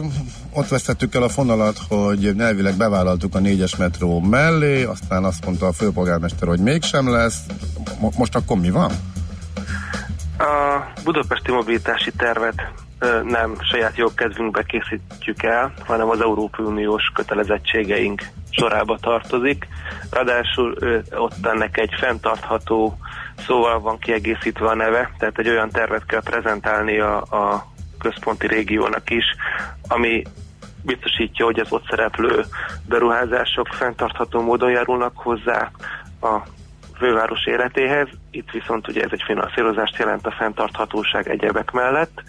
ott 0.53 0.69
vesztettük 0.69 1.15
el 1.15 1.23
a 1.23 1.29
fonalat, 1.29 1.79
hogy 1.89 2.35
elvileg 2.39 2.75
bevállaltuk 2.77 3.35
a 3.35 3.39
négyes 3.39 3.77
metró 3.77 4.21
mellé, 4.21 4.83
aztán 4.83 5.25
azt 5.25 5.45
mondta 5.45 5.67
a 5.67 5.73
főpolgármester, 5.73 6.49
hogy 6.49 6.61
mégsem 6.61 7.11
lesz. 7.11 7.39
Mo- 8.01 8.17
most 8.19 8.35
akkor 8.35 8.59
mi 8.59 8.71
van? 8.71 8.91
A 10.39 11.01
budapesti 11.05 11.51
mobilitási 11.51 12.13
tervet 12.17 12.55
nem 13.23 13.57
saját 13.61 13.97
jogkedvünkbe 13.97 14.63
készítjük 14.63 15.43
el, 15.43 15.73
hanem 15.87 16.09
az 16.09 16.21
Európai 16.21 16.65
Uniós 16.67 17.11
kötelezettségeink 17.15 18.23
sorába 18.51 18.99
tartozik. 19.01 19.69
Ráadásul 20.11 20.77
ott 21.11 21.47
ennek 21.47 21.79
egy 21.79 21.95
fenntartható 21.99 22.99
szóval 23.47 23.81
van 23.81 23.99
kiegészítve 23.99 24.69
a 24.69 24.75
neve, 24.75 25.11
tehát 25.19 25.39
egy 25.39 25.49
olyan 25.49 25.71
tervet 25.71 26.07
kell 26.07 26.23
prezentálni 26.23 26.99
a, 26.99 27.17
a 27.17 27.67
központi 27.99 28.47
régiónak 28.47 29.11
is, 29.11 29.25
ami 29.89 30.23
biztosítja, 30.83 31.45
hogy 31.45 31.59
az 31.61 31.73
ott 31.73 31.89
szereplő 31.89 32.45
beruházások 32.89 33.67
fenntartható 33.67 34.41
módon 34.41 34.71
járulnak 34.71 35.13
hozzá 35.17 35.71
a 36.21 36.41
főváros 36.97 37.47
életéhez. 37.47 38.09
Itt 38.31 38.51
viszont 38.51 38.89
ugye 38.89 39.03
ez 39.03 39.11
egy 39.13 39.23
finanszírozást 39.27 39.97
jelent 39.97 40.27
a 40.27 40.31
fenntarthatóság 40.31 41.29
egyebek 41.29 41.71
mellett, 41.71 42.23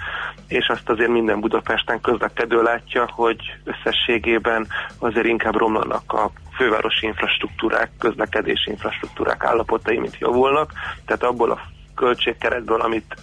és 0.48 0.68
azt 0.68 0.90
azért 0.90 1.10
minden 1.10 1.40
Budapesten 1.40 2.02
közlekedő 2.02 2.62
látja, 2.62 3.10
hogy 3.12 3.38
összességében 3.64 4.68
azért 4.98 5.26
inkább 5.26 5.56
romlanak 5.56 6.14
a 6.14 6.32
fővárosi 6.56 7.06
infrastruktúrák, 7.06 7.90
közlekedési 8.00 8.70
infrastruktúrák 8.70 9.44
állapotai, 9.44 9.98
mint 9.98 10.18
javulnak. 10.20 10.72
Tehát 11.06 11.24
abból 11.24 11.52
a 11.52 11.62
költségkeretből, 11.96 12.82
amit 12.82 13.16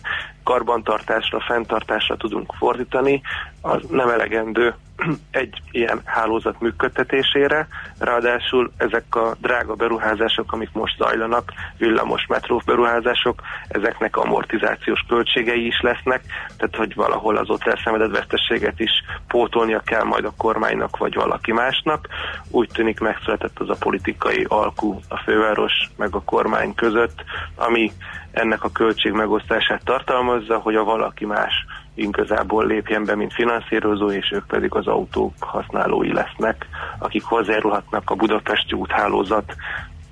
karbantartásra, 0.48 1.40
fenntartásra 1.40 2.16
tudunk 2.16 2.52
fordítani, 2.58 3.20
az 3.60 3.82
nem 3.90 4.08
elegendő 4.08 4.74
egy 5.30 5.62
ilyen 5.70 6.00
hálózat 6.04 6.60
működtetésére, 6.60 7.68
ráadásul 7.98 8.72
ezek 8.76 9.16
a 9.16 9.36
drága 9.40 9.74
beruházások, 9.74 10.52
amik 10.52 10.72
most 10.72 10.96
zajlanak, 10.96 11.52
villamos 11.78 12.26
metró 12.26 12.62
beruházások, 12.64 13.42
ezeknek 13.68 14.16
amortizációs 14.16 15.04
költségei 15.08 15.66
is 15.66 15.80
lesznek, 15.80 16.22
tehát 16.56 16.76
hogy 16.76 16.94
valahol 16.94 17.36
az 17.36 17.50
ott 17.50 17.66
elszenvedett 17.66 18.16
veszteséget 18.16 18.80
is 18.80 18.90
pótolnia 19.26 19.80
kell 19.80 20.04
majd 20.04 20.24
a 20.24 20.34
kormánynak 20.36 20.96
vagy 20.96 21.14
valaki 21.14 21.52
másnak. 21.52 22.08
Úgy 22.50 22.68
tűnik 22.72 23.00
megszületett 23.00 23.58
az 23.58 23.70
a 23.70 23.76
politikai 23.78 24.44
alkú 24.48 25.00
a 25.08 25.16
főváros 25.16 25.72
meg 25.96 26.14
a 26.14 26.22
kormány 26.24 26.74
között, 26.74 27.24
ami 27.54 27.92
ennek 28.38 28.64
a 28.64 28.70
költség 28.70 29.12
megosztását 29.12 29.84
tartalmazza, 29.84 30.58
hogy 30.58 30.74
a 30.74 30.84
valaki 30.84 31.24
más 31.24 31.52
igazából 31.94 32.66
lépjen 32.66 33.04
be, 33.04 33.14
mint 33.14 33.32
finanszírozó, 33.32 34.10
és 34.10 34.30
ők 34.32 34.46
pedig 34.46 34.74
az 34.74 34.86
autók 34.86 35.32
használói 35.38 36.12
lesznek, 36.12 36.66
akik 36.98 37.24
hozzájárulhatnak 37.24 38.10
a 38.10 38.14
budapesti 38.14 38.72
úthálózat 38.72 39.54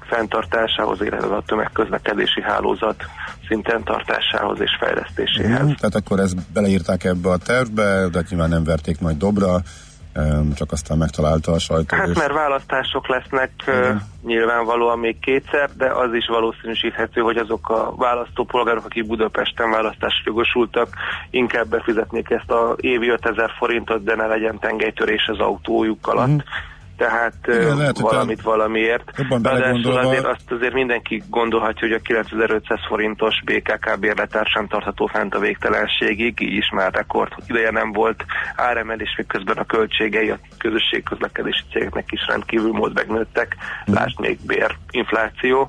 fenntartásához, 0.00 1.00
illetve 1.00 1.36
a 1.36 1.42
tömegközlekedési 1.46 2.42
hálózat 2.42 3.04
szinten 3.48 3.82
tartásához 3.84 4.60
és 4.60 4.76
fejlesztéséhez. 4.80 5.60
Mhm, 5.60 5.72
Tehát 5.72 5.94
akkor 5.94 6.20
ezt 6.20 6.52
beleírták 6.52 7.04
ebbe 7.04 7.30
a 7.30 7.36
tervbe, 7.36 8.08
de 8.08 8.22
nyilván 8.28 8.48
nem 8.48 8.64
verték 8.64 9.00
majd 9.00 9.16
dobra, 9.16 9.60
csak 10.54 10.72
aztán 10.72 10.98
megtalálta 10.98 11.52
a 11.52 11.58
sajtó. 11.58 11.96
Hát 11.96 12.08
és- 12.08 12.16
mert 12.16 12.32
választások 12.32 13.08
lesznek 13.08 13.50
ö, 13.66 13.90
nyilvánvalóan 14.24 14.98
még 14.98 15.18
kétszer, 15.18 15.70
de 15.76 15.86
az 15.86 16.14
is 16.14 16.26
valószínűsíthető, 16.26 17.20
hogy 17.20 17.36
azok 17.36 17.68
a 17.68 17.94
választópolgárok, 17.96 18.84
akik 18.84 19.06
Budapesten 19.06 19.70
választásra 19.70 20.22
jogosultak, 20.24 20.88
inkább 21.30 21.68
befizetnék 21.68 22.30
ezt 22.30 22.50
a 22.50 22.76
évi 22.80 23.08
5000 23.08 23.50
forintot, 23.58 24.04
de 24.04 24.14
ne 24.14 24.26
legyen 24.26 24.58
tengelytörés 24.58 25.26
az 25.26 25.38
autójuk 25.38 26.06
alatt. 26.06 26.42
Tehát 26.96 27.34
Igen, 27.46 27.76
lehet, 27.76 27.98
hogy 27.98 28.10
valamit 28.10 28.42
talán 28.42 28.58
valamiért. 28.58 29.10
jobban 29.16 29.42
belegondolva- 29.42 30.04
azért 30.04 30.24
azt 30.26 30.50
azért 30.50 30.72
mindenki 30.72 31.22
gondolhatja, 31.30 31.88
hogy 31.88 31.96
a 31.96 32.00
9500 32.00 32.78
forintos 32.88 33.34
BKK 33.44 33.98
bérletár 34.00 34.46
sem 34.46 34.66
tartható 34.66 35.06
fent 35.06 35.34
a 35.34 35.38
végtelenségig, 35.38 36.40
így 36.40 36.52
is 36.52 36.70
már 36.74 36.92
rekord 36.92 37.32
ideje 37.46 37.70
nem 37.70 37.92
volt. 37.92 38.24
Áremelés, 38.56 39.14
miközben 39.16 39.56
a 39.56 39.64
költségei 39.64 40.30
a 40.30 40.38
közösségközlekedési 40.58 41.62
cégeknek 41.72 42.12
is 42.12 42.26
rendkívül 42.26 42.72
mód 42.72 42.94
megnőttek, 42.94 43.56
lásd 43.84 44.20
még 44.20 44.38
bérinfláció 44.46 45.68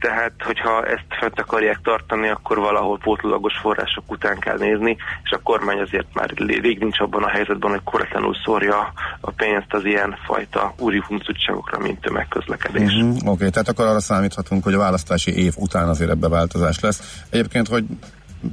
tehát 0.00 0.32
hogyha 0.38 0.86
ezt 0.86 1.06
fent 1.20 1.40
akarják 1.40 1.80
tartani, 1.82 2.28
akkor 2.28 2.58
valahol 2.58 2.98
pótlólagos 2.98 3.58
források 3.60 4.04
után 4.10 4.38
kell 4.38 4.58
nézni, 4.58 4.96
és 5.24 5.30
a 5.30 5.40
kormány 5.42 5.78
azért 5.78 6.06
már 6.12 6.30
rég 6.36 6.78
nincs 6.78 7.00
abban 7.00 7.22
a 7.22 7.28
helyzetben, 7.28 7.70
hogy 7.70 7.82
korretlenül 7.84 8.34
szórja 8.44 8.92
a 9.20 9.30
pénzt 9.30 9.74
az 9.74 9.84
ilyen 9.84 10.16
fajta 10.24 10.74
úri 10.78 11.00
funkcióságokra, 11.00 11.78
mint 11.78 12.00
tömegközlekedés. 12.00 12.94
Uh-huh. 12.94 13.16
Oké, 13.16 13.28
okay, 13.28 13.50
tehát 13.50 13.68
akkor 13.68 13.86
arra 13.86 14.00
számíthatunk, 14.00 14.64
hogy 14.64 14.74
a 14.74 14.78
választási 14.78 15.36
év 15.44 15.54
után 15.56 15.88
azért 15.88 16.10
ebbe 16.10 16.28
változás 16.28 16.80
lesz. 16.80 17.24
Egyébként, 17.30 17.68
hogy 17.68 17.84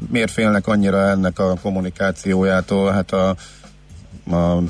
miért 0.09 0.31
félnek 0.31 0.67
annyira 0.67 0.97
ennek 0.97 1.39
a 1.39 1.53
kommunikációjától, 1.61 2.91
hát 2.91 3.11
a, 3.11 3.29
a 4.35 4.61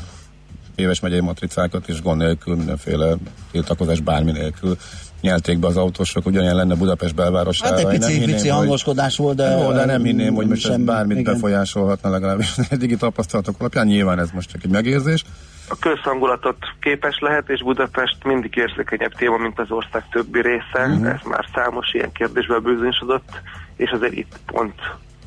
éves 0.75 0.99
megyei 0.99 1.21
matricákat 1.21 1.87
is 1.87 2.01
gond 2.01 2.21
nélkül, 2.21 2.55
mindenféle 2.55 3.15
tiltakozás 3.51 3.99
bármi 3.99 4.31
nélkül 4.31 4.77
nyelték 5.25 5.59
be 5.59 5.67
az 5.67 5.77
autósok, 5.77 6.25
ugyanilyen 6.25 6.55
lenne 6.55 6.75
Budapest 6.75 7.15
belvárosára. 7.15 7.75
Hát 7.75 7.85
egy 7.85 7.99
pici, 7.99 8.11
hinném, 8.11 8.35
pici 8.35 8.47
hangoskodás 8.47 9.17
volt, 9.17 9.35
de... 9.35 9.49
Jó, 9.49 9.71
de 9.71 9.85
nem 9.85 10.03
hinném, 10.03 10.33
hogy 10.33 10.47
most 10.47 10.65
ez 10.65 10.71
semmi, 10.71 10.83
bármit 10.83 11.17
igen. 11.17 11.33
befolyásolhatna 11.33 12.09
legalábbis 12.09 12.57
eddigi 12.69 12.95
tapasztalatok 12.95 13.55
alapján. 13.59 13.85
Nyilván 13.85 14.19
ez 14.19 14.29
most 14.33 14.49
csak 14.49 14.63
egy 14.63 14.69
megérzés. 14.69 15.23
A 15.69 15.75
közhangulatot 15.79 16.57
képes 16.79 17.17
lehet, 17.19 17.49
és 17.49 17.63
Budapest 17.63 18.23
mindig 18.23 18.55
érzékenyebb 18.55 19.13
téma, 19.13 19.37
mint 19.37 19.59
az 19.59 19.71
ország 19.71 20.03
többi 20.11 20.41
része. 20.41 20.87
Uh-huh. 20.87 21.07
Ez 21.07 21.19
már 21.23 21.45
számos 21.53 21.93
ilyen 21.93 22.11
kérdésben 22.11 22.63
bizonyosodott, 22.63 23.41
és 23.75 23.89
azért 23.89 24.13
itt 24.13 24.39
pont 24.45 24.75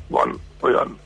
van 0.06 0.40
olyan 0.60 0.98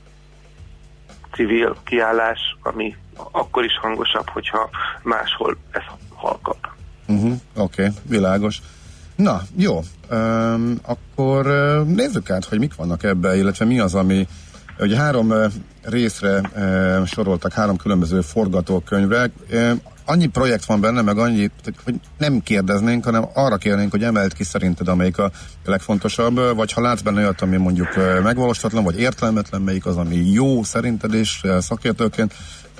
civil 1.34 1.76
kiállás, 1.84 2.56
ami 2.62 2.96
akkor 3.30 3.64
is 3.64 3.78
hangosabb, 3.80 4.28
hogyha 4.28 4.70
máshol 5.02 5.56
ez 5.70 5.82
halkabb. 6.14 6.66
Uh-huh. 7.06 7.32
Oké, 7.56 7.82
okay, 7.82 7.94
világos. 8.08 8.60
Na, 9.22 9.42
jó. 9.56 9.80
Um, 10.10 10.78
akkor 10.82 11.46
nézzük 11.86 12.30
át, 12.30 12.44
hogy 12.44 12.58
mik 12.58 12.74
vannak 12.74 13.02
ebbe, 13.02 13.36
illetve 13.36 13.64
mi 13.64 13.78
az, 13.78 13.94
ami 13.94 14.26
Ugye 14.78 14.96
három 14.96 15.32
részre 15.82 16.40
uh, 16.56 17.06
soroltak, 17.06 17.52
három 17.52 17.76
különböző 17.76 18.20
forgatókönyvre. 18.20 19.30
Uh, 19.50 19.70
annyi 20.04 20.26
projekt 20.26 20.64
van 20.64 20.80
benne, 20.80 21.02
meg 21.02 21.18
annyi, 21.18 21.50
hogy- 21.84 22.00
nem 22.18 22.40
kérdeznénk, 22.40 23.04
hanem 23.04 23.24
arra 23.34 23.56
kérnénk, 23.56 23.90
hogy 23.90 24.02
emelt 24.02 24.32
ki 24.32 24.44
szerinted, 24.44 24.88
amelyik 24.88 25.18
a 25.18 25.30
legfontosabb, 25.64 26.54
vagy 26.54 26.72
ha 26.72 26.80
látsz 26.80 27.00
benne 27.00 27.20
olyat, 27.20 27.40
ami 27.40 27.56
mondjuk 27.56 27.88
megvalósítatlan, 28.22 28.84
vagy 28.84 29.00
értelmetlen, 29.00 29.60
melyik 29.62 29.86
az, 29.86 29.96
ami 29.96 30.16
jó 30.16 30.62
szerinted 30.62 31.14
uh, 31.14 31.58
szakértőként, 31.58 32.34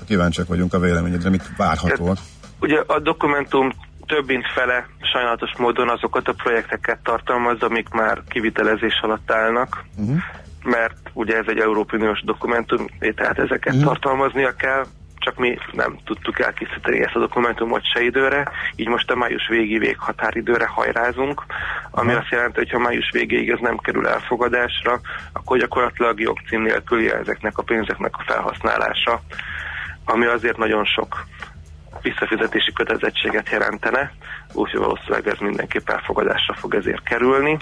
kíváncsiak 0.07 0.49
vagyunk 0.49 0.75
a 0.75 0.79
véleményedre, 0.79 1.31
mit 1.31 1.51
várhatóak. 1.57 2.19
Ugye 2.61 2.83
a 2.87 3.01
dokumentum 3.01 3.73
több 4.07 4.27
mint 4.27 4.47
fele 4.55 4.87
sajnálatos 5.13 5.51
módon 5.59 5.89
azokat 5.89 6.29
a 6.29 6.33
projekteket 6.33 6.99
tartalmaz, 7.03 7.63
amik 7.63 7.89
már 7.89 8.19
kivitelezés 8.29 9.01
alatt 9.03 9.31
állnak, 9.33 9.85
Uh-huh. 9.99 10.17
mert 10.65 11.11
ugye 11.13 11.37
ez 11.37 11.45
egy 11.49 11.59
Európai 11.59 12.01
Uniós 12.01 12.23
dokumentum, 12.25 12.87
tehát 13.17 13.39
ezeket 13.39 13.75
Mhm. 13.75 13.85
tartalmaznia 13.85 14.55
kell, 14.55 14.85
csak 15.19 15.37
mi 15.37 15.59
nem 15.73 15.99
tudtuk 16.05 16.41
elkészíteni 16.41 17.01
ezt 17.03 17.15
a 17.15 17.19
dokumentumot 17.19 17.83
se 17.95 18.03
időre, 18.03 18.51
így 18.77 18.89
most 18.89 19.11
a 19.11 19.17
május 19.17 19.49
végi 19.49 19.79
véghatáridőre 19.79 20.67
hajrázunk, 20.67 21.43
ami 21.91 22.13
azt 22.13 22.31
jelenti, 22.31 22.59
hogy 22.59 22.71
ha 22.71 22.79
május 22.79 23.11
végéig 23.13 23.51
ez 23.51 23.59
nem 23.61 23.77
kerül 23.79 24.07
elfogadásra, 24.09 25.01
akkor 25.33 25.59
gyakorlatilag 25.59 26.21
jogcím 26.21 26.63
nélküli 26.63 27.11
ezeknek 27.13 27.59
a 27.59 27.63
pénzeknek 27.63 28.15
a 28.17 28.23
felhasználása, 28.27 29.21
ami 30.05 30.27
azért 30.27 30.57
nagyon 30.57 30.85
sok 30.85 31.25
visszafizetési 32.03 32.73
kötelezettséget 32.73 33.51
jelentene, 33.51 34.13
úgyhogy 34.53 34.81
valószínűleg 34.81 35.29
ez 35.29 35.39
mindenképp 35.39 35.89
elfogadásra 35.89 36.55
fog 36.55 36.75
ezért 36.75 37.03
kerülni. 37.03 37.57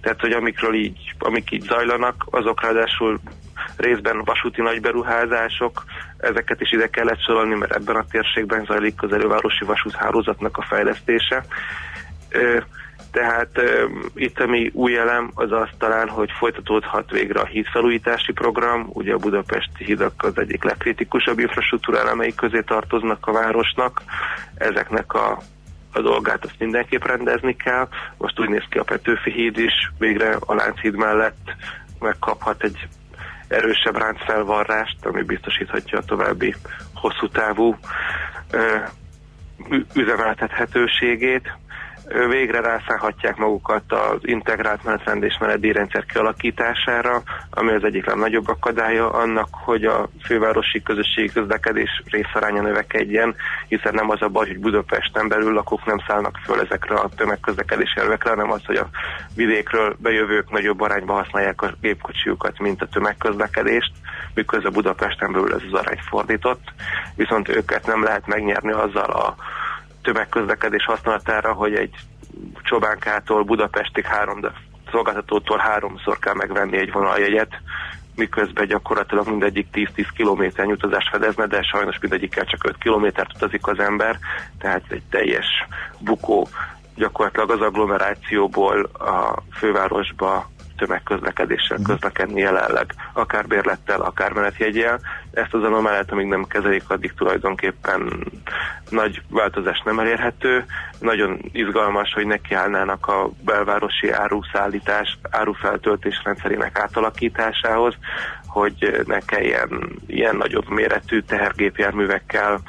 Tehát, 0.00 0.20
hogy 0.20 0.32
amikről 0.32 0.74
így, 0.74 1.14
amik 1.18 1.50
így 1.50 1.62
zajlanak, 1.62 2.24
azok 2.30 2.62
ráadásul 2.62 3.20
részben 3.76 4.22
vasúti 4.24 4.62
nagyberuházások, 4.62 5.84
ezeket 6.18 6.60
is 6.60 6.72
ide 6.72 6.88
kellett 6.88 7.22
sorolni, 7.22 7.54
mert 7.54 7.74
ebben 7.74 7.96
a 7.96 8.04
térségben 8.10 8.64
zajlik 8.64 9.02
az 9.02 9.12
elővárosi 9.12 9.64
vasúthálózatnak 9.64 10.56
a 10.56 10.62
fejlesztése. 10.62 11.44
Ö, 12.28 12.58
tehát 13.16 13.60
itt 14.14 14.40
ami 14.40 14.70
új 14.74 14.96
elem 14.96 15.30
az 15.34 15.52
az 15.52 15.68
talán, 15.78 16.08
hogy 16.08 16.30
folytatódhat 16.38 17.10
végre 17.10 17.40
a 17.40 17.44
hídfelújítási 17.46 18.32
program, 18.32 18.86
ugye 18.92 19.12
a 19.12 19.18
budapesti 19.18 19.84
hidak 19.84 20.12
az 20.16 20.38
egyik 20.38 20.64
legkritikusabb 20.64 21.38
infrastruktúra 21.38 21.98
elemei 21.98 22.34
közé 22.34 22.60
tartoznak 22.60 23.26
a 23.26 23.32
városnak, 23.32 24.02
ezeknek 24.54 25.12
a 25.12 25.38
a 25.92 26.00
dolgát 26.00 26.44
azt 26.44 26.58
mindenképp 26.58 27.04
rendezni 27.04 27.56
kell. 27.56 27.88
Most 28.16 28.40
úgy 28.40 28.48
néz 28.48 28.64
ki 28.70 28.78
a 28.78 28.82
Petőfi 28.82 29.32
híd 29.32 29.58
is, 29.58 29.92
végre 29.98 30.36
a 30.40 30.54
Lánchíd 30.54 30.94
mellett 30.94 31.54
megkaphat 32.00 32.62
egy 32.64 32.88
erősebb 33.48 33.96
ráncfelvarrást, 33.96 35.06
ami 35.06 35.22
biztosíthatja 35.22 35.98
a 35.98 36.04
további 36.04 36.54
hosszú 36.94 37.28
távú 37.28 37.76
üzemeltethetőségét. 39.94 41.52
Végre 42.08 42.60
rászállhatják 42.60 43.36
magukat 43.36 43.92
az 43.92 44.18
integrált 44.20 44.84
menetrend 44.84 45.22
és 45.22 45.38
menedélyrendszer 45.40 46.04
kialakítására, 46.04 47.22
ami 47.50 47.72
az 47.72 47.84
egyik 47.84 48.06
legnagyobb 48.06 48.48
akadálya 48.48 49.10
annak, 49.10 49.48
hogy 49.50 49.84
a 49.84 50.08
fővárosi 50.24 50.82
közösségi 50.82 51.32
közlekedés 51.32 52.02
részaránya 52.04 52.62
növekedjen, 52.62 53.34
hiszen 53.68 53.94
nem 53.94 54.10
az 54.10 54.22
a 54.22 54.28
baj, 54.28 54.46
hogy 54.46 54.58
Budapesten 54.58 55.28
belül 55.28 55.52
lakók 55.52 55.84
nem 55.84 55.98
szállnak 56.06 56.38
föl 56.44 56.60
ezekre 56.60 56.94
a 56.94 57.08
tömegközlekedési 57.16 58.00
elvekre, 58.00 58.30
hanem 58.30 58.50
az, 58.50 58.64
hogy 58.64 58.76
a 58.76 58.88
vidékről 59.34 59.96
bejövők 59.98 60.50
nagyobb 60.50 60.80
arányba 60.80 61.12
használják 61.12 61.62
a 61.62 61.74
gépkocsiukat, 61.80 62.58
mint 62.58 62.82
a 62.82 62.88
tömegközlekedést, 62.88 63.92
miközben 64.34 64.72
Budapesten 64.72 65.32
belül 65.32 65.54
ez 65.54 65.62
az 65.72 65.78
arány 65.78 66.00
fordított, 66.08 66.72
viszont 67.14 67.48
őket 67.48 67.86
nem 67.86 68.02
lehet 68.02 68.26
megnyerni 68.26 68.72
azzal 68.72 69.10
a 69.10 69.36
tömegközlekedés 70.06 70.84
használatára, 70.84 71.52
hogy 71.52 71.74
egy 71.74 71.94
Csobánkától 72.62 73.42
Budapestig 73.42 74.04
három 74.04 74.40
de 74.40 74.52
szolgáltatótól 74.90 75.58
háromszor 75.58 76.18
kell 76.18 76.34
megvenni 76.34 76.76
egy 76.76 76.92
vonaljegyet, 76.92 77.52
miközben 78.14 78.66
gyakorlatilag 78.66 79.28
mindegyik 79.28 79.66
10-10 79.72 80.06
kilométer 80.16 80.66
utazást 80.66 81.08
fedezne, 81.10 81.46
de 81.46 81.62
sajnos 81.62 81.98
mindegyikkel 82.00 82.44
csak 82.44 82.64
5 82.64 82.78
kilométert 82.78 83.34
utazik 83.34 83.66
az 83.66 83.78
ember, 83.78 84.18
tehát 84.58 84.82
egy 84.88 85.02
teljes 85.10 85.46
bukó. 85.98 86.48
Gyakorlatilag 86.94 87.50
az 87.50 87.60
agglomerációból 87.60 88.84
a 88.84 89.42
fővárosba 89.52 90.50
tömegközlekedéssel 90.76 91.78
közlekedni 91.84 92.40
jelenleg, 92.40 92.94
akár 93.12 93.46
bérlettel, 93.46 94.00
akár 94.00 94.32
menetjegyel. 94.32 95.00
Ezt 95.32 95.54
az 95.54 95.62
anomáliát, 95.62 96.10
amíg 96.10 96.26
nem 96.26 96.44
kezelik, 96.44 96.90
addig 96.90 97.12
tulajdonképpen 97.16 98.26
nagy 98.90 99.22
változás 99.28 99.82
nem 99.84 99.98
elérhető. 99.98 100.64
Nagyon 100.98 101.40
izgalmas, 101.52 102.12
hogy 102.12 102.26
nekiállnának 102.26 103.06
a 103.06 103.30
belvárosi 103.44 104.10
áruszállítás, 104.10 105.18
árufeltöltés 105.30 106.20
rendszerének 106.24 106.78
átalakításához, 106.78 107.94
hogy 108.46 109.02
ne 109.06 109.18
kelljen 109.18 109.98
ilyen 110.06 110.36
nagyobb 110.36 110.68
méretű 110.68 111.20
tehergépjárművekkel 111.20 112.60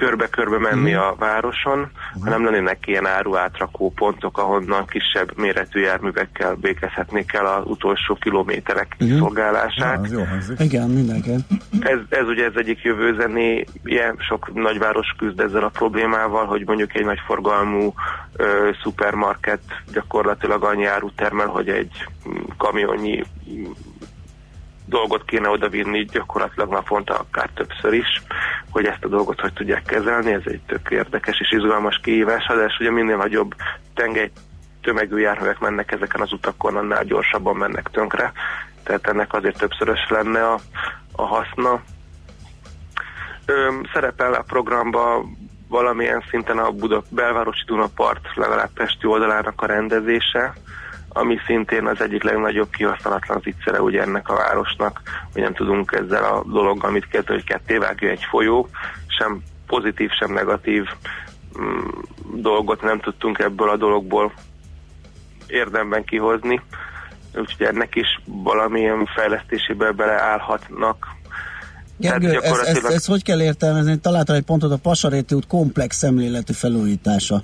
körbe-körbe 0.00 0.58
menni 0.58 0.94
a 0.94 1.14
városon, 1.18 1.90
hanem 2.20 2.44
lennének 2.44 2.86
ilyen 2.86 3.06
áru 3.06 3.36
átrakó 3.36 3.90
pontok, 3.90 4.38
ahonnan 4.38 4.86
kisebb 4.86 5.32
méretű 5.36 5.80
járművekkel 5.80 6.56
végezhetnék 6.60 7.32
el 7.32 7.46
az 7.46 7.62
utolsó 7.66 8.14
kilométerek 8.14 8.96
kiszolgálását. 8.98 10.08
jó 10.10 10.24
hangzik. 10.24 10.60
Igen, 10.60 10.90
mindenképp. 10.90 11.38
Ez, 11.80 11.98
ez 12.08 12.26
ugye 12.26 12.44
ez 12.44 12.52
egyik 12.54 12.82
jövőzeni, 12.82 13.64
ilyen 13.84 14.16
sok 14.18 14.54
nagyváros 14.54 15.14
küzd 15.18 15.40
ezzel 15.40 15.64
a 15.64 15.68
problémával, 15.68 16.46
hogy 16.46 16.62
mondjuk 16.66 16.94
egy 16.94 17.04
nagy 17.04 17.20
forgalmú 17.26 17.92
ö, 18.36 18.70
szupermarket 18.82 19.62
gyakorlatilag 19.92 20.64
annyi 20.64 20.84
árut 20.84 21.16
termel, 21.16 21.46
hogy 21.46 21.68
egy 21.68 22.06
kamionnyi 22.56 23.22
dolgot 24.90 25.24
kéne 25.24 25.48
odavinni 25.48 26.04
gyakorlatilag 26.04 26.70
naponta 26.70 27.14
akár 27.14 27.50
többször 27.54 27.92
is, 27.92 28.22
hogy 28.70 28.84
ezt 28.84 29.04
a 29.04 29.08
dolgot 29.08 29.40
hogy 29.40 29.52
tudják 29.52 29.82
kezelni, 29.82 30.32
ez 30.32 30.42
egy 30.44 30.60
tök 30.66 30.90
érdekes 30.90 31.40
és 31.40 31.52
izgalmas 31.52 32.00
kihívás, 32.02 32.46
de 32.46 32.76
ugye 32.80 32.90
minél 32.90 33.16
nagyobb 33.16 33.54
tengely 33.94 34.30
tömegű 34.82 35.16
járművek 35.16 35.58
mennek 35.58 35.92
ezeken 35.92 36.20
az 36.20 36.32
utakon, 36.32 36.76
annál 36.76 37.04
gyorsabban 37.04 37.56
mennek 37.56 37.88
tönkre, 37.92 38.32
tehát 38.82 39.06
ennek 39.06 39.32
azért 39.32 39.58
többszörös 39.58 40.08
lenne 40.08 40.46
a, 40.46 40.58
a 41.12 41.22
haszna. 41.22 41.82
Ö, 43.46 43.72
szerepel 43.92 44.32
a 44.32 44.42
programba 44.42 45.24
valamilyen 45.68 46.24
szinten 46.30 46.58
a 46.58 46.70
Buda 46.70 47.02
belvárosi 47.10 47.64
Dunapart 47.66 48.34
legalább 48.34 48.70
Pesti 48.74 49.06
oldalának 49.06 49.62
a 49.62 49.66
rendezése, 49.66 50.54
ami 51.12 51.36
szintén 51.46 51.86
az 51.86 52.00
egyik 52.00 52.22
legnagyobb 52.22 52.70
kihasználatlan 52.70 53.40
zicsere 53.40 53.82
ugye 53.82 54.02
ennek 54.02 54.28
a 54.28 54.34
városnak, 54.34 55.00
hogy 55.32 55.42
nem 55.42 55.54
tudunk 55.54 55.92
ezzel 55.92 56.24
a 56.24 56.44
dologgal 56.52 56.90
mit 56.90 57.08
kezdeni, 57.08 57.38
hogy 57.38 57.48
ketté 57.48 57.76
vágja 57.76 58.10
egy 58.10 58.24
folyó, 58.30 58.68
sem 59.06 59.42
pozitív, 59.66 60.10
sem 60.10 60.32
negatív 60.32 60.84
mm, 61.60 61.88
dolgot 62.34 62.82
nem 62.82 63.00
tudtunk 63.00 63.38
ebből 63.38 63.68
a 63.68 63.76
dologból 63.76 64.32
érdemben 65.46 66.04
kihozni, 66.04 66.60
úgyhogy 67.34 67.66
ennek 67.66 67.94
is 67.94 68.20
valamilyen 68.24 69.06
fejlesztésébe 69.14 69.90
beleállhatnak. 69.90 71.06
Gergő, 71.96 72.26
Tehát 72.26 72.42
ezt, 72.44 72.44
ezt, 72.44 72.54
gyakorlatilag- 72.54 72.94
ezt 72.94 73.06
hogy 73.06 73.22
kell 73.22 73.42
értelmezni? 73.42 73.98
Találtam 73.98 74.36
egy 74.36 74.42
pontot, 74.42 74.72
a 74.72 74.76
Pasaréti 74.76 75.34
út 75.34 75.46
komplex 75.46 75.96
szemléletű 75.96 76.52
felújítása. 76.52 77.42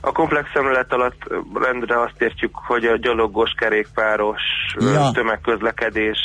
A 0.00 0.12
komplex 0.12 0.48
szemlélet 0.52 0.92
alatt 0.92 1.22
rendre 1.54 2.00
azt 2.00 2.22
értjük, 2.22 2.54
hogy 2.54 2.84
a 2.84 2.96
gyalogos, 2.96 3.52
kerékpáros, 3.56 4.42
Ja. 4.78 5.10
tömegközlekedés 5.12 6.18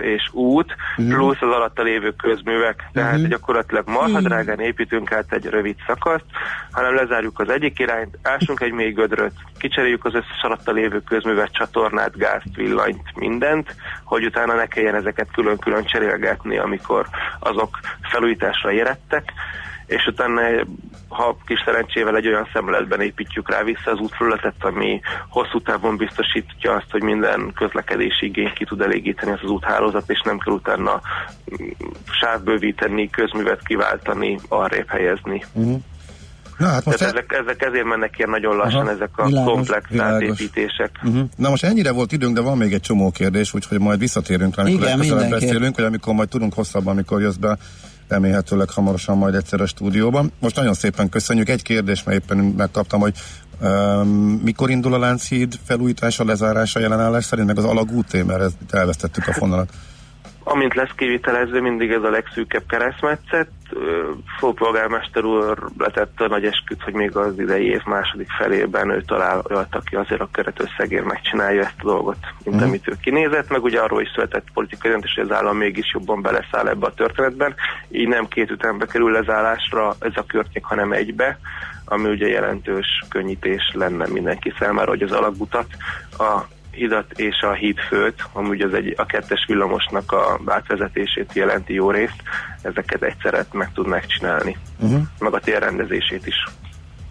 és 0.00 0.28
út, 0.32 0.74
Mhm. 0.96 1.08
plusz 1.14 1.40
az 1.40 1.50
alatta 1.54 1.82
lévő 1.82 2.10
közművek. 2.16 2.84
Tehát 2.92 3.18
Mhm. 3.18 3.28
gyakorlatilag 3.28 3.88
marhadrágán 3.88 4.60
építünk 4.60 5.12
át 5.12 5.32
egy 5.32 5.44
rövid 5.46 5.76
szakaszt, 5.86 6.24
hanem 6.70 6.94
lezárjuk 6.94 7.38
az 7.40 7.48
egyik 7.48 7.78
irányt, 7.78 8.18
ásunk 8.22 8.60
egy 8.60 8.72
mély 8.72 8.92
gödröt, 8.92 9.32
kicseréljük 9.58 10.04
az 10.04 10.14
összes 10.14 10.42
alatta 10.42 10.72
lévő 10.72 11.00
közművet, 11.00 11.52
csatornát, 11.52 12.16
gázt, 12.16 12.54
villanyt, 12.54 13.02
mindent, 13.14 13.74
hogy 14.04 14.24
utána 14.24 14.54
ne 14.54 14.66
kelljen 14.66 14.94
ezeket 14.94 15.28
külön-külön 15.32 15.84
cserélgetni, 15.84 16.58
amikor 16.58 17.06
azok 17.38 17.78
felújításra 18.02 18.72
érettek, 18.72 19.32
és 19.88 20.06
utána, 20.06 20.40
ha 21.08 21.36
kis 21.46 21.62
szerencsével 21.64 22.16
egy 22.16 22.26
olyan 22.26 22.48
szemletben 22.52 23.00
építjük 23.00 23.50
rá 23.50 23.62
vissza 23.62 23.90
az 23.90 23.98
útfelületet, 23.98 24.54
ami 24.58 25.00
hosszú 25.28 25.60
távon 25.60 25.96
biztosítja 25.96 26.72
azt, 26.72 26.90
hogy 26.90 27.02
minden 27.02 27.52
közlekedési 27.54 28.26
igényt 28.26 28.52
ki 28.52 28.64
tud 28.64 28.80
elégíteni 28.80 29.32
az 29.32 29.40
az 29.42 29.50
úthálózat, 29.50 30.10
és 30.10 30.20
nem 30.24 30.38
kell 30.38 30.54
utána 30.54 31.00
mm, 31.62 31.66
sávbővíteni, 32.20 33.10
közművet 33.10 33.62
kiváltani, 33.62 34.38
arrébb 34.48 34.88
helyezni. 34.88 35.44
Uh-huh. 35.52 35.80
Na 36.58 36.66
hát 36.66 36.84
most 36.84 36.98
Tehát 36.98 37.14
ezek, 37.14 37.32
ezek 37.32 37.62
ezért 37.62 37.84
mennek 37.84 38.18
ilyen 38.18 38.30
nagyon 38.30 38.56
lassan 38.56 38.80
Aha, 38.80 38.90
ezek 38.90 39.10
a 39.18 39.26
világos, 39.26 39.52
komplex 39.52 39.88
világos. 39.88 40.28
átépítések. 40.28 40.90
Uh-huh. 41.04 41.28
Na 41.36 41.48
most 41.48 41.64
ennyire 41.64 41.92
volt 41.92 42.12
időnk, 42.12 42.34
de 42.34 42.40
van 42.40 42.56
még 42.56 42.72
egy 42.72 42.80
csomó 42.80 43.10
kérdés, 43.10 43.54
úgyhogy 43.54 43.80
majd 43.80 43.98
visszatérünk 43.98 44.58
amikor 44.58 44.80
Igen, 44.82 44.98
legközelebb 44.98 45.30
beszélünk, 45.30 45.76
vagy 45.76 45.84
amikor 45.84 46.14
majd 46.14 46.28
tudunk 46.28 46.54
hosszabban, 46.54 46.92
amikor 46.92 47.20
jössz 47.20 47.36
be, 47.36 47.58
remélhetőleg 48.08 48.70
hamarosan 48.70 49.16
majd 49.16 49.34
egyszer 49.34 49.60
a 49.60 49.66
stúdióban. 49.66 50.32
Most 50.40 50.56
nagyon 50.56 50.74
szépen 50.74 51.08
köszönjük. 51.08 51.48
Egy 51.48 51.62
kérdés, 51.62 52.02
mert 52.02 52.22
éppen 52.22 52.36
megkaptam, 52.38 53.00
hogy 53.00 53.14
um, 53.60 54.08
mikor 54.44 54.70
indul 54.70 54.94
a 54.94 54.98
Lánchíd 54.98 55.58
felújítása, 55.64 56.24
lezárása 56.24 56.80
jelenállás 56.80 57.24
szerint, 57.24 57.46
meg 57.46 57.58
az 57.58 57.64
alagúté, 57.64 58.22
mert 58.22 58.40
ezt 58.40 58.56
elvesztettük 58.70 59.26
a 59.26 59.32
fonalat. 59.32 59.72
Amint 60.50 60.74
lesz 60.74 60.94
kivitelezve, 60.96 61.60
mindig 61.60 61.90
ez 61.90 62.02
a 62.02 62.10
legszűkebb 62.10 62.62
keresztmetszet. 62.68 63.48
Főpolgármester 64.38 65.24
úr 65.24 65.58
letette 65.78 66.24
a 66.24 66.28
nagy 66.28 66.44
esküt, 66.44 66.82
hogy 66.82 66.92
még 66.92 67.16
az 67.16 67.38
idei 67.38 67.66
év 67.66 67.82
második 67.84 68.28
felében 68.38 68.90
ő 68.90 69.02
találta 69.06 69.80
ki 69.84 69.96
azért 69.96 70.20
a 70.20 70.28
keretösszegért 70.32 71.04
megcsinálja 71.04 71.60
ezt 71.60 71.74
a 71.78 71.84
dolgot, 71.84 72.16
mint 72.44 72.56
Mhm. 72.56 72.64
amit 72.64 72.88
ő 72.88 72.92
kinézett, 73.00 73.48
meg 73.48 73.62
ugye 73.62 73.80
arról 73.80 74.00
is 74.02 74.10
született 74.14 74.46
politikai 74.54 74.90
döntés, 74.90 75.14
hogy 75.14 75.24
az 75.24 75.36
állam 75.36 75.56
mégis 75.56 75.92
jobban 75.92 76.22
beleszáll 76.22 76.68
ebbe 76.68 76.86
a 76.86 76.94
történetben, 76.94 77.54
így 77.90 78.08
nem 78.08 78.28
két 78.28 78.50
ütembe 78.50 78.86
kerül 78.86 79.10
lezárásra 79.10 79.94
ez 80.00 80.12
a 80.14 80.24
környék, 80.26 80.64
hanem 80.64 80.92
egybe, 80.92 81.38
ami 81.84 82.08
ugye 82.08 82.28
jelentős 82.28 82.86
könnyítés 83.08 83.70
lenne 83.74 84.06
mindenki 84.06 84.52
számára, 84.58 84.90
hogy 84.90 85.02
az 85.02 85.12
alagutat, 85.12 85.66
a 86.18 86.40
hidat 86.78 87.12
és 87.16 87.40
a 87.40 87.52
hídfőt, 87.52 88.24
amúgy 88.32 88.60
az 88.60 88.74
egy, 88.74 88.94
a 88.96 89.06
kettes 89.06 89.44
villamosnak 89.46 90.12
a 90.12 90.40
átvezetését 90.46 91.30
jelenti 91.32 91.74
jó 91.74 91.90
részt, 91.90 92.22
ezeket 92.62 93.02
egyszerre 93.02 93.46
meg 93.52 93.72
tud 93.74 93.86
megcsinálni. 93.86 94.56
Uh-huh. 94.78 95.00
Meg 95.18 95.34
a 95.34 95.40
térrendezését 95.40 96.26
is 96.26 96.36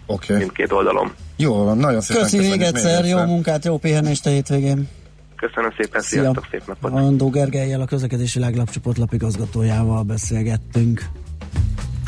Oké. 0.06 0.24
Okay. 0.26 0.36
mindkét 0.36 0.72
oldalon. 0.72 1.14
Jó, 1.36 1.64
van, 1.64 1.76
nagyon 1.76 2.00
szépen 2.00 2.22
Köszi 2.22 2.38
még 2.38 2.60
egyszer, 2.60 3.04
jó 3.04 3.18
munkát, 3.18 3.64
jó 3.64 3.78
pihenést 3.78 4.26
a 4.26 4.30
hétvégén. 4.30 4.88
Köszönöm 5.36 5.72
szépen, 5.76 6.00
Szia. 6.00 6.20
sziasztok, 6.20 6.46
szép 6.50 6.66
napot! 6.66 6.92
Andó 6.92 7.30
Gergelyel, 7.30 7.80
a 7.80 7.84
közlekedési 7.84 8.38
láglapcsoport 8.38 8.98
lapigazgatójával 8.98 10.02
beszélgettünk. 10.02 11.02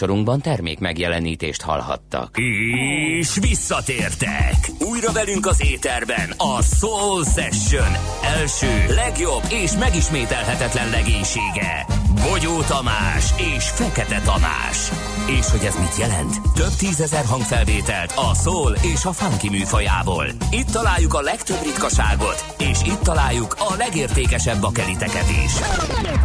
Műsorunkban 0.00 0.40
termék 0.40 0.78
megjelenítést 0.78 1.62
hallhattak. 1.62 2.36
És 3.18 3.38
visszatértek! 3.40 4.70
Újra 4.78 5.12
velünk 5.12 5.46
az 5.46 5.62
éterben 5.70 6.30
a 6.36 6.62
Soul 6.62 7.24
Session 7.24 7.92
első, 8.22 8.84
legjobb 8.94 9.42
és 9.48 9.72
megismételhetetlen 9.72 10.90
legénysége. 10.90 11.86
Bogyó 12.28 12.60
Tamás 12.60 13.30
és 13.56 13.64
Fekete 13.68 14.20
Tamás. 14.24 14.90
És 15.38 15.50
hogy 15.50 15.64
ez 15.64 15.74
mit 15.74 15.96
jelent? 15.96 16.40
Több 16.54 16.72
tízezer 16.78 17.24
hangfelvételt 17.24 18.12
a 18.16 18.34
soul 18.34 18.76
és 18.82 19.04
a 19.04 19.12
funky 19.12 19.48
műfajából. 19.48 20.26
Itt 20.50 20.70
találjuk 20.70 21.14
a 21.14 21.20
legtöbb 21.20 21.62
ritkaságot, 21.62 22.54
és 22.58 22.78
itt 22.84 23.00
találjuk 23.00 23.56
a 23.58 23.74
legértékesebb 23.76 24.60
bakeliteket 24.60 25.30
is. 25.44 25.52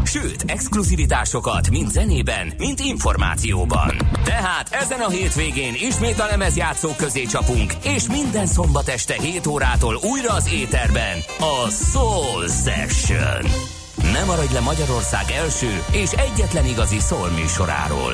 Sőt, 0.03 0.43
exkluzivitásokat 0.47 1.69
mind 1.69 1.91
zenében, 1.91 2.53
mind 2.57 2.79
információban. 2.79 3.97
Tehát 4.23 4.69
ezen 4.71 4.99
a 4.99 5.09
hétvégén 5.09 5.73
ismét 5.79 6.19
a 6.19 6.25
lemezjátszók 6.25 6.97
közé 6.97 7.23
csapunk, 7.23 7.73
és 7.83 8.07
minden 8.07 8.45
szombat 8.45 8.87
este 8.87 9.15
7 9.21 9.47
órától 9.47 9.99
újra 10.03 10.33
az 10.33 10.53
éterben 10.53 11.17
a 11.39 11.69
Soul 11.91 12.47
Session. 12.47 13.45
Ne 14.13 14.23
maradj 14.23 14.53
le 14.53 14.59
Magyarország 14.59 15.31
első 15.31 15.83
és 15.91 16.11
egyetlen 16.11 16.65
igazi 16.65 16.99
szól 16.99 17.29
műsoráról. 17.29 18.13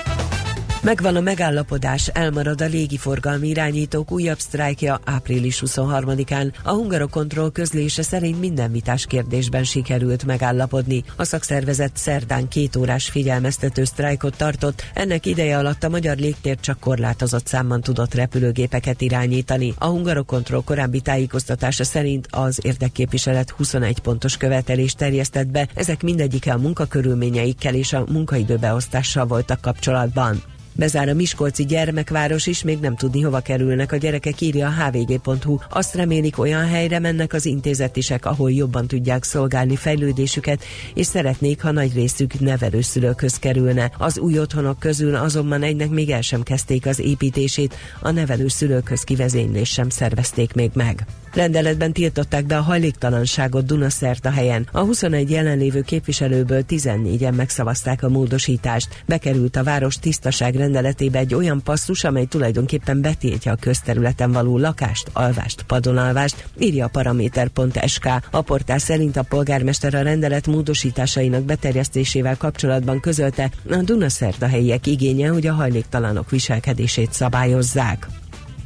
Megvan 0.83 1.15
a 1.15 1.21
megállapodás, 1.21 2.07
elmarad 2.07 2.61
a 2.61 2.65
légiforgalmi 2.65 3.47
irányítók 3.47 4.11
újabb 4.11 4.39
sztrájkja 4.39 4.99
április 5.05 5.63
23-án. 5.65 6.53
A 6.63 6.71
Hungarokontroll 6.71 7.51
közlése 7.51 8.01
szerint 8.01 8.39
minden 8.39 8.71
vitás 8.71 9.05
kérdésben 9.05 9.63
sikerült 9.63 10.25
megállapodni. 10.25 11.03
A 11.15 11.23
szakszervezet 11.23 11.97
szerdán 11.97 12.47
két 12.47 12.75
órás 12.75 13.09
figyelmeztető 13.09 13.83
sztrájkot 13.83 14.37
tartott, 14.37 14.83
ennek 14.93 15.25
ideje 15.25 15.57
alatt 15.57 15.83
a 15.83 15.89
magyar 15.89 16.17
légtér 16.17 16.59
csak 16.59 16.79
korlátozott 16.79 17.47
számban 17.47 17.81
tudott 17.81 18.13
repülőgépeket 18.13 19.01
irányítani. 19.01 19.73
A 19.77 19.85
Hungarokontroll 19.85 20.63
korábbi 20.63 21.01
tájékoztatása 21.01 21.83
szerint 21.83 22.27
az 22.29 22.59
érdekképviselet 22.63 23.49
21 23.49 23.99
pontos 23.99 24.37
követelést 24.37 24.97
terjesztett 24.97 25.47
be, 25.47 25.67
ezek 25.73 26.03
mindegyike 26.03 26.53
a 26.53 26.57
munkakörülményeikkel 26.57 27.75
és 27.75 27.93
a 27.93 28.05
munkaidőbeosztással 28.11 29.25
voltak 29.25 29.61
kapcsolatban. 29.61 30.43
Bezár 30.73 31.09
a 31.09 31.13
Miskolci 31.13 31.65
gyermekváros 31.65 32.47
is, 32.47 32.63
még 32.63 32.79
nem 32.79 32.95
tudni 32.95 33.21
hova 33.21 33.39
kerülnek 33.39 33.91
a 33.91 33.95
gyerekek, 33.95 34.41
írja 34.41 34.67
a 34.67 34.71
hvg.hu. 34.71 35.57
Azt 35.69 35.95
remélik 35.95 36.39
olyan 36.39 36.67
helyre 36.67 36.99
mennek 36.99 37.33
az 37.33 37.45
intézetisek, 37.45 38.25
ahol 38.25 38.51
jobban 38.51 38.87
tudják 38.87 39.23
szolgálni 39.23 39.75
fejlődésüket, 39.75 40.63
és 40.93 41.05
szeretnék, 41.05 41.61
ha 41.61 41.71
nagy 41.71 41.93
részük 41.93 42.39
nevelőszülőkhöz 42.39 43.39
kerülne. 43.39 43.91
Az 43.97 44.19
új 44.19 44.39
otthonok 44.39 44.79
közül 44.79 45.15
azonban 45.15 45.63
egynek 45.63 45.89
még 45.89 46.09
el 46.09 46.21
sem 46.21 46.43
kezdték 46.43 46.85
az 46.85 46.99
építését, 46.99 47.75
a 47.99 48.11
nevelőszülőkhöz 48.11 49.03
kivezénylés 49.03 49.69
sem 49.69 49.89
szervezték 49.89 50.53
még 50.53 50.71
meg. 50.73 51.05
Rendeletben 51.33 51.93
tiltották 51.93 52.45
be 52.45 52.57
a 52.57 52.61
hajléktalanságot 52.61 53.65
Dunaszert 53.65 54.25
a 54.25 54.29
helyen. 54.29 54.67
A 54.71 54.79
21 54.79 55.29
jelenlévő 55.29 55.81
képviselőből 55.81 56.63
14-en 56.69 57.35
megszavazták 57.35 58.03
a 58.03 58.09
módosítást. 58.09 59.03
Bekerült 59.05 59.55
a 59.55 59.63
város 59.63 59.95
tisztaság 59.95 60.55
rendeletébe 60.61 61.19
egy 61.19 61.33
olyan 61.33 61.61
passzus, 61.63 62.03
amely 62.03 62.25
tulajdonképpen 62.25 63.01
betiltja 63.01 63.51
a 63.51 63.55
közterületen 63.59 64.31
való 64.31 64.57
lakást, 64.57 65.09
alvást, 65.13 65.63
padonalvást, 65.63 66.45
írja 66.59 66.85
a 66.85 66.87
paraméter.sk. 66.87 68.05
A 68.31 68.41
portál 68.41 68.77
szerint 68.77 69.17
a 69.17 69.23
polgármester 69.23 69.95
a 69.95 70.01
rendelet 70.01 70.47
módosításainak 70.47 71.43
beterjesztésével 71.43 72.37
kapcsolatban 72.37 72.99
közölte, 72.99 73.51
a 73.69 73.75
Dunaszert 73.75 74.41
a 74.41 74.47
helyiek 74.47 74.87
igénye, 74.87 75.29
hogy 75.29 75.47
a 75.47 75.53
hajléktalanok 75.53 76.29
viselkedését 76.29 77.13
szabályozzák. 77.13 78.20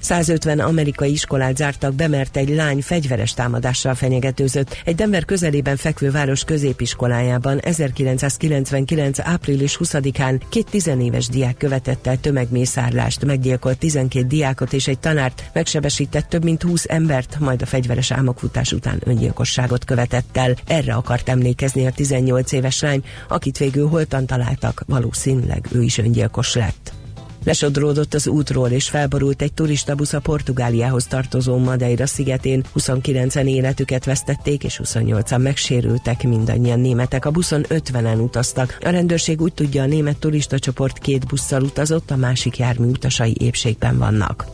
150 0.05 0.59
amerikai 0.59 1.11
iskolát 1.11 1.57
zártak 1.57 1.93
be, 1.93 2.07
mert 2.07 2.37
egy 2.37 2.49
lány 2.49 2.81
fegyveres 2.81 3.33
támadással 3.33 3.95
fenyegetőzött. 3.95 4.77
Egy 4.85 4.95
Denver 4.95 5.25
közelében 5.25 5.75
fekvő 5.75 6.11
város 6.11 6.43
középiskolájában 6.43 7.59
1999. 7.59 9.19
április 9.19 9.77
20-án 9.83 10.41
két 10.49 10.69
tizenéves 10.69 11.27
diák 11.27 11.57
követett 11.57 12.07
el 12.07 12.19
tömegmészárlást, 12.19 13.25
meggyilkolt 13.25 13.77
12 13.77 14.27
diákot 14.27 14.73
és 14.73 14.87
egy 14.87 14.99
tanárt, 14.99 15.43
megsebesített 15.53 16.29
több 16.29 16.43
mint 16.43 16.63
20 16.63 16.85
embert, 16.87 17.39
majd 17.39 17.61
a 17.61 17.65
fegyveres 17.65 18.11
álmokfutás 18.11 18.71
után 18.71 19.01
öngyilkosságot 19.03 19.85
követett 19.85 20.37
el. 20.37 20.55
Erre 20.67 20.93
akart 20.93 21.29
emlékezni 21.29 21.85
a 21.85 21.91
18 21.91 22.51
éves 22.51 22.81
lány, 22.81 23.03
akit 23.27 23.57
végül 23.57 23.87
holtan 23.87 24.25
találtak, 24.25 24.83
valószínűleg 24.87 25.67
ő 25.71 25.81
is 25.81 25.97
öngyilkos 25.97 26.55
lett. 26.55 27.04
Lesodródott 27.45 28.13
az 28.13 28.27
útról 28.27 28.69
és 28.69 28.89
felborult 28.89 29.41
egy 29.41 29.53
turistabusz 29.53 30.13
a 30.13 30.19
Portugáliához 30.19 31.05
tartozó 31.05 31.57
Madeira 31.57 32.05
szigetén. 32.05 32.63
29-en 32.75 33.45
életüket 33.45 34.05
vesztették 34.05 34.63
és 34.63 34.79
28-an 34.83 35.41
megsérültek, 35.41 36.23
mindannyian 36.23 36.79
németek. 36.79 37.25
A 37.25 37.31
buszon 37.31 37.65
50-en 37.69 38.23
utaztak. 38.23 38.77
A 38.81 38.89
rendőrség 38.89 39.41
úgy 39.41 39.53
tudja, 39.53 39.83
a 39.83 39.85
német 39.85 40.17
turistacsoport 40.17 40.97
két 40.97 41.25
busszal 41.25 41.61
utazott, 41.61 42.11
a 42.11 42.15
másik 42.15 42.57
jármű 42.57 42.87
utasai 42.87 43.35
épségben 43.39 43.97
vannak. 43.97 44.45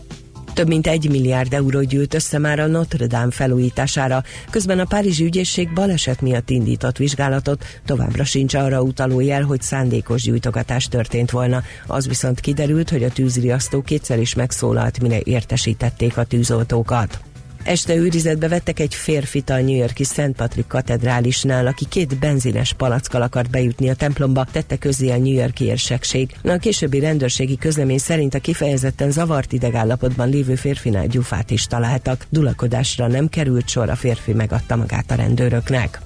Több 0.53 0.67
mint 0.67 0.87
egy 0.87 1.09
milliárd 1.09 1.53
euró 1.53 1.81
gyűlt 1.81 2.13
össze 2.13 2.37
már 2.37 2.59
a 2.59 2.67
Notre 2.67 3.07
Dame 3.07 3.31
felújítására, 3.31 4.23
közben 4.49 4.79
a 4.79 4.85
Párizsi 4.85 5.23
ügyészség 5.23 5.73
baleset 5.73 6.21
miatt 6.21 6.49
indított 6.49 6.97
vizsgálatot, 6.97 7.65
továbbra 7.85 8.23
sincs 8.23 8.53
arra 8.53 8.81
utaló 8.81 9.19
jel, 9.19 9.43
hogy 9.43 9.61
szándékos 9.61 10.21
gyújtogatás 10.21 10.87
történt 10.87 11.31
volna. 11.31 11.63
Az 11.87 12.07
viszont 12.07 12.39
kiderült, 12.39 12.89
hogy 12.89 13.03
a 13.03 13.11
tűzriasztó 13.11 13.81
kétszer 13.81 14.19
is 14.19 14.33
megszólalt, 14.33 15.01
mire 15.01 15.19
értesítették 15.23 16.17
a 16.17 16.23
tűzoltókat. 16.23 17.30
Este 17.63 17.95
őrizetbe 17.95 18.47
vettek 18.47 18.79
egy 18.79 18.95
férfit 18.95 19.49
a 19.49 19.61
New 19.61 19.75
Yorki 19.75 20.03
Szent 20.03 20.35
Patrik 20.35 20.67
katedrálisnál, 20.67 21.67
aki 21.67 21.85
két 21.89 22.19
benzines 22.19 22.73
palackkal 22.73 23.21
akart 23.21 23.49
bejutni 23.49 23.89
a 23.89 23.95
templomba, 23.95 24.45
tette 24.51 24.77
közé 24.77 25.09
a 25.09 25.17
New 25.17 25.33
Yorki 25.33 25.65
érsekség. 25.65 26.35
A 26.43 26.57
későbbi 26.57 26.99
rendőrségi 26.99 27.57
közlemény 27.57 27.97
szerint 27.97 28.33
a 28.33 28.39
kifejezetten 28.39 29.11
zavart 29.11 29.53
idegállapotban 29.53 30.29
lévő 30.29 30.55
férfinál 30.55 31.07
gyufát 31.07 31.51
is 31.51 31.65
találtak. 31.65 32.25
Dulakodásra 32.29 33.07
nem 33.07 33.29
került 33.29 33.69
sor, 33.69 33.89
a 33.89 33.95
férfi 33.95 34.33
megadta 34.33 34.75
magát 34.75 35.11
a 35.11 35.15
rendőröknek. 35.15 36.01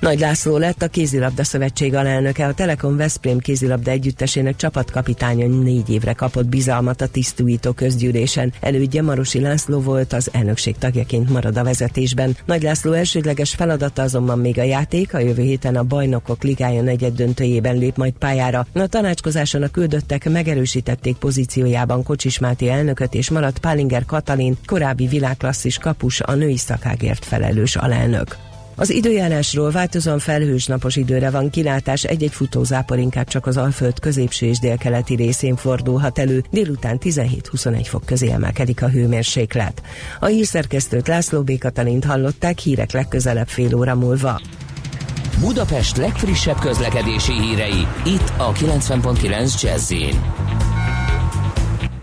Nagy 0.00 0.20
László 0.20 0.56
lett 0.56 0.82
a 0.82 0.88
kézilabda 0.88 1.44
szövetség 1.44 1.94
alelnöke, 1.94 2.46
a 2.46 2.54
Telekom 2.54 2.96
Veszprém 2.96 3.38
kézilabda 3.38 3.90
együttesének 3.90 4.56
csapatkapitánya 4.56 5.46
négy 5.46 5.90
évre 5.90 6.12
kapott 6.12 6.46
bizalmat 6.46 7.00
a 7.00 7.06
tisztújító 7.06 7.72
közgyűlésen. 7.72 8.52
Elődje 8.60 9.02
Marosi 9.02 9.40
László 9.40 9.80
volt, 9.80 10.12
az 10.12 10.28
elnökség 10.32 10.76
tagjaként 10.78 11.30
marad 11.30 11.56
a 11.56 11.64
vezetésben. 11.64 12.36
Nagy 12.44 12.62
László 12.62 12.92
elsődleges 12.92 13.54
feladata 13.54 14.02
azonban 14.02 14.38
még 14.38 14.58
a 14.58 14.62
játék, 14.62 15.14
a 15.14 15.18
jövő 15.18 15.42
héten 15.42 15.76
a 15.76 15.82
bajnokok 15.82 16.42
ligája 16.42 16.82
negyed 16.82 17.14
döntőjében 17.14 17.76
lép 17.76 17.96
majd 17.96 18.12
pályára. 18.12 18.66
A 18.72 18.86
tanácskozáson 18.86 19.62
a 19.62 19.68
küldöttek 19.68 20.30
megerősítették 20.30 21.16
pozíciójában 21.16 22.02
Kocsis 22.02 22.38
Máté 22.38 22.68
elnököt 22.68 23.14
és 23.14 23.30
maradt 23.30 23.58
Pálinger 23.58 24.04
Katalin, 24.04 24.56
korábbi 24.66 25.06
világklasszis 25.06 25.78
kapus, 25.78 26.20
a 26.20 26.34
női 26.34 26.56
szakágért 26.56 27.24
felelős 27.24 27.76
alelnök. 27.76 28.47
Az 28.80 28.90
időjárásról 28.90 29.70
változóan 29.70 30.18
felhős 30.18 30.66
napos 30.66 30.96
időre 30.96 31.30
van 31.30 31.50
kilátás, 31.50 32.04
egy-egy 32.04 32.32
futózápor 32.32 32.98
inkább 32.98 33.26
csak 33.26 33.46
az 33.46 33.56
Alföld 33.56 34.00
középső 34.00 34.46
és 34.46 34.58
délkeleti 34.58 35.14
részén 35.14 35.56
fordulhat 35.56 36.18
elő, 36.18 36.44
délután 36.50 36.98
17-21 37.00 37.84
fok 37.88 38.04
közé 38.04 38.30
emelkedik 38.30 38.82
a 38.82 38.88
hőmérséklet. 38.88 39.82
A 40.20 40.26
hírszerkesztőt 40.26 41.08
László 41.08 41.42
B. 41.42 41.58
Katalint 41.58 42.04
hallották 42.04 42.58
hírek 42.58 42.92
legközelebb 42.92 43.48
fél 43.48 43.74
óra 43.74 43.94
múlva. 43.94 44.40
Budapest 45.40 45.96
legfrissebb 45.96 46.58
közlekedési 46.58 47.32
hírei, 47.32 47.86
itt 48.04 48.32
a 48.36 48.52
90.9 48.52 49.62
jazz 49.62 49.92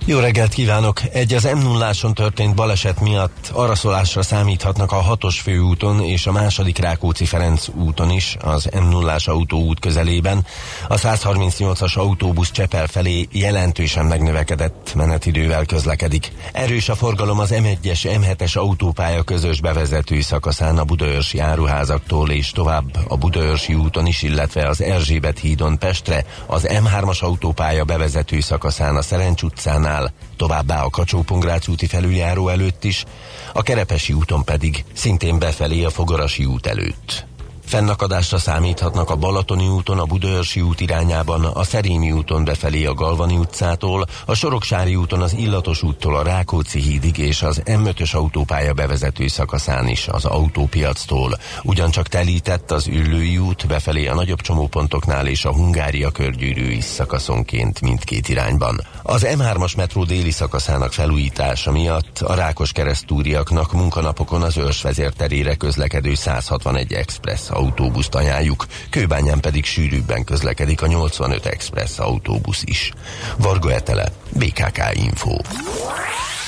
jó 0.08 0.20
reggelt 0.20 0.54
kívánok! 0.54 1.02
Egy 1.12 1.34
az 1.34 1.44
m 1.44 1.58
0 1.58 1.92
történt 2.14 2.56
baleset 2.56 3.00
miatt 3.00 3.50
araszolásra 3.54 4.22
számíthatnak 4.22 4.92
a 4.92 4.96
hatos 4.96 5.40
főúton 5.40 6.02
és 6.02 6.28
a 6.28 6.32
második 6.32 6.78
Rákóczi-Ferenc 6.78 7.68
úton 7.68 8.10
is, 8.10 8.38
az 8.42 8.70
m 8.74 8.90
0 8.90 9.16
autóút 9.26 9.80
közelében. 9.80 10.46
A 10.88 10.96
138-as 10.96 11.98
autóbusz 11.98 12.52
Csepel 12.52 12.88
felé 12.88 13.28
jelentősen 13.32 14.06
megnövekedett 14.06 14.94
menetidővel 14.96 15.66
közlekedik. 15.66 16.32
Erős 16.52 16.90
a 16.90 16.96
forgalom 16.96 17.40
az 17.40 17.54
M1-es, 17.54 18.00
M7-es 18.04 18.58
autópálya 18.58 19.24
közös 19.24 19.62
bevezető 19.62 20.22
szakaszán 20.22 20.78
a 20.78 20.84
Budaörsi 20.84 21.40
áruházaktól 21.40 22.30
és 22.30 22.52
tovább 22.52 22.98
a 23.08 23.18
Budaörsi 23.18 23.74
úton 23.74 24.06
is, 24.06 24.22
illetve 24.22 24.68
az 24.68 24.82
Erzsébet 24.82 25.40
hídon 25.40 25.78
Pestre, 25.78 26.26
az 26.46 26.68
M3-as 26.70 27.20
autópálya 27.20 27.84
bevezető 27.84 28.40
szakaszán 28.40 28.96
a 28.96 29.02
Szerencs 29.02 29.42
utcánál 29.42 29.95
útnál, 29.96 30.14
továbbá 30.38 30.84
a 30.84 30.90
kacsó 30.90 31.24
úti 31.68 31.86
felüljáró 31.86 32.48
előtt 32.48 32.84
is, 32.84 33.06
a 33.54 33.62
Kerepesi 33.62 34.14
úton 34.14 34.44
pedig 34.44 34.86
szintén 34.94 35.40
befelé 35.40 35.84
a 35.84 35.90
Fogarasi 35.90 36.46
út 36.46 36.66
előtt. 36.66 37.26
Fennakadásra 37.66 38.38
számíthatnak 38.38 39.10
a 39.10 39.16
Balatoni 39.16 39.68
úton, 39.68 40.00
a 40.00 40.06
Budaörsi 40.06 40.62
út 40.62 40.82
irányában, 40.82 41.46
a 41.46 41.64
Szerémi 41.64 42.12
úton 42.12 42.44
befelé 42.44 42.86
a 42.86 42.94
Galvani 42.94 43.38
utcától, 43.38 44.06
a 44.26 44.34
Soroksári 44.34 44.96
úton 44.96 45.22
az 45.22 45.34
Illatos 45.34 45.84
úttól 45.84 46.16
a 46.16 46.24
Rákóczi 46.24 46.80
hídig 46.80 47.18
és 47.18 47.42
az 47.42 47.62
M5-ös 47.66 48.16
autópálya 48.16 48.74
bevezető 48.74 49.28
szakaszán 49.28 49.88
is 49.88 50.08
az 50.08 50.26
autópiactól. 50.26 51.38
Ugyancsak 51.64 52.08
telített 52.08 52.72
az 52.72 52.88
Üllői 52.88 53.38
út 53.38 53.68
befelé 53.68 54.08
a 54.08 54.16
nagyobb 54.16 54.42
csomópontoknál 54.42 55.28
és 55.28 55.46
a 55.46 55.54
Hungária 55.54 56.12
körgyűrű 56.12 56.72
is 56.72 56.84
szakaszonként 56.84 57.82
mindkét 57.82 58.30
irányban. 58.30 58.82
Az 59.08 59.26
M3-as 59.30 59.78
metró 59.78 60.04
déli 60.04 60.32
szakaszának 60.32 60.94
felújítása 60.94 61.72
miatt 61.72 62.20
a 62.20 62.36
Rákos 62.36 62.72
keresztúriaknak 62.72 63.72
munkanapokon 63.72 64.42
az 64.42 64.58
Őrs 64.58 64.82
vezérterére 64.82 65.56
közlekedő 65.56 66.14
161 66.14 66.94
Express 66.94 67.50
autóbuszt 67.50 68.16
ajánljuk, 68.16 68.66
Kőbányán 68.90 69.40
pedig 69.40 69.66
sűrűbben 69.66 70.24
közlekedik 70.24 70.82
a 70.82 70.88
85 70.88 71.46
Express 71.46 72.00
autóbusz 72.00 72.64
is. 72.66 72.92
Varga 73.38 73.74
Etele, 73.74 74.12
BKK 74.38 74.80
Info. 74.94 75.36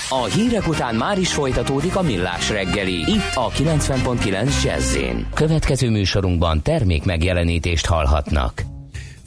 A 0.09 0.23
hírek 0.23 0.67
után 0.67 0.95
már 0.95 1.19
is 1.19 1.33
folytatódik 1.33 1.95
a 1.95 2.01
millás 2.01 2.49
reggeli. 2.49 2.99
Itt 3.11 3.31
a 3.33 3.49
90.9 3.49 4.63
jazz 4.63 4.97
Következő 5.33 5.89
műsorunkban 5.89 6.61
termék 6.61 7.03
megjelenítést 7.03 7.85
hallhatnak. 7.85 8.76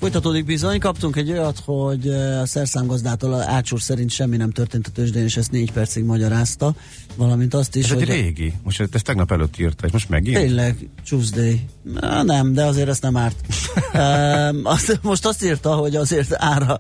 Folytatódik 0.01 0.45
bizony, 0.45 0.79
kaptunk 0.79 1.17
egy 1.17 1.31
olyat, 1.31 1.63
hogy 1.65 2.09
eh, 2.09 2.41
a 2.41 2.47
szerszámgazdától 2.47 3.35
átsúr 3.35 3.81
szerint 3.81 4.11
semmi 4.11 4.37
nem 4.37 4.51
történt 4.51 4.87
a 4.87 4.91
tőzsdén, 4.91 5.23
és 5.23 5.37
ezt 5.37 5.51
négy 5.51 5.73
percig 5.73 6.05
magyarázta, 6.05 6.75
valamint 7.17 7.55
azt 7.55 7.77
is, 7.77 7.85
Ez 7.85 7.91
hogy... 7.91 8.03
egy 8.03 8.09
régi. 8.09 8.53
Most 8.63 8.89
ezt 8.93 9.05
tegnap 9.05 9.33
előtt 9.33 9.59
írta, 9.59 9.87
és 9.87 9.93
most 9.93 10.09
megint? 10.09 10.37
Tényleg, 10.37 10.89
Tuesday. 11.09 11.61
Na, 12.01 12.23
nem, 12.23 12.53
de 12.53 12.65
azért 12.65 12.89
ezt 12.89 13.03
nem 13.03 13.17
árt. 13.17 13.37
azt, 14.75 15.01
most 15.03 15.27
azt 15.27 15.45
írta, 15.45 15.75
hogy 15.75 15.97
azért 15.97 16.35
ára 16.37 16.79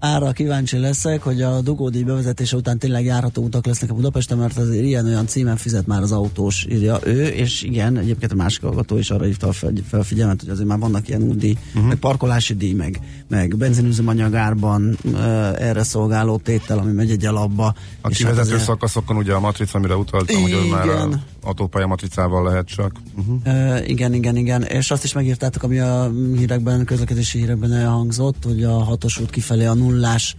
ára 0.00 0.32
kíváncsi 0.32 0.78
leszek, 0.78 1.22
hogy 1.22 1.42
a 1.42 1.60
dugódíj 1.60 2.02
bevezetése 2.02 2.56
után 2.56 2.78
tényleg 2.78 3.04
járható 3.04 3.42
utak 3.42 3.66
lesznek 3.66 3.90
a 3.90 3.94
Budapesten, 3.94 4.38
mert 4.38 4.58
azért 4.58 4.84
ilyen-olyan 4.84 5.26
címen 5.26 5.56
fizet 5.56 5.86
már 5.86 6.02
az 6.02 6.12
autós, 6.12 6.66
írja 6.70 6.98
ő, 7.04 7.26
és 7.26 7.62
igen, 7.62 7.96
egyébként 7.98 8.32
a 8.32 8.34
másik 8.34 8.62
hallgató 8.62 8.98
is 8.98 9.10
arra 9.10 9.24
hívta 9.24 9.52
fel, 9.52 10.02
figyelmet, 10.02 10.40
hogy 10.40 10.48
azért 10.48 10.68
már 10.68 10.78
vannak 10.78 11.08
ilyen 11.08 11.22
útdíj, 11.22 11.56
uh-huh. 11.68 11.88
meg 11.88 11.96
parkolási 11.96 12.54
díj, 12.54 12.72
meg, 12.72 13.00
meg 13.28 13.56
benzinüzemanyagárban 13.56 14.98
uh, 15.04 15.62
erre 15.62 15.82
szolgáló 15.82 16.36
tétel, 16.36 16.78
ami 16.78 16.92
megy 16.92 17.10
egy 17.10 17.24
alapba. 17.24 17.74
A 18.00 18.08
kivezető 18.08 18.36
hát 18.36 18.46
azért- 18.46 18.62
szakaszokon 18.62 19.16
ugye 19.16 19.32
a 19.32 19.40
matrica, 19.40 19.78
amire 19.78 19.96
utaltam, 19.96 20.42
hogy 20.42 20.52
az 20.52 20.66
már 20.70 20.88
a 20.88 21.08
Igen. 21.48 21.60
autópálya 21.60 21.86
matricával 21.86 22.44
lehet 22.44 22.66
csak. 22.66 22.92
Uh-huh. 23.16 23.36
Uh, 23.46 23.88
igen, 23.88 24.14
igen, 24.14 24.36
igen. 24.36 24.62
És 24.62 24.90
azt 24.90 25.04
is 25.04 25.12
megírtátok, 25.12 25.62
ami 25.62 25.78
a 25.78 26.12
hírekben, 26.36 26.84
közlekedési 26.84 27.38
hírekben 27.38 27.72
elhangzott, 27.72 28.44
hogy 28.44 28.64
a 28.64 28.82
hatos 28.82 29.18
út 29.18 29.30
kifelé 29.30 29.64
a 29.64 29.74
nullás 29.74 30.36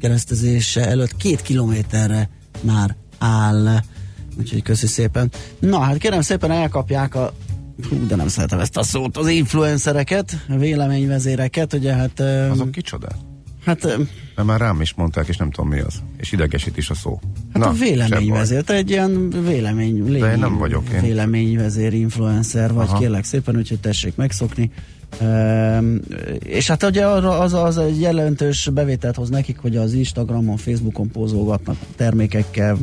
keresztezése 0.00 0.86
előtt 0.86 1.16
két 1.16 1.42
kilométerre 1.42 2.28
már 2.60 2.96
áll. 3.18 3.82
Úgyhogy 4.38 4.62
köszi 4.62 4.86
szépen. 4.86 5.30
Na, 5.58 5.78
hát 5.78 5.98
kérem 5.98 6.20
szépen 6.20 6.50
elkapják 6.50 7.14
a 7.14 7.32
Hú, 7.88 8.06
de 8.06 8.16
nem 8.16 8.28
szeretem 8.28 8.58
ezt 8.58 8.76
a 8.76 8.82
szót. 8.82 9.16
Az 9.16 9.28
influencereket, 9.28 10.46
a 10.48 10.56
véleményvezéreket, 10.56 11.72
ugye 11.72 11.94
hát... 11.94 12.20
Azok 12.50 12.70
kicsoda? 12.70 13.08
Hát, 13.64 13.84
Mert 14.36 14.48
már 14.48 14.60
rám 14.60 14.80
is 14.80 14.94
mondták, 14.94 15.28
és 15.28 15.36
nem 15.36 15.50
tudom 15.50 15.70
mi 15.70 15.78
az. 15.80 16.02
És 16.16 16.32
idegesít 16.32 16.76
is 16.76 16.90
a 16.90 16.94
szó. 16.94 17.20
hát 17.54 17.64
a 17.64 17.72
véleményvezér, 17.72 18.62
te 18.62 18.74
egy 18.74 18.90
ilyen 18.90 19.30
vélemény, 19.30 20.04
légi 20.10 20.24
én 20.24 20.38
nem 20.38 20.58
vagyok, 20.58 20.88
én- 20.94 21.00
véleményvezér, 21.00 21.92
influencer 21.92 22.72
vagy, 22.72 22.88
Aha. 22.88 22.98
kérlek 22.98 23.24
szépen, 23.24 23.56
úgyhogy 23.56 23.80
tessék 23.80 24.16
megszokni. 24.16 24.70
Um, 25.20 26.00
és 26.38 26.66
hát 26.66 26.82
ugye 26.82 27.06
az, 27.06 27.54
az 27.54 27.78
egy 27.78 28.00
jelentős 28.00 28.68
bevételt 28.72 29.16
hoz 29.16 29.28
nekik, 29.28 29.58
hogy 29.58 29.76
az 29.76 29.92
Instagramon, 29.92 30.56
Facebookon 30.56 31.10
pózolgatnak 31.10 31.76
termékekkel, 31.96 32.78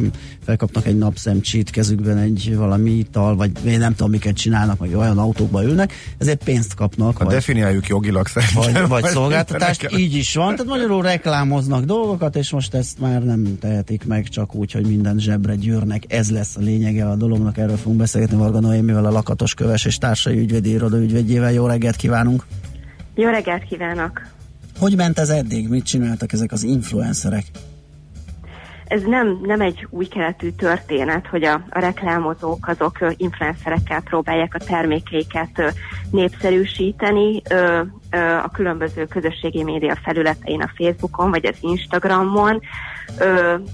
felkapnak 0.47 0.85
egy 0.85 0.97
napszemcsit 0.97 1.69
kezükben 1.69 2.17
egy 2.17 2.55
valami 2.55 2.91
ital, 2.91 3.35
vagy 3.35 3.51
én 3.65 3.79
nem 3.79 3.95
tudom 3.95 4.11
miket 4.11 4.35
csinálnak, 4.35 4.77
vagy 4.77 4.93
olyan 4.93 5.17
autókba 5.17 5.63
ülnek, 5.63 5.93
ezért 6.17 6.43
pénzt 6.43 6.73
kapnak. 6.73 7.17
Ha 7.17 7.23
vagy, 7.23 7.33
definiáljuk 7.33 7.87
jogilag 7.87 8.27
szerintem. 8.27 8.87
vagy, 8.87 9.01
vagy 9.01 9.11
szolgáltatást, 9.11 9.97
így 9.97 10.15
is 10.15 10.35
van. 10.35 10.55
Tehát 10.55 10.71
magyarul 10.71 11.01
reklámoznak 11.01 11.83
dolgokat, 11.83 12.35
és 12.35 12.51
most 12.51 12.73
ezt 12.73 12.99
már 12.99 13.23
nem 13.23 13.57
tehetik 13.59 14.05
meg 14.05 14.27
csak 14.27 14.55
úgy, 14.55 14.71
hogy 14.71 14.87
minden 14.87 15.19
zsebre 15.19 15.55
gyűrnek. 15.55 16.03
Ez 16.07 16.31
lesz 16.31 16.55
a 16.55 16.59
lényege 16.59 17.09
a 17.09 17.15
dolognak, 17.15 17.57
erről 17.57 17.77
fogunk 17.77 17.97
beszélgetni 17.97 18.37
Varga 18.37 18.59
Noémivel, 18.59 19.05
a 19.05 19.11
Lakatos 19.11 19.53
Köves 19.53 19.85
és 19.85 19.97
társai 19.97 20.37
ügyvédi 20.37 20.69
iroda 20.69 20.97
ügyvédjével. 20.97 21.51
Jó 21.51 21.65
reggelt 21.65 21.95
kívánunk! 21.95 22.45
Jó 23.15 23.29
reggelt 23.29 23.63
kívánok! 23.63 24.21
Hogy 24.79 24.95
ment 24.95 25.19
ez 25.19 25.29
eddig? 25.29 25.69
Mit 25.69 25.85
csináltak 25.85 26.33
ezek 26.33 26.51
az 26.51 26.63
influencerek? 26.63 27.45
Ez 28.87 29.03
nem, 29.03 29.39
nem 29.41 29.61
egy 29.61 29.87
új 29.89 30.05
keletű 30.05 30.49
történet, 30.49 31.27
hogy 31.27 31.43
a, 31.43 31.53
a 31.69 31.79
reklámozók 31.79 32.67
azok 32.67 32.97
influencerekkel 33.17 34.01
próbálják 34.01 34.53
a 34.53 34.63
termékeiket 34.65 35.73
népszerűsíteni 36.11 37.41
a 38.43 38.49
különböző 38.51 39.05
közösségi 39.05 39.63
média 39.63 39.95
felületein, 40.03 40.61
a 40.61 40.71
Facebookon 40.75 41.29
vagy 41.29 41.45
az 41.45 41.57
Instagramon. 41.61 42.61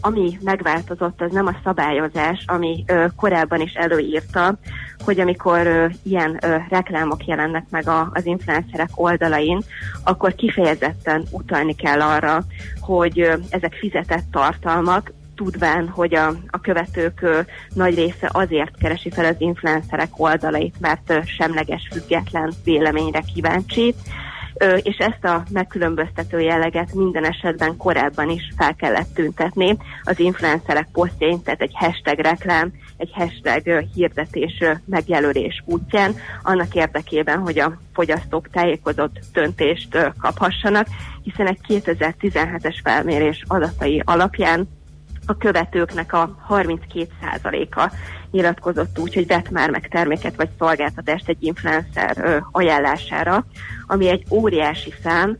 Ami 0.02 0.38
megváltozott, 0.42 1.22
az 1.22 1.32
nem 1.32 1.48
a 1.48 1.56
szabályozás, 1.64 2.44
ami 2.48 2.84
korábban 3.16 3.62
is 3.62 3.74
előírta, 3.74 4.58
hogy 5.04 5.20
amikor 5.20 5.68
ö, 5.68 5.86
ilyen 6.04 6.38
ö, 6.42 6.56
reklámok 6.70 7.26
jelennek 7.26 7.66
meg 7.70 7.88
a, 7.88 8.10
az 8.14 8.26
influencerek 8.26 8.90
oldalain, 8.96 9.62
akkor 10.04 10.36
kifejezetten 10.36 11.24
utalni 11.32 11.76
kell 11.76 12.02
arra, 12.02 12.44
hogy 12.80 13.20
ö, 13.20 13.34
ezek 13.50 13.74
fizetett 13.74 14.26
tartalmak, 14.32 15.14
tudván, 15.36 15.88
hogy 15.88 16.16
a, 16.16 16.28
a 16.50 16.60
követők 16.62 17.22
ö, 17.22 17.40
nagy 17.74 17.96
része 17.96 18.30
azért 18.32 18.78
keresi 18.78 19.10
fel 19.12 19.26
az 19.26 19.36
influencerek 19.38 20.10
oldalait, 20.18 20.76
mert 20.80 21.10
ö, 21.10 21.18
semleges, 21.26 21.88
független 21.92 22.54
véleményre 22.64 23.24
kíváncsi, 23.34 23.96
Ö, 24.58 24.76
és 24.76 24.98
ezt 24.98 25.24
a 25.24 25.44
megkülönböztető 25.52 26.40
jelleget 26.40 26.94
minden 26.94 27.26
esetben 27.26 27.78
korábban 27.78 28.30
is 28.30 28.54
fel 28.58 28.76
kellett 28.76 29.14
tüntetni. 29.14 29.78
Az 30.04 30.20
influencerek 30.20 30.88
posztjain, 30.92 31.42
tehát 31.44 31.62
egy 31.62 31.74
hashtag 31.74 32.20
reklám, 32.20 32.72
egy 32.98 33.12
hashtag 33.14 33.86
hirdetés 33.94 34.64
megjelölés 34.86 35.64
útján, 35.66 36.16
annak 36.44 36.76
érdekében, 36.76 37.40
hogy 37.40 37.60
a 37.60 37.78
fogyasztók 37.94 38.50
tájékozott 38.50 39.20
döntést 39.34 40.14
kaphassanak, 40.20 40.88
hiszen 41.24 41.48
egy 41.48 41.60
2017-es 41.68 42.80
felmérés 42.84 43.44
adatai 43.48 44.02
alapján 44.06 44.68
a 45.26 45.38
követőknek 45.38 46.14
a 46.14 46.38
32%-a 46.50 47.92
nyilatkozott 48.32 49.00
úgy, 49.00 49.14
hogy 49.14 49.28
vett 49.28 49.50
már 49.50 49.70
meg 49.70 49.88
terméket 49.88 50.36
vagy 50.36 50.50
szolgáltatást 50.60 51.30
egy 51.30 51.44
influencer 51.44 52.44
ajánlására, 52.52 53.46
ami 53.88 54.08
egy 54.08 54.24
óriási 54.30 54.94
szám, 55.04 55.38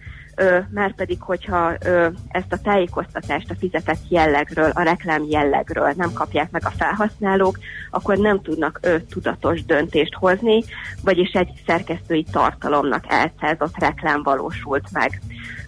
már 0.70 0.96
pedig, 0.96 1.22
hogyha 1.22 1.74
ezt 2.28 2.54
a 2.54 2.62
tájékoztatást 2.64 3.50
a 3.50 3.56
fizetett 3.60 4.00
jellegről, 4.10 4.70
a 4.74 4.82
reklám 4.82 5.24
jellegről 5.30 5.94
nem 5.98 6.14
kapják 6.14 6.52
meg 6.52 6.66
a 6.66 6.74
felhasználók, 6.78 7.58
akkor 7.92 8.18
nem 8.18 8.42
tudnak 8.42 8.80
tudatos 9.10 9.66
döntést 9.66 10.14
hozni, 10.14 10.64
vagyis 11.04 11.32
egy 11.32 11.50
szerkesztői 11.66 12.26
tartalomnak 12.32 13.06
elcázott 13.08 13.80
reklám 13.80 14.24
valósult 14.24 14.88
meg. 14.92 15.22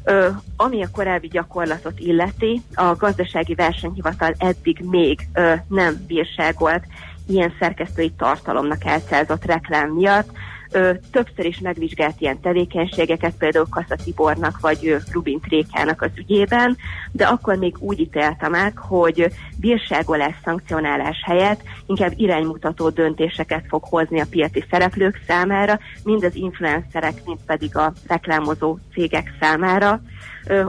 Ö, 0.03 0.27
ami 0.57 0.83
a 0.83 0.89
korábbi 0.91 1.27
gyakorlatot 1.27 1.99
illeti, 1.99 2.61
a 2.73 2.95
gazdasági 2.95 3.55
versenyhivatal 3.55 4.33
eddig 4.37 4.79
még 4.79 5.27
ö, 5.33 5.53
nem 5.67 6.03
bírságolt 6.07 6.83
ilyen 7.27 7.53
szerkesztői 7.59 8.11
tartalomnak 8.17 8.85
elcázott 8.85 9.45
reklám 9.45 9.89
miatt. 9.89 10.29
Ö, 10.75 10.93
többször 11.11 11.45
is 11.45 11.59
megvizsgált 11.59 12.21
ilyen 12.21 12.39
tevékenységeket, 12.39 13.33
például 13.37 13.65
Kassa 13.69 13.95
Tibornak 13.95 14.59
vagy 14.59 14.87
ö, 14.87 14.97
Rubin 15.11 15.39
Trékának 15.39 16.01
az 16.01 16.09
ügyében, 16.15 16.77
de 17.11 17.25
akkor 17.25 17.55
még 17.55 17.75
úgy 17.79 17.99
ítélte 17.99 18.49
meg, 18.49 18.77
hogy 18.77 19.31
bírságolás, 19.59 20.35
szankcionálás 20.43 21.17
helyett 21.25 21.61
inkább 21.85 22.11
iránymutató 22.15 22.89
döntéseket 22.89 23.65
fog 23.67 23.83
hozni 23.83 24.19
a 24.19 24.25
piaci 24.29 24.63
szereplők 24.69 25.21
számára, 25.27 25.79
mind 26.03 26.23
az 26.23 26.35
influencerek, 26.35 27.13
mind 27.25 27.39
pedig 27.45 27.77
a 27.77 27.93
reklámozó 28.07 28.77
cégek 28.93 29.33
számára, 29.39 30.01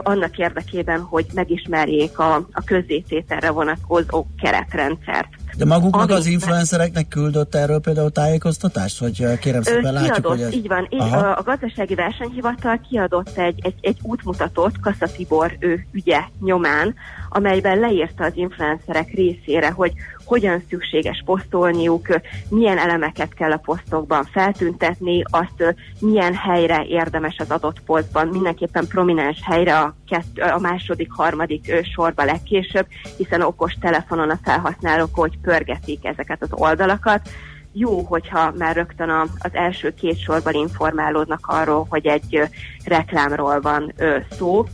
annak 0.03 0.37
érdekében, 0.37 0.99
hogy 0.99 1.25
megismerjék 1.33 2.19
a, 2.19 2.35
a 2.35 2.63
közzétételre 2.65 3.49
vonatkozó 3.49 4.25
keretrendszert. 4.41 5.27
De 5.57 5.65
maguknak 5.65 6.09
Ami- 6.09 6.19
az 6.19 6.25
influencereknek 6.25 7.07
küldött 7.07 7.55
erről 7.55 7.79
például 7.79 8.11
tájékoztatást, 8.11 9.01
ö, 9.01 9.37
kérem 9.37 9.61
szépen 9.61 9.93
látjuk, 9.93 10.13
kiadott, 10.13 10.31
hogy 10.31 10.41
ez... 10.41 10.53
így 10.53 10.67
van. 10.67 10.87
Aha. 10.89 11.17
a, 11.17 11.37
a 11.37 11.43
gazdasági 11.43 11.95
versenyhivatal 11.95 12.79
kiadott 12.89 13.37
egy, 13.37 13.59
egy, 13.61 13.75
egy 13.81 13.97
útmutatót 14.01 14.79
Kassa 14.79 15.05
Tibor 15.05 15.57
ő 15.59 15.87
ügye 15.91 16.21
nyomán, 16.39 16.95
amelyben 17.29 17.79
leírta 17.79 18.23
az 18.23 18.31
influencerek 18.35 19.11
részére, 19.13 19.69
hogy 19.71 19.93
hogyan 20.27 20.63
szükséges 20.69 21.21
posztolniuk, 21.25 22.07
milyen 22.49 22.77
elemeket 22.77 23.33
kell 23.33 23.51
a 23.51 23.57
posztokban 23.57 24.23
feltüntetni, 24.23 25.23
azt 25.29 25.75
milyen 25.99 26.33
helyre 26.33 26.85
érdemes 26.87 27.35
az 27.37 27.51
adott 27.51 27.81
posztban, 27.81 28.27
mindenképpen 28.27 28.87
prominens 28.87 29.39
helyre 29.43 29.79
a, 29.79 29.95
kett, 30.07 30.37
a 30.37 30.59
második, 30.59 31.11
harmadik 31.11 31.73
sorba 31.93 32.23
legkésőbb, 32.23 32.87
hiszen 33.17 33.41
okos 33.41 33.73
telefonon 33.81 34.29
a 34.29 34.39
felhasználók 34.43 35.15
hogy 35.15 35.37
pörgetik 35.41 36.05
ezeket 36.05 36.41
az 36.41 36.49
oldalakat, 36.51 37.29
jó, 37.79 38.01
hogyha 38.01 38.53
már 38.57 38.75
rögtön 38.75 39.09
a, 39.09 39.21
az 39.21 39.53
első 39.53 39.93
két 39.93 40.19
sorban 40.19 40.53
informálódnak 40.53 41.47
arról, 41.47 41.85
hogy 41.89 42.07
egy 42.07 42.41
reklámról 42.83 43.61
van 43.61 43.93
szó. 44.29 44.65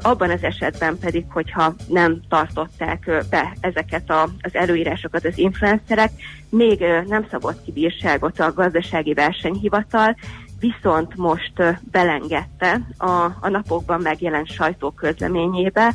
Abban 0.00 0.30
az 0.30 0.42
esetben 0.42 0.98
pedig, 0.98 1.24
hogyha 1.28 1.74
nem 1.88 2.20
tartották 2.28 3.10
be 3.30 3.56
ezeket 3.60 4.10
a, 4.10 4.22
az 4.40 4.54
előírásokat 4.54 5.24
az 5.24 5.38
influencerek, 5.38 6.10
még 6.48 6.84
nem 7.06 7.26
szabott 7.30 7.64
ki 7.64 7.72
bírságot 7.72 8.40
a 8.40 8.52
gazdasági 8.52 9.14
versenyhivatal, 9.14 10.16
viszont 10.60 11.16
most 11.16 11.52
belengedte 11.90 12.80
a, 12.98 13.24
a 13.40 13.48
napokban 13.48 14.00
megjelent 14.00 14.52
sajtóközleményébe, 14.52 15.94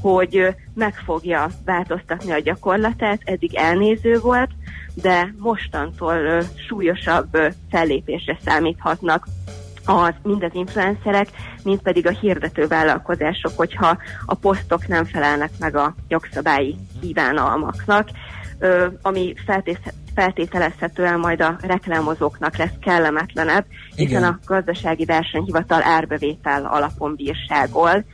hogy 0.00 0.54
meg 0.74 0.94
fogja 0.94 1.48
változtatni 1.64 2.32
a 2.32 2.38
gyakorlatát, 2.38 3.20
eddig 3.24 3.54
elnéző 3.54 4.18
volt, 4.18 4.50
de 5.02 5.34
mostantól 5.38 6.14
ö, 6.14 6.40
súlyosabb 6.66 7.34
ö, 7.34 7.48
fellépésre 7.70 8.38
számíthatnak 8.44 9.26
az, 9.84 10.12
mind 10.22 10.42
az 10.42 10.50
influencerek, 10.52 11.28
mind 11.62 11.80
pedig 11.82 12.06
a 12.06 12.10
hirdető 12.10 12.66
vállalkozások, 12.66 13.52
hogyha 13.56 13.98
a 14.26 14.34
posztok 14.34 14.86
nem 14.86 15.04
felelnek 15.04 15.50
meg 15.58 15.76
a 15.76 15.94
jogszabályi 16.08 16.76
kívánalmaknak, 17.00 18.08
ö, 18.58 18.86
ami 19.02 19.34
feltételezhetően 20.14 21.18
majd 21.18 21.40
a 21.40 21.56
reklámozóknak 21.60 22.56
lesz 22.56 22.78
kellemetlenebb, 22.80 23.64
hiszen 23.94 24.18
Igen. 24.18 24.24
a 24.24 24.38
gazdasági 24.46 25.04
versenyhivatal 25.04 25.82
árbevétel 25.82 26.64
alapon 26.64 27.14
bírságol, 27.14 28.04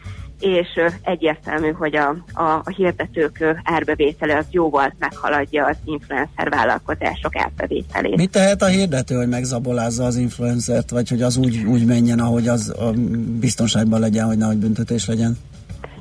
és 0.40 0.68
egyértelmű, 1.02 1.70
hogy 1.70 1.96
a, 1.96 2.16
a, 2.32 2.42
a 2.42 2.70
hirdetők 2.76 3.44
árbevétele 3.62 4.36
az 4.36 4.44
jóval 4.50 4.94
meghaladja 4.98 5.66
az 5.66 5.76
influencer 5.84 6.48
vállalkozások 6.48 7.36
árbevételét. 7.36 8.16
Mit 8.16 8.30
tehet 8.30 8.62
a 8.62 8.66
hirdető, 8.66 9.14
hogy 9.14 9.28
megzabolázza 9.28 10.04
az 10.04 10.16
influencert, 10.16 10.90
vagy 10.90 11.08
hogy 11.08 11.22
az 11.22 11.36
úgy, 11.36 11.64
úgy 11.64 11.86
menjen, 11.86 12.18
ahogy 12.18 12.48
az 12.48 12.74
biztonságban 13.40 14.00
legyen, 14.00 14.26
hogy 14.26 14.38
nehogy 14.38 14.56
büntetés 14.56 15.06
legyen? 15.06 15.38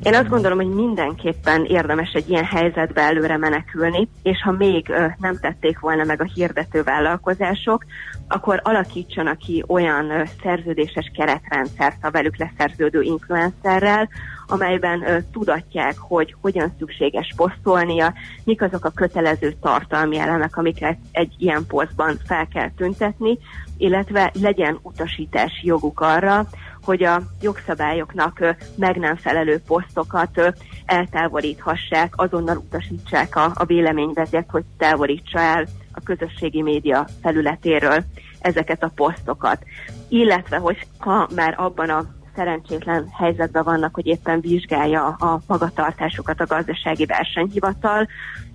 Én 0.04 0.16
azt 0.16 0.30
gondolom, 0.30 0.58
hogy 0.58 0.74
mindenképpen 0.74 1.66
érdemes 1.66 2.12
egy 2.14 2.30
ilyen 2.30 2.44
helyzetbe 2.44 3.02
előre 3.02 3.38
menekülni, 3.38 4.08
és 4.24 4.42
ha 4.44 4.52
még 4.52 4.94
nem 5.20 5.38
tették 5.40 5.80
volna 5.80 6.04
meg 6.04 6.22
a 6.22 6.30
hirdető 6.34 6.84
vállalkozások, 6.84 7.86
akkor 8.28 8.60
alakítsanak 8.64 9.38
ki 9.38 9.64
olyan 9.68 10.28
szerződéses 10.44 11.12
keretrendszert 11.16 11.98
a 12.02 12.12
velük 12.12 12.38
leszerződő 12.38 13.02
influencerrel, 13.02 14.10
amelyben 14.48 15.26
tudatják, 15.32 15.98
hogy 15.98 16.36
hogyan 16.42 16.74
szükséges 16.78 17.34
posztolnia, 17.36 18.14
mik 18.44 18.62
azok 18.62 18.86
a 18.86 18.90
kötelező 18.90 19.54
tartalmi 19.62 20.18
elemek, 20.18 20.58
amiket 20.58 20.98
egy 21.12 21.34
ilyen 21.38 21.66
posztban 21.68 22.18
fel 22.26 22.48
kell 22.48 22.72
tüntetni, 22.72 23.38
illetve 23.78 24.32
legyen 24.42 24.80
utasítási 24.82 25.68
joguk 25.68 26.00
arra, 26.00 26.48
hogy 26.84 27.04
a 27.04 27.22
jogszabályoknak 27.42 28.56
meg 28.76 28.98
nem 28.98 29.16
felelő 29.16 29.62
posztokat 29.68 30.54
eltávolíthassák, 30.86 32.14
azonnal 32.16 32.58
utasítsák 32.58 33.36
a, 33.36 33.52
a 33.56 33.66
véleményvezet, 33.66 34.50
hogy 34.50 34.64
távolítsa 34.78 35.40
el 35.40 35.66
a 35.92 36.02
közösségi 36.04 36.62
média 36.62 37.08
felületéről 37.22 38.04
ezeket 38.40 38.84
a 38.84 38.92
posztokat. 38.96 39.64
Illetve, 40.08 40.58
hogy 40.58 40.88
ha 40.98 41.30
már 41.36 41.54
abban 41.58 41.90
a 41.90 42.06
szerencsétlen 42.36 43.10
helyzetben 43.12 43.64
vannak, 43.64 43.94
hogy 43.94 44.06
éppen 44.06 44.40
vizsgálja 44.40 45.06
a 45.08 45.42
magatartásukat 45.48 46.42
a 46.42 46.46
gazdasági 46.46 47.06
versenyhivatal, 47.06 48.08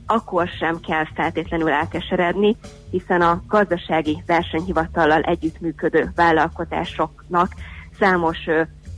akkor 0.07 0.49
sem 0.49 0.81
kell 0.81 1.05
feltétlenül 1.15 1.69
elkeseredni, 1.69 2.57
hiszen 2.91 3.21
a 3.21 3.43
gazdasági 3.49 4.23
versenyhivatallal 4.27 5.23
együttműködő 5.23 6.13
vállalkozásoknak 6.15 7.53
számos 7.99 8.39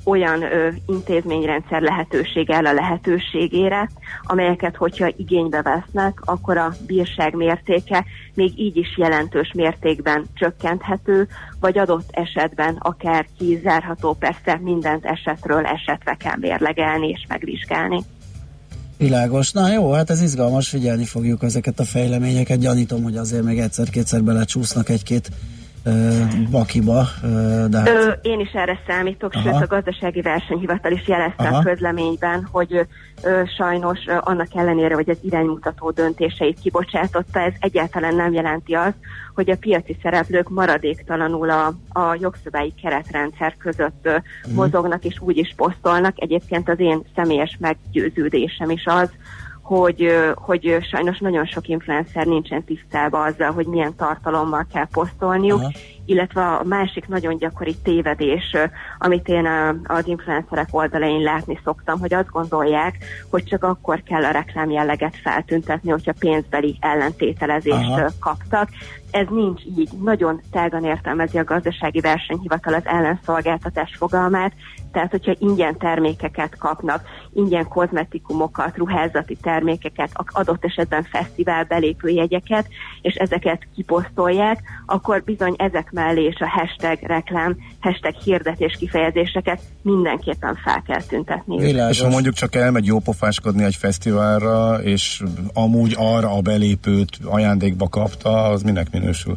olyan 0.05 0.43
ö, 0.43 0.69
intézményrendszer 0.87 1.83
lehetősége 1.83 2.55
el 2.55 2.67
a 2.67 2.73
lehetőségére, 2.73 3.91
amelyeket, 4.23 4.77
hogyha 4.77 5.13
igénybe 5.17 5.63
vesznek, 5.63 6.21
akkor 6.25 6.57
a 6.57 6.75
bírság 6.87 7.35
mértéke 7.35 8.05
még 8.35 8.59
így 8.59 8.77
is 8.77 8.97
jelentős 8.97 9.53
mértékben 9.55 10.27
csökkenthető, 10.35 11.29
vagy 11.61 11.79
adott 11.79 12.09
esetben 12.11 12.77
akár 12.79 13.27
kizárható, 13.39 14.15
persze 14.15 14.61
mindent 14.63 15.05
esetről 15.05 15.67
esetre 15.67 16.15
kell 16.15 16.37
mérlegelni 16.37 17.09
és 17.09 17.25
megvizsgálni. 17.29 18.03
Világos. 18.99 19.53
Na 19.53 19.73
jó, 19.73 19.93
hát 19.93 20.11
ez 20.11 20.23
izgalmas, 20.23 20.69
figyelni 20.69 21.05
fogjuk 21.05 21.43
ezeket 21.43 21.81
a 21.81 21.85
fejleményeket. 21.85 22.59
Gyanítom, 22.59 23.03
hogy 23.03 23.17
azért 23.17 23.45
még 23.45 23.59
egyszer-kétszer 23.59 24.23
belecsúsznak 24.23 24.89
egy-két 24.89 25.31
bakiba, 26.51 27.05
de 27.69 27.79
hát... 27.79 27.89
Ö, 27.89 28.11
én 28.23 28.41
is 28.41 28.51
erre 28.53 28.79
számítok, 28.87 29.33
Aha. 29.35 29.43
sőt 29.43 29.63
a 29.63 29.67
gazdasági 29.67 30.21
versenyhivatal 30.21 30.93
is 30.93 31.09
jelezte 31.09 31.49
Aha. 31.49 31.57
a 31.57 31.63
közleményben, 31.63 32.49
hogy 32.51 32.75
ö, 32.75 32.81
ö, 33.23 33.43
sajnos 33.57 33.99
ö, 34.07 34.17
annak 34.21 34.55
ellenére, 34.55 34.95
hogy 34.95 35.11
az 35.11 35.19
iránymutató 35.23 35.91
döntéseit 35.91 36.61
kibocsátotta, 36.61 37.41
ez 37.41 37.53
egyáltalán 37.59 38.15
nem 38.15 38.33
jelenti 38.33 38.75
azt, 38.75 38.97
hogy 39.35 39.51
a 39.51 39.57
piaci 39.57 39.97
szereplők 40.03 40.49
maradéktalanul 40.49 41.51
a, 41.51 41.67
a 41.89 42.17
jogszabályi 42.21 42.75
keretrendszer 42.83 43.57
között 43.59 44.01
ö, 44.03 44.17
Mhm. 44.47 44.55
mozognak 44.55 45.05
és 45.05 45.17
úgy 45.21 45.37
is 45.37 45.53
posztolnak. 45.57 46.15
Egyébként 46.17 46.69
az 46.69 46.81
én 46.81 47.03
személyes 47.15 47.57
meggyőződésem 47.61 48.71
is 48.71 48.85
az, 48.87 49.11
hogy, 49.77 50.13
hogy 50.35 50.77
sajnos 50.91 51.19
nagyon 51.19 51.47
sok 51.47 51.69
influencer 51.69 52.27
nincsen 52.27 52.65
tisztában 52.65 53.27
azzal, 53.27 53.53
hogy 53.53 53.67
milyen 53.67 53.95
tartalommal 53.97 54.67
kell 54.73 54.87
posztolniuk, 54.93 55.61
Aha. 55.61 55.71
illetve 56.05 56.47
a 56.47 56.65
másik 56.65 57.09
nagyon 57.09 57.37
gyakori 57.37 57.77
tévedés, 57.83 58.57
amit 58.99 59.29
én 59.29 59.47
az 59.85 60.07
influencerek 60.07 60.69
oldalain 60.71 61.23
látni 61.23 61.61
szoktam, 61.65 61.99
hogy 61.99 62.15
azt 62.15 62.31
gondolják, 62.31 62.97
hogy 63.31 63.45
csak 63.45 63.65
akkor 63.65 64.03
kell 64.03 64.25
a 64.25 64.31
reklám 64.31 64.71
jelleget 64.71 65.17
feltüntetni, 65.17 65.91
hogyha 65.91 66.13
pénzbeli 66.19 66.77
ellentételezést 66.81 67.91
Aha. 67.91 68.11
kaptak. 68.21 68.69
Ez 69.11 69.27
nincs 69.31 69.63
így. 69.79 69.91
Nagyon 70.03 70.41
tágan 70.51 70.85
értelmezi 70.85 71.39
a 71.39 71.45
gazdasági 71.45 72.01
versenyhivatal 72.01 72.75
az 72.75 72.87
ellenszolgáltatás 72.87 73.97
fogalmát, 73.97 74.53
tehát 74.93 75.11
hogyha 75.11 75.35
ingyen 75.39 75.79
termékeket 75.79 76.59
kapnak, 76.59 77.03
ingyen 77.33 77.69
kozmetikumokat, 77.69 78.77
ruházati 78.77 79.37
termékeket, 79.43 80.11
adott 80.15 80.65
esetben 80.65 81.03
fesztivál 81.03 81.65
belépőjegyeket, 81.65 82.67
és 83.03 83.15
ezeket 83.15 83.67
kiposztolják, 83.75 84.63
akkor 84.87 85.23
bizony 85.25 85.55
ezek 85.57 85.91
mellé 85.91 86.25
és 86.25 86.41
a 86.41 86.49
hashtag 86.49 86.99
reklám, 87.03 87.57
hashtag 87.81 88.15
hirdetés 88.15 88.77
kifejezéseket 88.79 89.61
mindenképpen 89.83 90.59
fel 90.65 90.83
kell 90.87 91.03
tüntetni. 91.03 91.57
És 91.91 92.01
ha 92.01 92.09
mondjuk 92.09 92.35
csak 92.35 92.55
elmegy 92.55 92.87
jópofáskodni 92.87 93.65
egy 93.65 93.77
fesztiválra, 93.77 94.83
és 94.83 95.23
amúgy 95.55 95.95
arra 95.99 96.37
a 96.37 96.41
belépőt 96.41 97.19
ajándékba 97.25 97.89
kapta, 97.89 98.43
az 98.43 98.63
minek 98.63 98.91
minősül? 99.01 99.37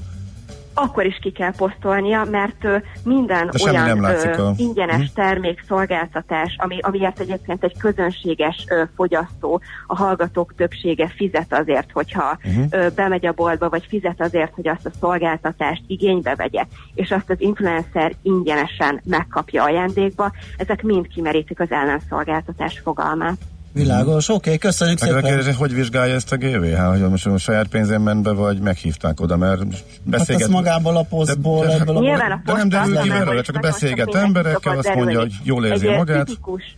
akkor 0.75 1.05
is 1.05 1.17
ki 1.21 1.31
kell 1.31 1.51
posztolnia, 1.57 2.23
mert 2.31 2.67
minden 3.03 3.49
De 3.51 3.63
olyan 3.71 3.85
nem 3.85 4.01
látszik 4.01 4.37
a- 4.39 4.53
ingyenes 4.57 5.07
Hm. 5.07 5.13
termék, 5.13 5.63
szolgáltatás, 5.67 6.55
ami, 6.57 6.77
amiért 6.81 7.19
egyébként 7.19 7.63
egy 7.63 7.77
közönséges 7.77 8.65
ö, 8.69 8.83
fogyasztó, 8.95 9.61
a 9.87 9.95
hallgatók 9.95 10.53
többsége 10.55 11.07
fizet 11.07 11.53
azért, 11.53 11.91
hogyha 11.91 12.37
Mhm. 12.43 12.61
ö, 12.69 12.87
bemegy 12.95 13.25
a 13.25 13.31
boltba, 13.31 13.69
vagy 13.69 13.85
fizet 13.87 14.21
azért, 14.21 14.53
hogy 14.53 14.67
azt 14.67 14.85
a 14.85 14.91
szolgáltatást 14.99 15.83
igénybe 15.87 16.35
vegye, 16.35 16.65
és 16.93 17.11
azt 17.11 17.29
az 17.29 17.41
influencer 17.41 18.13
ingyenesen 18.21 19.01
megkapja 19.05 19.63
ajándékba, 19.63 20.31
ezek 20.57 20.81
mind 20.81 21.07
kimerítik 21.07 21.59
az 21.59 21.71
ellenszolgáltatás 21.71 22.79
fogalmát. 22.79 23.37
Világos, 23.73 24.29
oké, 24.29 24.37
okay, 24.37 24.57
köszönjük 24.57 24.99
Meg 24.99 25.09
a 25.09 25.13
szépen. 25.13 25.29
kérdés, 25.29 25.55
hogy 25.55 25.73
vizsgálja 25.73 26.13
ezt 26.13 26.31
a 26.31 26.37
GVH, 26.37 26.87
hogy 26.89 27.09
most 27.09 27.25
a 27.25 27.37
saját 27.37 27.67
pénzén 27.67 27.99
ment 27.99 28.23
be, 28.23 28.31
vagy 28.31 28.59
meghívták 28.59 29.21
oda, 29.21 29.37
mert 29.37 29.59
Hát 29.59 29.83
beszélget... 30.03 30.43
ezt 30.43 30.53
magából 30.53 30.97
a 30.97 31.03
posztból, 31.03 31.65
de- 31.65 31.73
ebből 31.73 31.97
a... 31.97 31.99
Nyilván 31.99 32.31
a 32.31 32.41
de 32.45 32.53
nem 32.53 32.69
derül 32.69 32.97
ki 32.97 33.09
belőle, 33.09 33.41
csak 33.41 33.59
beszélget 33.59 34.15
emberekkel, 34.15 34.77
azt 34.77 34.95
mondja, 34.95 35.19
hogy 35.19 35.33
jól 35.43 35.65
érzi 35.65 35.87
egy, 35.87 35.97
magát. 35.97 36.25
Tipikus 36.25 36.75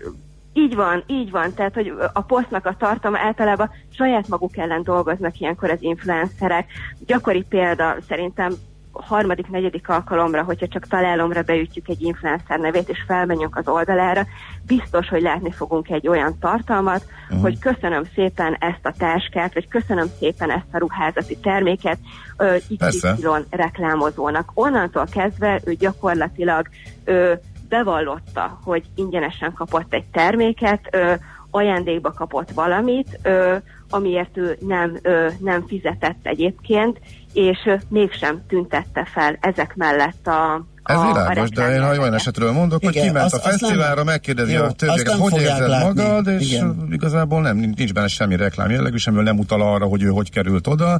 Így 0.53 0.75
van, 0.75 1.03
így 1.07 1.31
van. 1.31 1.53
Tehát, 1.53 1.73
hogy 1.73 1.93
a 2.13 2.21
posztnak 2.21 2.65
a 2.65 2.75
tartalma 2.79 3.17
általában 3.19 3.71
saját 3.95 4.27
maguk 4.27 4.57
ellen 4.57 4.83
dolgoznak 4.83 5.39
ilyenkor 5.39 5.69
az 5.69 5.81
influencerek. 5.81 6.65
Gyakori 7.05 7.45
példa 7.49 7.95
szerintem 8.07 8.55
harmadik, 9.01 9.47
negyedik 9.47 9.89
alkalomra, 9.89 10.43
hogyha 10.43 10.67
csak 10.67 10.87
találomra 10.87 11.41
beütjük 11.41 11.87
egy 11.87 12.01
influencer 12.01 12.59
nevét, 12.59 12.89
és 12.89 13.03
felmenjünk 13.07 13.57
az 13.57 13.67
oldalára, 13.67 14.25
biztos, 14.65 15.07
hogy 15.07 15.21
látni 15.21 15.51
fogunk 15.51 15.89
egy 15.89 16.07
olyan 16.07 16.37
tartalmat, 16.39 17.05
uh-huh. 17.23 17.41
hogy 17.41 17.59
köszönöm 17.59 18.03
szépen 18.15 18.57
ezt 18.59 18.85
a 18.85 18.93
táskát, 18.97 19.53
vagy 19.53 19.67
köszönöm 19.67 20.07
szépen 20.19 20.51
ezt 20.51 20.65
a 20.71 20.77
ruházati 20.77 21.37
terméket 21.37 21.97
ö. 22.37 22.55
XY 22.87 23.27
reklámozónak. 23.49 24.51
Onnantól 24.53 25.05
kezdve 25.11 25.61
ő 25.65 25.73
gyakorlatilag 25.73 26.67
ö, 27.03 27.33
bevallotta, 27.69 28.59
hogy 28.63 28.83
ingyenesen 28.95 29.53
kapott 29.53 29.93
egy 29.93 30.05
terméket, 30.11 30.87
ö, 30.91 31.13
ajándékba 31.51 32.11
kapott 32.11 32.51
valamit, 32.51 33.19
ö, 33.23 33.55
amiért 33.89 34.37
ő 34.37 34.57
nem, 34.59 34.97
ö, 35.01 35.27
nem 35.39 35.67
fizetett 35.67 36.19
egyébként, 36.27 36.99
és 37.33 37.69
mégsem 37.89 38.45
tüntette 38.47 39.05
fel 39.05 39.37
ezek 39.41 39.75
mellett 39.75 40.27
a, 40.27 40.65
Ez 40.85 40.97
a, 40.97 41.05
világos, 41.07 41.49
de 41.49 41.73
én 41.75 41.81
ha 41.83 41.89
olyan 41.89 42.13
esetről 42.13 42.51
mondok, 42.51 42.83
hogy 42.83 42.95
Igen, 42.95 43.07
kiment 43.07 43.25
azt- 43.25 43.33
a 43.45 43.49
fesztiválra, 43.49 44.03
megkérdezi 44.03 44.53
Jó, 44.53 44.63
a 44.63 44.71
többieket, 44.71 45.13
hogy 45.13 45.41
érzed 45.41 45.67
látni. 45.69 46.01
magad, 46.03 46.27
és 46.27 46.51
Igen. 46.51 46.87
igazából 46.91 47.41
nem, 47.41 47.57
nincs 47.57 47.93
benne 47.93 48.07
semmi 48.07 48.35
reklám 48.35 48.69
jellegű, 48.69 48.97
semmivel 48.97 49.23
nem 49.25 49.39
utal 49.39 49.61
arra, 49.61 49.85
hogy 49.85 50.03
ő 50.03 50.07
hogy 50.07 50.31
került 50.31 50.67
oda. 50.67 50.99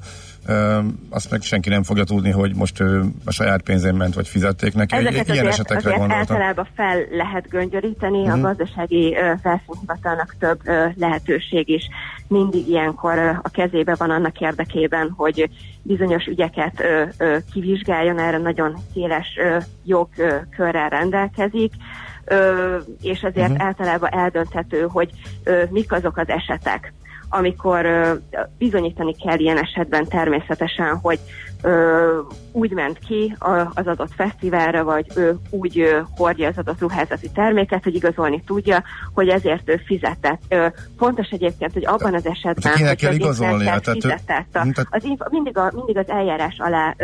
Azt 1.09 1.31
meg 1.31 1.41
senki 1.41 1.69
nem 1.69 1.83
fogja 1.83 2.03
tudni, 2.03 2.31
hogy 2.31 2.55
most 2.55 2.79
ő 2.79 3.03
a 3.25 3.31
saját 3.31 3.61
pénzén 3.61 3.93
ment, 3.95 4.13
vagy 4.13 4.27
fizették 4.27 4.73
neki. 4.73 4.95
Egy- 4.95 5.05
Ezeket 5.05 5.25
Ilyen 5.27 5.37
azért, 5.37 5.53
esetekre 5.53 5.77
azért 5.77 5.97
gondoltam. 5.97 6.35
általában 6.35 6.67
fel 6.75 6.97
lehet 7.11 7.47
göngyöríteni. 7.49 8.21
Mhm. 8.21 8.31
a 8.31 8.37
gazdasági 8.47 9.15
ö, 9.15 9.31
felszínhivatalnak 9.43 10.35
több 10.39 10.59
lehetőség 10.95 11.69
is 11.69 11.83
mindig 12.27 12.67
ilyenkor 12.69 13.17
a 13.43 13.49
kezébe 13.49 13.95
van 13.95 14.09
annak 14.09 14.39
érdekében, 14.39 15.13
hogy 15.17 15.49
bizonyos 15.81 16.25
ügyeket 16.25 16.83
kivizsgáljon, 17.53 18.19
erre 18.19 18.37
nagyon 18.37 18.75
széles 18.93 19.27
jogkörrel 19.85 20.89
rendelkezik, 20.89 21.73
és 23.01 23.23
azért 23.23 23.35
Mhm. 23.35 23.51
uh-huh. 23.51 23.67
általában 23.67 24.09
eldönthető, 24.09 24.87
hogy 24.89 25.09
mik 25.69 25.91
azok 25.91 26.17
az 26.17 26.29
esetek, 26.29 26.93
amikor 27.29 27.87
bizonyítani 28.57 29.15
kell 29.15 29.39
ilyen 29.39 29.57
esetben 29.57 30.07
természetesen, 30.07 30.95
hogy 30.97 31.19
úgy 32.51 32.71
ment 32.71 32.99
ki 32.99 33.35
az 33.73 33.87
adott 33.87 34.13
fesztiválra, 34.15 34.83
vagy 34.83 35.05
ő 35.15 35.35
úgy 35.49 36.03
hordja 36.15 36.47
az 36.47 36.57
adott 36.57 36.79
ruházati 36.79 37.29
terméket, 37.31 37.83
hogy 37.83 37.95
igazolni 37.95 38.43
tudja, 38.45 38.83
hogy 39.13 39.27
ezért 39.27 39.69
ő 39.69 39.81
fizetett. 39.85 40.55
Fontos 40.97 41.27
egyébként, 41.29 41.73
hogy 41.73 41.85
abban 41.85 42.13
az 42.13 42.25
esetben, 42.25 42.77
hogy 42.77 42.95
kell 42.95 43.13
influencer 43.13 43.79
Tehát 43.79 43.89
fizetett, 43.89 44.57
az 44.89 45.03
mindig, 45.29 45.57
a, 45.57 45.71
mindig 45.73 45.97
az 45.97 46.09
eljárás 46.09 46.55
alá 46.57 46.95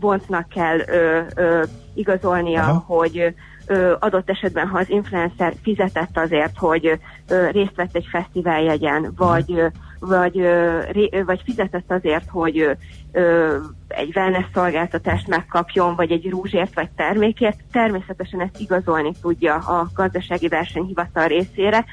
vontnak 0.00 0.48
kell 0.48 0.78
ö, 0.78 1.20
ö, 1.34 1.62
igazolnia, 1.94 2.62
Aha. 2.62 2.84
hogy 2.86 3.34
ö, 3.66 3.94
adott 3.98 4.30
esetben, 4.30 4.66
ha 4.66 4.78
az 4.78 4.90
influencer 4.90 5.54
fizetett 5.62 6.18
azért, 6.18 6.58
hogy 6.58 6.98
ö, 7.28 7.50
részt 7.50 7.74
vett 7.74 7.96
egy 7.96 8.06
fesztiváljegyen, 8.10 9.12
vagy, 9.16 9.52
ö, 9.52 9.66
vagy, 9.98 10.38
ö, 10.38 10.80
ré, 10.92 11.08
ö, 11.12 11.24
vagy 11.24 11.40
fizetett 11.44 11.90
azért, 11.90 12.28
hogy 12.28 12.76
ö, 13.12 13.56
egy 13.88 14.16
wellness 14.16 14.46
szolgáltatást 14.54 15.28
megkapjon, 15.28 15.94
vagy 15.96 16.10
egy 16.10 16.30
rúzsért, 16.30 16.74
vagy 16.74 16.90
termékért, 16.90 17.58
természetesen 17.72 18.40
ezt 18.40 18.60
igazolni 18.60 19.12
tudja 19.20 19.54
a 19.54 19.88
gazdasági 19.94 20.48
versenyhivatal 20.48 21.26
részére, 21.26 21.84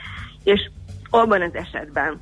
és 0.43 0.69
abban 1.09 1.41
az 1.41 1.55
esetben, 1.55 2.21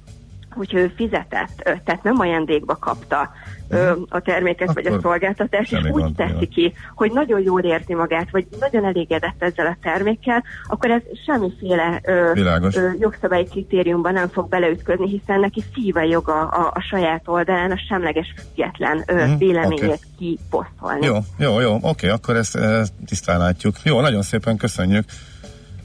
hogyha 0.55 0.77
ő 0.79 0.91
fizetett, 0.95 1.61
tehát 1.85 2.03
nem 2.03 2.19
ajándékba 2.19 2.75
kapta 2.75 3.31
ö, 3.69 3.91
a 4.09 4.19
terméket 4.19 4.73
vagy 4.73 4.85
a 4.85 4.89
Akkor 4.89 5.01
szolgáltatást, 5.01 5.71
és 5.71 5.79
úgy 5.91 6.13
teszi 6.13 6.47
ki, 6.47 6.73
hogy 6.95 7.11
nagyon 7.11 7.41
jól 7.41 7.61
érti 7.61 7.93
magát, 7.95 8.27
vagy 8.31 8.47
nagyon 8.59 8.85
elégedett 8.85 9.35
ezzel 9.43 9.65
a 9.65 9.77
termékkel, 9.81 10.43
akkor 10.67 10.89
ez 10.91 11.01
semmiféle 11.25 11.99
ö, 12.03 12.31
Világos. 12.33 12.75
ö, 12.75 12.89
jogszabályi 12.99 13.45
kritériumban 13.45 14.13
nem 14.13 14.27
fog 14.27 14.49
beleütközni, 14.49 15.07
hiszen 15.09 15.39
neki 15.39 15.63
szíve 15.73 16.05
joga 16.05 16.41
a, 16.47 16.71
a 16.75 16.81
saját 16.81 17.21
oldalán 17.25 17.71
a 17.71 17.77
semleges 17.87 18.33
független 18.37 19.03
ö, 19.07 19.25
Mhm, 19.25 19.37
véleményét 19.37 19.83
oké. 19.83 19.97
kiposztolni. 20.17 21.05
Jó, 21.05 21.15
jó, 21.37 21.59
jó, 21.59 21.77
oké, 21.81 22.07
akkor 22.09 22.35
ezt, 22.35 22.55
ezt 22.55 22.93
tisztán 23.05 23.39
látjuk. 23.39 23.75
Jó, 23.83 24.01
nagyon 24.01 24.21
szépen 24.21 24.57
köszönjük, 24.57 25.05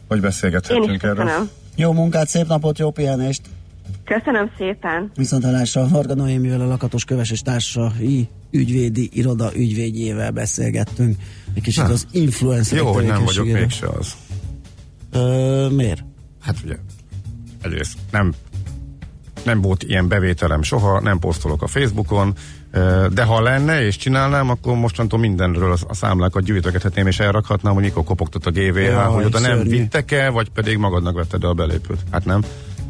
hogy 0.09 0.21
beszélgethettünk 0.21 1.03
erről. 1.03 1.31
Jó 1.77 1.93
munkát, 1.93 2.29
szép 2.29 2.47
napot, 2.47 2.79
jó 2.79 2.91
pihenést! 2.91 3.43
Köszönöm 4.05 4.51
szépen. 4.59 5.11
Viszontalásra 5.15 5.89
Varga 5.89 6.15
Noémivel 6.15 6.61
a 6.61 6.67
Lakatos 6.67 7.05
Köves 7.05 7.31
és 7.31 7.41
társai 7.43 8.29
ügyvédi 8.51 9.11
iroda 9.13 9.51
ügyvédjével 9.57 10.31
beszélgettünk. 10.31 11.17
Egy 11.55 11.63
kicsit 11.63 11.83
Na, 11.83 11.89
az 11.93 12.07
influencer 12.11 12.79
Jó, 12.79 12.93
hogy 12.93 13.05
nem 13.07 13.25
vagyok 13.25 13.47
mégse 13.47 13.87
az. 13.89 14.13
Ö, 15.13 15.69
miért? 15.69 16.05
Hát 16.41 16.57
ugye, 16.65 16.77
egyrészt 17.63 17.99
nem, 18.11 18.33
nem 19.45 19.61
volt 19.61 19.83
ilyen 19.83 20.09
bevételem 20.09 20.63
soha, 20.63 21.01
nem 21.01 21.19
posztolok 21.19 21.63
a 21.63 21.67
Facebookon, 21.67 22.35
de 23.13 23.23
ha 23.25 23.41
lenne 23.43 23.87
és 23.87 23.97
csinálnám, 23.97 24.51
akkor 24.51 24.77
mostantól 24.77 25.19
mindenről 25.19 25.73
a- 25.73 25.77
a 25.89 25.95
számlákat 25.95 26.43
gyűjtögethetném 26.45 27.07
és 27.07 27.21
elrakhatnám, 27.21 27.75
hogy 27.75 27.83
mikor 27.83 28.05
kopogtat 28.05 28.47
a 28.47 28.51
GVH, 28.51 28.83
Jaj, 28.83 29.05
hogy 29.07 29.25
oda 29.25 29.39
nem 29.39 29.57
szörnyű. 29.57 29.71
vittek 29.71 30.11
el, 30.13 30.31
vagy 30.31 30.49
pedig 30.49 30.77
magadnak 30.77 31.15
vetted 31.15 31.43
el 31.45 31.51
a 31.51 31.55
belépőt. 31.55 31.99
Hát 32.11 32.25
nem. 32.25 32.43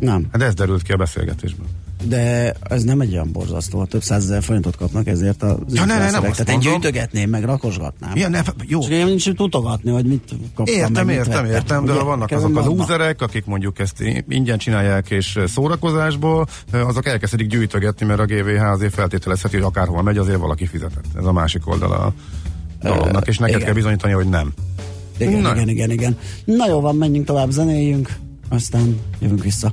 Nem. 0.05 0.26
Hát 0.32 0.43
ez 0.43 0.55
derült 0.55 0.82
ki 0.82 0.93
a 0.93 0.97
beszélgetésből. 0.97 1.66
De 2.09 2.55
ez 2.62 2.82
nem 2.82 3.01
egy 3.01 3.12
olyan 3.12 3.32
borzasztó, 3.32 3.85
több 3.85 4.02
százezer 4.02 4.43
forintot 4.43 4.76
kapnak 4.76 5.06
ezért 5.06 5.43
a 5.43 5.59
Ja, 5.68 5.85
ne, 5.85 5.98
ne, 5.98 6.10
nem 6.10 6.22
Tehát 6.22 6.48
én 6.48 6.59
gyűjtögetném, 6.59 7.31
meg 7.31 7.44
rakosgatnám. 7.44 8.16
Ja, 8.16 8.28
ne, 8.28 8.40
jó. 8.66 8.81
Csak 8.81 8.90
én 8.90 9.06
nincs 9.06 9.26
mutogatni, 9.36 9.90
hogy 9.90 10.06
mit 10.06 10.35
kaptam, 10.55 10.74
meg 10.74 10.74
Értem, 10.74 11.06
mit 11.06 11.16
értem, 11.16 11.32
vettem. 11.32 11.55
értem, 11.55 11.85
de 11.85 11.90
Ugye? 11.90 12.01
ha 12.01 12.06
vannak 12.06 12.31
azok 12.31 12.55
vannak. 12.55 12.70
lúzerek, 12.70 13.22
akik 13.22 13.44
mondjuk 13.44 13.78
ezt 13.78 14.01
ingyen 14.28 14.59
csinálják 14.59 15.10
és 15.10 15.39
szórakozásból, 15.47 16.47
azok 16.72 17.06
elkezdik 17.06 17.47
gyűjtögetni, 17.47 18.06
mert 18.06 18.20
a 18.20 18.24
GVH 18.24 18.62
azért 18.62 18.94
feltételezheti, 18.94 19.56
hogy 19.56 19.64
akárhol 19.64 20.02
megy, 20.02 20.18
azért 20.18 20.39
valaki 20.39 20.66
fizetett. 20.66 21.05
Ez 21.18 21.24
a 21.24 21.32
másik 21.32 21.68
oldala 21.68 21.97
a 21.97 22.12
dolognak, 22.82 23.26
és 23.26 23.39
neked 23.39 23.55
igen. 23.55 23.66
kell 23.66 23.74
bizonyítani, 23.74 24.12
hogy 24.12 24.28
nem. 24.28 24.52
Igen, 25.18 25.40
Na. 25.40 25.55
igen, 25.55 25.68
igen, 25.68 25.90
igen. 25.90 26.18
Na 26.44 26.68
jó 26.68 26.81
van, 26.81 26.97
menjünk 26.97 27.26
tovább, 27.26 27.51
zenéljünk, 27.51 28.16
aztán 28.49 29.01
jövünk 29.21 29.43
vissza. 29.43 29.73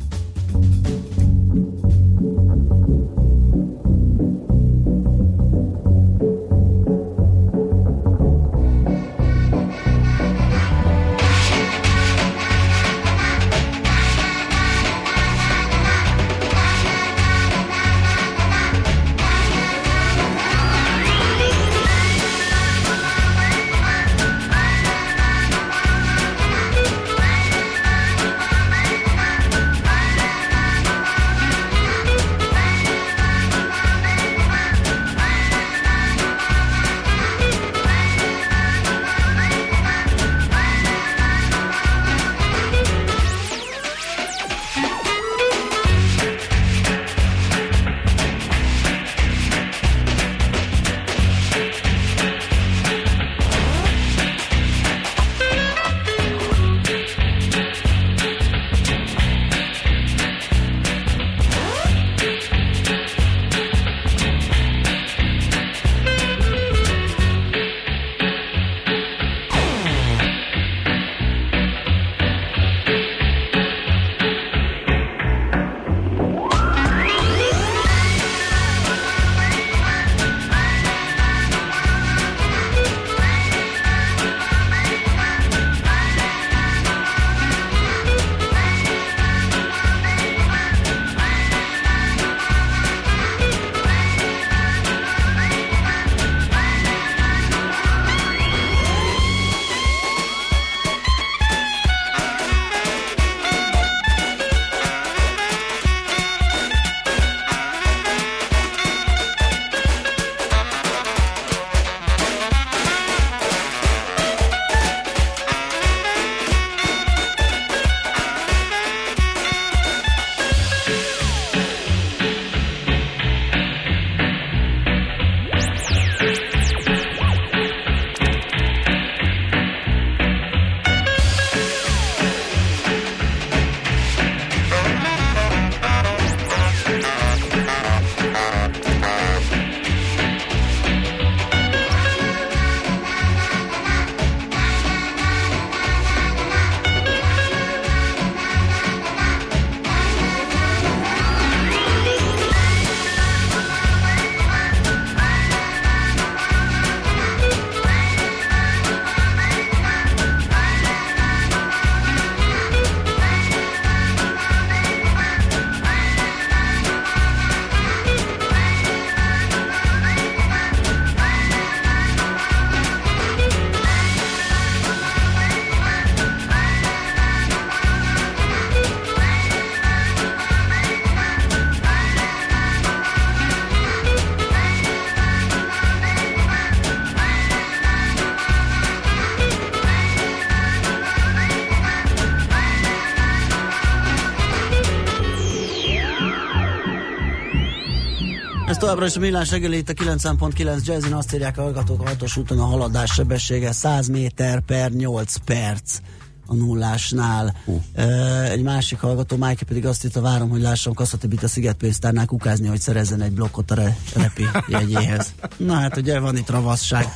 Továbbra 198.91 199.09
is 199.09 199.15
a 199.15 199.19
millás 199.19 199.51
reggeli 199.51 199.77
itt 199.77 199.89
a 199.89 199.93
90.9 199.93 200.85
Jazzin 200.85 201.13
azt 201.13 201.33
írják 201.33 201.57
a 201.57 201.61
hallgatók 201.61 202.01
a 202.01 202.07
hatos 202.07 202.37
úton 202.37 202.59
a 202.59 202.65
haladás 202.65 203.11
sebessége 203.11 203.71
100 203.71 204.07
méter 204.07 204.59
per 204.59 204.91
8 204.91 205.35
perc 205.35 205.99
a 206.45 206.53
nullásnál. 206.55 207.55
Uh. 207.65 208.49
Egy 208.49 208.61
másik 208.61 208.99
hallgató, 208.99 209.37
Májke 209.37 209.65
pedig 209.65 209.85
azt 209.85 210.05
írta, 210.05 210.21
várom, 210.21 210.49
hogy 210.49 210.61
lássam 210.61 210.93
Kasszatibit 210.93 211.43
a 211.43 211.47
Szigetpénztárnál 211.47 212.25
kukázni, 212.25 212.67
hogy 212.67 212.79
szerezzen 212.79 213.21
egy 213.21 213.31
blokkot 213.31 213.71
a 213.71 213.75
re- 213.75 213.97
repi 214.15 214.45
jegyéhez. 214.67 215.33
Na 215.57 215.73
hát 215.73 215.97
ugye 215.97 216.19
van 216.19 216.37
itt 216.37 216.49
ravasság. 216.49 217.07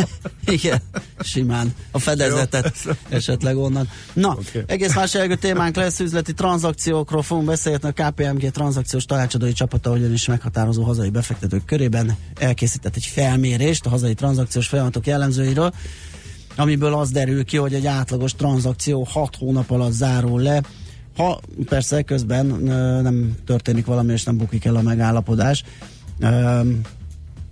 Igen, 0.46 0.82
simán. 1.22 1.74
A 1.90 1.98
fedezetet 1.98 2.74
esetleg 3.08 3.56
onnan. 3.56 3.88
Na, 4.12 4.28
okay. 4.28 4.62
egész 4.66 4.94
más 4.94 5.14
jellegű 5.14 5.34
témánk 5.34 5.76
lesz, 5.76 6.00
üzleti 6.00 6.32
tranzakciókról 6.32 7.22
fogunk 7.22 7.46
beszélni. 7.46 7.78
A 7.82 7.92
KPMG 7.92 8.50
tranzakciós 8.50 9.04
tanácsadói 9.04 9.52
csapata 9.52 9.90
ugyanis 9.90 10.26
meghatározó 10.26 10.82
hazai 10.82 11.10
befektetők 11.10 11.64
körében 11.64 12.16
elkészített 12.38 12.96
egy 12.96 13.06
felmérést 13.06 13.86
a 13.86 13.88
hazai 13.88 14.14
tranzakciós 14.14 14.68
folyamatok 14.68 15.06
jellemzőiről, 15.06 15.72
amiből 16.56 16.94
az 16.94 17.10
derül 17.10 17.44
ki, 17.44 17.56
hogy 17.56 17.74
egy 17.74 17.86
átlagos 17.86 18.34
tranzakció 18.34 19.06
6 19.10 19.36
hónap 19.36 19.70
alatt 19.70 19.92
zárul 19.92 20.40
le, 20.40 20.62
ha 21.16 21.40
persze 21.64 22.02
közben 22.02 22.46
nem 23.02 23.34
történik 23.46 23.86
valami, 23.86 24.12
és 24.12 24.24
nem 24.24 24.36
bukik 24.36 24.64
el 24.64 24.76
a 24.76 24.82
megállapodás. 24.82 25.64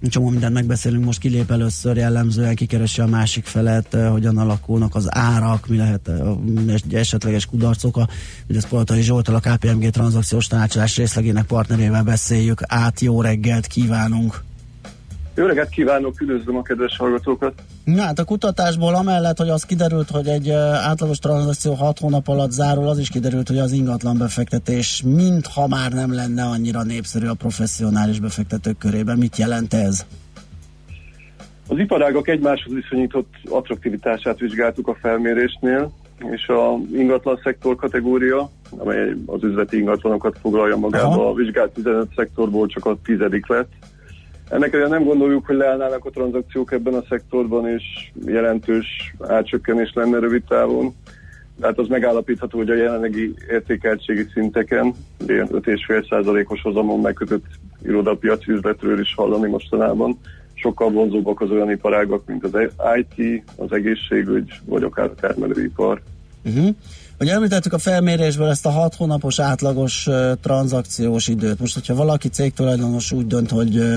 Csomó 0.02 0.28
mindent 0.28 0.54
megbeszélünk, 0.54 1.04
most 1.04 1.18
kilép 1.18 1.50
először 1.50 1.96
jellemzően, 1.96 2.54
kikeresi 2.54 3.00
a 3.00 3.06
másik 3.06 3.44
felet, 3.44 3.94
eh, 3.94 4.10
hogyan 4.10 4.38
alakulnak 4.38 4.94
az 4.94 5.06
árak, 5.14 5.66
mi 5.66 5.76
lehet 5.76 6.08
eh, 6.08 6.98
esetleges 6.98 7.46
kudarcok. 7.46 7.96
A, 7.96 8.08
ezt 8.48 8.68
Poltai 8.68 9.02
Zsoltal 9.02 9.34
a 9.34 9.40
KPMG 9.40 9.90
tranzakciós 9.90 10.46
tanácsadás 10.46 10.96
részlegének 10.96 11.44
partnerével 11.44 12.02
beszéljük 12.02 12.60
át. 12.66 13.00
Jó 13.00 13.20
reggelt 13.20 13.66
kívánunk! 13.66 14.44
Jó 15.36 15.46
reggelt 15.46 15.68
kívánok, 15.68 16.20
üdvözlöm 16.20 16.56
a 16.56 16.62
kedves 16.62 16.96
hallgatókat! 16.96 17.52
Na 17.84 18.02
hát 18.02 18.18
a 18.18 18.24
kutatásból 18.24 18.94
amellett, 18.94 19.38
hogy 19.38 19.48
az 19.48 19.64
kiderült, 19.64 20.10
hogy 20.10 20.26
egy 20.26 20.50
átlagos 20.50 21.18
tranzakció 21.18 21.72
6 21.72 21.98
hónap 21.98 22.28
alatt 22.28 22.50
zárul, 22.50 22.88
az 22.88 22.98
is 22.98 23.08
kiderült, 23.08 23.48
hogy 23.48 23.58
az 23.58 23.72
ingatlan 23.72 24.18
befektetés 24.18 25.02
mintha 25.04 25.66
már 25.68 25.92
nem 25.92 26.14
lenne 26.14 26.42
annyira 26.42 26.82
népszerű 26.82 27.26
a 27.26 27.34
professzionális 27.34 28.20
befektetők 28.20 28.78
körében. 28.78 29.18
Mit 29.18 29.36
jelent 29.36 29.74
ez? 29.74 30.06
Az 31.68 31.78
iparágak 31.78 32.28
egymáshoz 32.28 32.72
viszonyított 32.72 33.34
attraktivitását 33.50 34.38
vizsgáltuk 34.38 34.88
a 34.88 34.96
felmérésnél, 35.00 35.90
és 36.30 36.46
a 36.46 36.78
ingatlan 36.92 37.40
szektor 37.42 37.76
kategória, 37.76 38.50
amely 38.76 39.16
az 39.26 39.42
üzleti 39.42 39.78
ingatlanokat 39.78 40.38
foglalja 40.40 40.76
magába, 40.76 41.06
Aha. 41.06 41.28
a 41.28 41.34
vizsgált 41.34 41.70
15 41.70 42.08
szektorból 42.16 42.66
csak 42.66 42.86
a 42.86 42.96
tizedik 43.04 43.46
lett. 43.46 43.70
Ennek 44.48 44.72
ellenére 44.72 44.96
nem 44.96 45.04
gondoljuk, 45.06 45.46
hogy 45.46 45.56
leállnának 45.56 46.04
a 46.04 46.10
tranzakciók 46.10 46.72
ebben 46.72 46.94
a 46.94 47.04
szektorban, 47.08 47.68
és 47.68 47.82
jelentős 48.26 49.14
átcsökkenés 49.28 49.92
lenne 49.94 50.18
rövid 50.18 50.42
távon. 50.48 50.94
Tehát 51.60 51.78
az 51.78 51.88
megállapítható, 51.88 52.58
hogy 52.58 52.70
a 52.70 52.74
jelenlegi 52.74 53.34
értékeltségi 53.50 54.26
szinteken, 54.34 54.94
ilyen 55.26 55.48
5,5%-os 55.52 56.62
hozamon 56.62 57.00
megkötött 57.00 57.44
irodapiaci 57.82 58.52
üzletről 58.52 59.00
is 59.00 59.14
hallani 59.14 59.48
mostanában, 59.48 60.18
sokkal 60.54 60.90
vonzóbbak 60.90 61.40
az 61.40 61.50
olyan 61.50 61.70
iparágak, 61.70 62.26
mint 62.26 62.44
az 62.44 62.52
IT, 62.96 63.42
az 63.56 63.72
egészségügy, 63.72 64.52
vagy 64.64 64.82
akár 64.82 65.04
a 65.04 65.14
termelőipar. 65.14 66.00
Uh-huh. 66.44 66.68
Ugye 67.20 67.32
említettük 67.32 67.72
a 67.72 67.78
felmérésből 67.78 68.48
ezt 68.48 68.66
a 68.66 68.70
6 68.70 68.94
hónapos 68.94 69.38
átlagos 69.38 70.06
uh, 70.06 70.32
tranzakciós 70.42 71.28
időt. 71.28 71.58
Most, 71.58 71.74
hogyha 71.74 71.94
valaki 71.94 72.28
cégtulajdonos 72.28 73.12
úgy 73.12 73.26
dönt, 73.26 73.50
hogy 73.50 73.78
uh, 73.78 73.96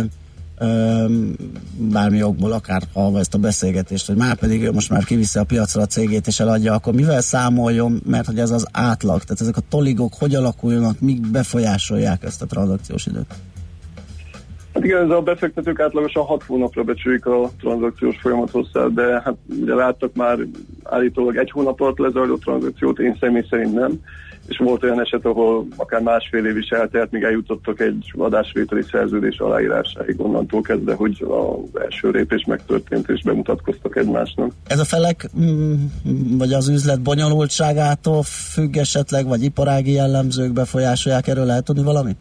bármi 1.77 2.23
okból, 2.23 2.51
akár 2.51 2.81
halva 2.93 3.19
ezt 3.19 3.33
a 3.33 3.37
beszélgetést, 3.37 4.07
hogy 4.07 4.15
már 4.15 4.35
pedig 4.35 4.69
most 4.73 4.89
már 4.89 5.03
kiviszi 5.03 5.39
a 5.39 5.43
piacra 5.43 5.81
a 5.81 5.85
cégét 5.85 6.27
és 6.27 6.39
eladja, 6.39 6.73
akkor 6.73 6.93
mivel 6.93 7.21
számoljon, 7.21 8.01
mert 8.05 8.25
hogy 8.25 8.39
ez 8.39 8.51
az 8.51 8.67
átlag, 8.71 9.23
tehát 9.23 9.41
ezek 9.41 9.57
a 9.57 9.61
toligok 9.69 10.13
hogy 10.19 10.35
alakulnak, 10.35 10.99
mik 10.99 11.31
befolyásolják 11.31 12.23
ezt 12.23 12.41
a 12.41 12.45
tranzakciós 12.45 13.05
időt? 13.05 13.35
Hát 14.73 14.83
igen, 14.83 15.03
ez 15.03 15.09
a 15.09 15.21
befektetők 15.21 15.79
átlagosan 15.79 16.23
6 16.23 16.43
hónapra 16.43 16.83
becsülik 16.83 17.25
a 17.25 17.49
tranzakciós 17.59 18.17
folyamat 18.21 18.51
hosszát, 18.51 18.93
de 18.93 19.21
hát 19.23 19.35
ugye 19.61 19.73
láttak 19.73 20.15
már 20.15 20.37
állítólag 20.83 21.37
egy 21.37 21.51
hónap 21.51 21.81
alatt 21.81 21.97
lezajlott 21.97 22.41
tranzakciót, 22.41 22.99
én 22.99 23.17
személy 23.19 23.45
szerint 23.49 23.73
nem 23.73 23.99
és 24.49 24.57
volt 24.57 24.83
olyan 24.83 25.01
eset, 25.01 25.25
ahol 25.25 25.67
akár 25.75 26.01
másfél 26.01 26.45
év 26.45 26.57
is 26.57 26.69
eltelt, 26.69 27.11
míg 27.11 27.23
eljutottak 27.23 27.79
egy 27.79 28.13
adásvételi 28.17 28.81
szerződés 28.91 29.37
aláírásáig 29.37 30.21
onnantól 30.21 30.61
kezdve, 30.61 30.93
hogy 30.93 31.25
az 31.27 31.81
első 31.81 32.09
lépés 32.09 32.45
megtörtént, 32.47 33.09
és 33.09 33.21
bemutatkoztak 33.21 33.95
egymásnak. 33.95 34.51
Ez 34.67 34.79
a 34.79 34.85
felek, 34.85 35.29
mm, 35.39 35.73
vagy 36.37 36.53
az 36.53 36.69
üzlet 36.69 37.01
bonyolultságától 37.01 38.23
függ 38.23 38.75
esetleg, 38.75 39.27
vagy 39.27 39.43
iparági 39.43 39.91
jellemzők 39.91 40.53
befolyásolják, 40.53 41.27
erről 41.27 41.45
lehet 41.45 41.63
tudni 41.63 41.83
valamit? 41.83 42.17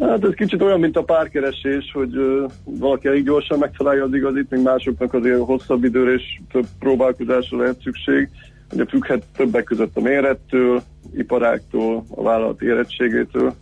Hát 0.00 0.24
ez 0.24 0.34
kicsit 0.34 0.62
olyan, 0.62 0.80
mint 0.80 0.96
a 0.96 1.02
párkeresés, 1.02 1.90
hogy 1.92 2.16
uh, 2.16 2.50
valaki 2.64 3.08
elég 3.08 3.24
gyorsan 3.24 3.58
megtalálja 3.58 4.04
az 4.04 4.14
igazit, 4.14 4.50
még 4.50 4.62
másoknak 4.62 5.14
azért 5.14 5.38
hosszabb 5.38 5.84
időre 5.84 6.12
és 6.12 6.22
több 6.52 6.66
próbálkozásra 6.78 7.58
lehet 7.58 7.80
szükség. 7.82 8.28
Ugye 8.72 8.84
függhet 8.84 9.24
többek 9.36 9.64
között 9.64 9.96
a 9.96 10.00
mérettől, 10.00 10.82
iparáktól, 11.16 12.04
a 12.08 12.22
vállalat 12.22 12.62
érettségétől. 12.62 13.54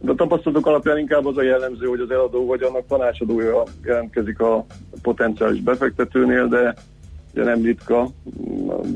De 0.00 0.10
a 0.10 0.14
tapasztalatok 0.14 0.66
alapján 0.66 0.98
inkább 0.98 1.26
az 1.26 1.36
a 1.36 1.42
jellemző, 1.42 1.86
hogy 1.86 2.00
az 2.00 2.10
eladó 2.10 2.46
vagy 2.46 2.62
annak 2.62 2.86
tanácsadója 2.86 3.62
jelentkezik 3.84 4.40
a 4.40 4.66
potenciális 5.02 5.60
befektetőnél, 5.60 6.48
de 6.48 6.74
ugye 7.34 7.44
nem 7.44 7.62
ritka, 7.62 8.08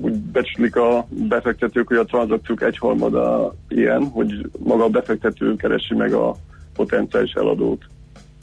úgy 0.00 0.12
becsülik 0.12 0.76
a 0.76 1.06
befektetők, 1.10 1.88
hogy 1.88 1.96
a 1.96 2.04
tranzakciók 2.04 2.62
egyharmada 2.62 3.54
ilyen, 3.68 4.04
hogy 4.04 4.50
maga 4.58 4.84
a 4.84 4.88
befektető 4.88 5.56
keresi 5.56 5.94
meg 5.94 6.12
a 6.12 6.36
potenciális 6.74 7.32
eladót. 7.32 7.82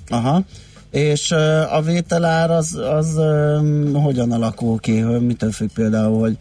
Aha. 0.10 0.42
És 0.92 1.32
a 1.72 1.82
vételár 1.82 2.52
az, 2.52 2.76
az 2.76 3.20
hogyan 3.94 4.32
alakul 4.32 4.80
ki? 4.80 5.02
Mitől 5.02 5.52
függ 5.52 5.70
például, 5.74 6.20
hogy 6.20 6.38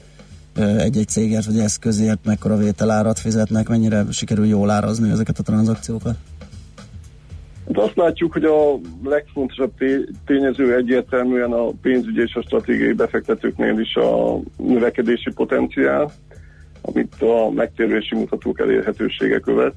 egy-egy 0.56 1.08
cégért 1.08 1.44
vagy 1.44 1.58
eszközért 1.58 2.24
mekkora 2.24 2.56
vételárat 2.56 3.18
fizetnek, 3.18 3.68
mennyire 3.68 4.04
sikerül 4.10 4.46
jól 4.46 4.70
árazni 4.70 5.10
ezeket 5.10 5.38
a 5.38 5.42
tranzakciókat? 5.42 6.16
De 7.66 7.82
azt 7.82 7.96
látjuk, 7.96 8.32
hogy 8.32 8.44
a 8.44 8.78
legfontosabb 9.04 9.72
tényező 10.26 10.76
egyértelműen 10.76 11.52
a 11.52 11.66
pénzügyi 11.82 12.20
és 12.20 12.34
a 12.34 12.42
stratégiai 12.42 12.92
befektetőknél 12.92 13.78
is 13.78 13.94
a 13.94 14.40
növekedési 14.56 15.32
potenciál, 15.32 16.12
amit 16.80 17.22
a 17.22 17.50
megtérülési 17.50 18.14
mutatók 18.14 18.60
elérhetősége 18.60 19.38
követ. 19.38 19.74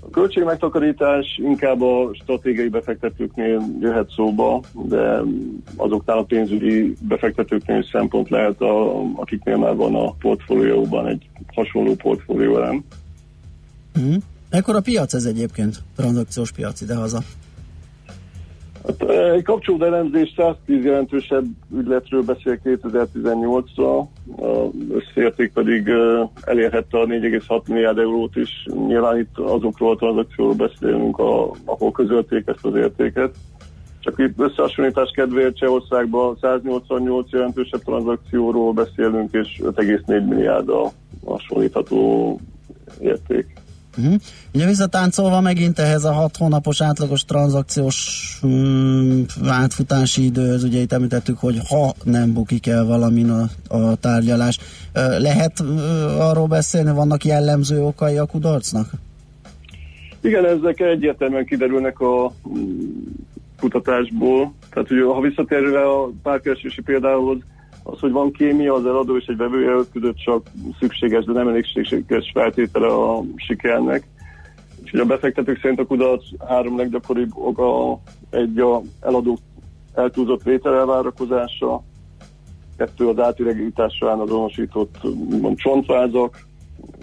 A 0.00 0.10
költségmegtakarítás 0.10 1.40
inkább 1.42 1.82
a 1.82 2.10
stratégiai 2.14 2.68
befektetőknél 2.68 3.62
jöhet 3.80 4.10
szóba, 4.10 4.62
de 4.72 5.20
azoknál 5.76 6.18
a 6.18 6.24
pénzügyi 6.24 6.96
befektetőknél 7.00 7.78
is 7.78 7.88
szempont 7.92 8.28
lehet, 8.28 8.60
a, 8.60 9.02
akiknél 9.14 9.56
már 9.56 9.74
van 9.74 9.94
a 9.94 10.12
portfólióban 10.12 11.06
egy 11.06 11.28
hasonló 11.54 11.94
portfólió 11.94 12.58
Mm. 13.98 14.14
Ekkor 14.50 14.76
a 14.76 14.80
piac 14.80 15.14
ez 15.14 15.24
egyébként, 15.24 15.82
tranzakciós 15.96 16.52
piac 16.52 16.80
idehaza? 16.80 17.22
Hát, 18.88 19.10
egy 19.10 19.42
kapcsolódó 19.42 19.84
elemzés 19.84 20.32
110 20.36 20.84
jelentősebb 20.84 21.44
ügyletről 21.76 22.22
beszél 22.22 22.58
2018-ra, 22.64 24.06
az 24.36 24.68
összérték 24.90 25.52
pedig 25.52 25.90
elérhette 26.44 26.98
a 26.98 27.06
4,6 27.06 27.68
milliárd 27.68 27.98
eurót 27.98 28.36
is. 28.36 28.66
Nyilván 28.86 29.18
itt 29.18 29.38
azokról 29.38 29.90
a 29.92 29.96
tranzakcióról 29.96 30.54
beszélünk, 30.54 31.18
ahol 31.64 31.92
közölték 31.92 32.46
ezt 32.46 32.64
az 32.64 32.74
értéket. 32.74 33.34
Csak 34.00 34.18
itt 34.18 34.40
összehasonlítás 34.40 35.10
kedvéért 35.14 35.56
Csehországban 35.56 36.36
188 36.40 37.30
jelentősebb 37.30 37.82
tranzakcióról 37.82 38.72
beszélünk, 38.72 39.32
és 39.32 39.60
5,4 39.62 40.28
milliárd 40.28 40.68
a 40.68 40.90
hasonlítható 41.24 42.40
érték. 43.00 43.57
Uh-huh. 43.98 44.14
Ugye 44.54 44.66
visszatáncolva 44.66 45.40
megint 45.40 45.78
ehhez 45.78 46.04
a 46.04 46.12
hat 46.12 46.36
hónapos 46.36 46.82
átlagos 46.82 47.24
tranzakciós 47.24 48.38
um, 48.42 49.24
átfutási 49.46 50.24
időhöz, 50.24 50.64
ugye 50.64 50.80
itt 50.80 50.92
említettük, 50.92 51.38
hogy 51.38 51.60
ha 51.68 51.94
nem 52.04 52.32
bukik 52.32 52.66
el 52.66 52.84
valamin 52.84 53.30
a, 53.30 53.48
a 53.68 53.94
tárgyalás, 53.94 54.58
lehet 55.18 55.60
uh, 55.60 56.28
arról 56.28 56.46
beszélni, 56.46 56.92
vannak 56.92 57.24
jellemző 57.24 57.82
okai 57.82 58.16
a 58.16 58.26
kudarcnak? 58.26 58.90
Igen, 60.20 60.44
ezek 60.44 60.80
egyértelműen 60.80 61.44
kiderülnek 61.44 62.00
a 62.00 62.32
kutatásból. 63.60 64.54
Tehát, 64.70 64.88
hogy 64.88 64.98
ha 65.02 65.20
visszatérve 65.20 65.80
a 65.80 66.10
párkeresési 66.22 66.82
példához, 66.82 67.36
az, 67.90 67.98
hogy 68.00 68.12
van 68.12 68.32
kémia 68.32 68.74
az 68.74 68.86
eladó 68.86 69.16
és 69.16 69.26
egy 69.26 69.36
vevője 69.36 69.72
között 69.92 70.16
csak 70.16 70.46
szükséges, 70.78 71.24
de 71.24 71.32
nem 71.32 71.48
elégséges 71.48 72.30
feltétele 72.34 72.86
a 72.86 73.22
sikernek. 73.36 74.08
Úgyhogy 74.82 75.00
a 75.00 75.04
befektetők 75.04 75.60
szerint 75.60 75.80
a 75.80 75.86
kudarc 75.86 76.24
három 76.48 76.76
leggyakoribb 76.76 77.30
oka 77.34 78.00
egy 78.30 78.58
a 78.58 78.82
eladó 79.00 79.38
eltúlzott 79.94 80.42
vételelvárakozása, 80.42 81.82
kettő 82.76 83.08
az 83.08 83.18
átiregításra 83.18 84.12
azonosított 84.12 84.96
mond, 85.40 85.56
csontvázak, 85.56 86.46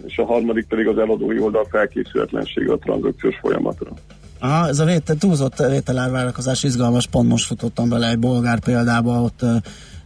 és 0.05 0.17
a 0.17 0.25
harmadik 0.25 0.67
pedig 0.67 0.87
az 0.87 0.97
eladói 0.97 1.39
oldal 1.39 1.65
felkészületlensége 1.69 2.71
a 2.71 2.77
tranzakciós 2.77 3.39
folyamatra. 3.41 3.91
Aha, 4.39 4.67
ez 4.67 4.79
a 4.79 4.85
vétel, 4.85 5.15
túlzott 5.15 5.57
vételárvárakozás 5.57 6.63
izgalmas, 6.63 7.07
pont 7.07 7.29
most 7.29 7.45
futottam 7.45 7.89
bele 7.89 8.09
egy 8.09 8.19
bolgár 8.19 8.59
példába, 8.59 9.21
ott 9.21 9.39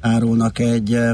árulnak 0.01 0.59
egy 0.59 0.93
uh, 0.93 1.09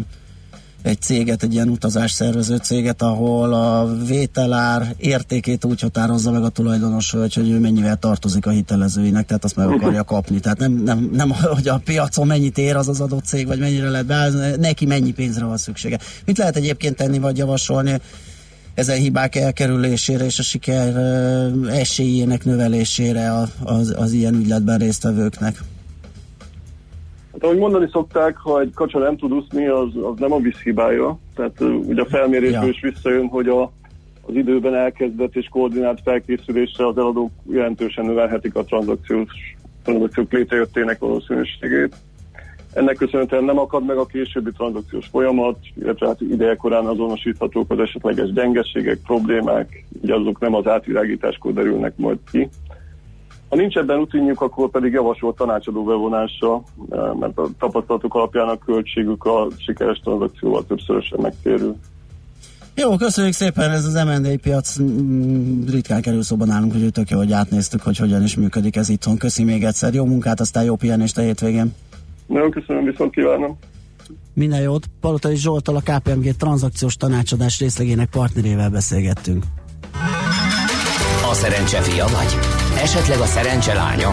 egy 0.85 1.01
céget, 1.01 1.43
egy 1.43 1.53
ilyen 1.53 1.69
utazásszervező 1.69 2.57
céget, 2.57 3.01
ahol 3.01 3.53
a 3.53 3.95
vételár 4.07 4.95
értékét 4.97 5.65
úgy 5.65 5.81
határozza 5.81 6.31
meg 6.31 6.43
a 6.43 6.49
tulajdonos, 6.49 7.11
hogy, 7.11 7.33
hogy 7.33 7.49
ő 7.49 7.59
mennyivel 7.59 7.95
tartozik 7.95 8.45
a 8.45 8.49
hitelezőinek, 8.49 9.25
tehát 9.25 9.43
azt 9.43 9.55
meg 9.55 9.67
akarja 9.67 10.03
kapni. 10.03 10.39
Tehát 10.39 10.57
nem, 10.57 10.73
nem, 10.73 11.09
nem 11.13 11.29
hogy 11.55 11.67
a 11.67 11.81
piacon 11.85 12.27
mennyit 12.27 12.57
ér 12.57 12.75
az 12.75 12.87
az 12.87 13.01
adott 13.01 13.25
cég, 13.25 13.47
vagy 13.47 13.59
mennyire 13.59 13.89
lehet 13.89 14.05
beállni, 14.05 14.55
neki 14.59 14.85
mennyi 14.85 15.11
pénzre 15.11 15.45
van 15.45 15.57
szüksége. 15.57 15.99
Mit 16.25 16.37
lehet 16.37 16.55
egyébként 16.55 16.95
tenni, 16.95 17.19
vagy 17.19 17.37
javasolni 17.37 17.99
ezen 18.73 18.97
hibák 18.97 19.35
elkerülésére 19.35 20.25
és 20.25 20.39
a 20.39 20.43
siker 20.43 20.95
ö, 20.95 21.69
esélyének 21.69 22.45
növelésére 22.45 23.33
az, 23.63 23.93
az 23.97 24.11
ilyen 24.11 24.33
ügyletben 24.33 24.77
résztvevőknek? 24.77 25.63
Hát 27.35 27.43
ahogy 27.43 27.57
mondani 27.57 27.87
szokták, 27.91 28.37
ha 28.37 28.59
egy 28.59 28.71
kacsa 28.73 28.99
nem 28.99 29.17
tud 29.17 29.31
úszni, 29.31 29.67
az, 29.67 29.89
az 30.01 30.19
nem 30.19 30.31
a 30.31 30.39
víz 30.39 30.57
hibája. 30.57 31.17
Tehát 31.35 31.59
ugye 31.61 32.01
a 32.01 32.05
felmérésből 32.05 32.63
Ja. 32.63 32.69
is 32.69 32.81
visszajön, 32.81 33.27
hogy 33.27 33.47
a, 33.47 33.61
az 34.21 34.35
időben 34.35 34.75
elkezdett 34.75 35.35
és 35.35 35.47
koordinált 35.47 35.99
felkészülésre 36.03 36.87
az 36.87 36.97
eladók 36.97 37.31
jelentősen 37.49 38.05
növelhetik 38.05 38.55
a 38.55 38.63
tranzakciós, 38.63 39.55
tranzakciók 39.83 40.31
létrejöttének 40.31 40.99
valószínűségét. 40.99 41.95
Ennek 42.73 42.95
köszönhetően 42.95 43.43
nem 43.43 43.59
akad 43.59 43.85
meg 43.85 43.97
a 43.97 44.05
későbbi 44.05 44.51
tranzakciós 44.51 45.07
folyamat, 45.07 45.57
illetve 45.81 46.07
hát 46.07 46.21
idejekorán 46.21 46.85
azonosíthatók 46.85 47.71
az 47.71 47.79
esetleges 47.79 48.31
gyengességek, 48.31 48.99
problémák, 49.05 49.85
így 50.03 50.11
azok 50.11 50.39
nem 50.39 50.53
az 50.53 50.67
átvilágításkor 50.67 51.53
derülnek 51.53 51.93
majd 51.97 52.17
ki. 52.31 52.49
Ha 53.49 53.55
nincs 53.55 53.75
ebben 53.75 53.97
rutinjuk, 53.97 54.41
akkor 54.41 54.69
pedig 54.69 54.93
javasolt 54.93 55.35
tanácsadó 55.35 55.83
bevonása, 55.83 56.63
eh, 56.89 57.13
mert 57.19 57.37
a 57.37 57.47
tapasztalatok 57.59 58.15
alapján 58.15 58.47
a 58.47 58.57
költségük 58.57 59.23
a 59.23 59.47
sikeres 59.57 59.99
tranzakcióval 59.99 60.65
többszörösen 60.65 61.19
megtérül. 61.21 61.75
Jó, 62.75 62.95
köszönjük 62.95 63.33
szépen, 63.33 63.71
ez 63.71 63.85
az 63.85 63.93
M&A 63.93 64.37
piac 64.41 64.79
mm, 64.81 65.65
ritkán 65.67 66.01
kerül 66.01 66.21
szóba 66.21 66.45
nálunk, 66.45 66.71
hogy 66.71 66.91
tök 66.91 67.09
jó, 67.09 67.17
hogy 67.17 67.31
átnéztük, 67.31 67.81
hogy 67.81 67.97
hogyan 67.97 68.23
is 68.23 68.35
működik 68.35 68.75
ez 68.75 68.89
itthon. 68.89 69.17
Köszi 69.17 69.43
még 69.43 69.63
egyszer, 69.63 69.93
jó 69.93 70.05
munkát, 70.05 70.39
aztán 70.39 70.63
jó 70.63 70.75
pihenést 70.75 71.17
a 71.17 71.21
hétvégén. 71.21 71.73
Nagyon 72.25 72.51
köszönöm, 72.51 72.83
viszont 72.83 73.11
kívánom. 73.11 73.57
Minden 74.33 74.61
jót, 74.61 74.85
Palotai 75.01 75.35
Zsoltal 75.35 75.75
a 75.75 75.81
KPMG 75.81 76.35
tranzakciós 76.35 76.95
tanácsadás 76.95 77.59
részlegének 77.59 78.09
partnerével 78.09 78.69
beszélgettünk. 78.69 79.43
A 81.31 81.33
szerencse 81.33 81.81
fia 81.81 82.05
vagy? 82.07 82.54
Esetleg 82.85 83.19
a 83.19 83.25
szerencse 83.25 83.73
lánya? 83.73 84.09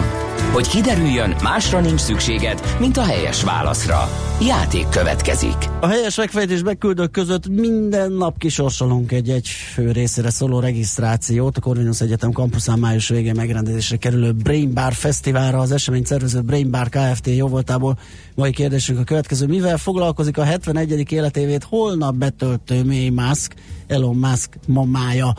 Hogy 0.51 0.67
kiderüljön, 0.67 1.35
másra 1.43 1.79
nincs 1.79 1.99
szükséged, 1.99 2.75
mint 2.79 2.97
a 2.97 3.03
helyes 3.03 3.43
válaszra. 3.43 4.09
Játék 4.41 4.89
következik. 4.89 5.55
A 5.81 5.87
helyes 5.87 6.15
megfejtés 6.15 6.61
beküldők 6.61 7.11
között 7.11 7.47
minden 7.47 8.11
nap 8.11 8.37
kisorsolunk 8.37 9.11
egy 9.11 9.29
egy 9.29 9.47
fő 9.47 9.91
részére 9.91 10.29
szóló 10.29 10.59
regisztrációt. 10.59 11.57
A 11.57 11.61
Corvinus 11.61 12.01
Egyetem 12.01 12.31
kampuszán 12.31 12.79
május 12.79 13.07
végén 13.07 13.35
megrendezésre 13.35 13.97
kerülő 13.97 14.31
Brain 14.31 14.73
Bar 14.73 14.93
Fesztiválra 14.93 15.59
az 15.59 15.71
esemény 15.71 16.03
szervező 16.03 16.41
Brain 16.41 16.71
Bar 16.71 16.89
Kft. 16.89 17.27
jóvoltából. 17.27 17.97
Mai 18.35 18.51
kérdésünk 18.51 18.99
a 18.99 19.03
következő. 19.03 19.45
Mivel 19.45 19.77
foglalkozik 19.77 20.37
a 20.37 20.43
71. 20.43 21.11
életévét 21.11 21.63
holnap 21.63 22.15
betöltő 22.15 22.83
May 22.83 23.09
Musk, 23.09 23.53
Elon 23.87 24.15
Musk 24.15 24.49
mamája? 24.67 25.33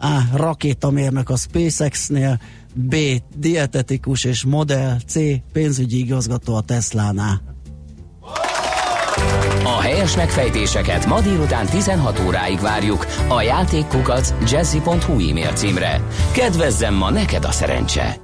A. 0.00 0.36
Rakétamérnök 0.36 1.30
a 1.30 1.36
SpaceX-nél, 1.36 2.40
B. 2.74 2.96
Dietetikus 3.36 4.24
és 4.24 4.44
modell, 4.44 4.96
C. 5.06 5.18
Pénzügyi 5.52 5.98
igazgató 5.98 6.54
a 6.54 6.60
Tesla-nál. 6.60 7.42
A 9.64 9.80
helyes 9.80 10.16
megfejtéseket 10.16 11.06
ma 11.06 11.20
délután 11.20 11.66
16 11.66 12.22
óráig 12.26 12.60
várjuk 12.60 13.06
a 13.28 13.42
játékkukac 13.42 14.34
jazzy.hu 14.50 15.28
e-mail 15.28 15.52
címre. 15.52 16.02
Kedvezzem 16.32 16.94
ma 16.94 17.10
neked 17.10 17.44
a 17.44 17.52
szerencse! 17.52 18.20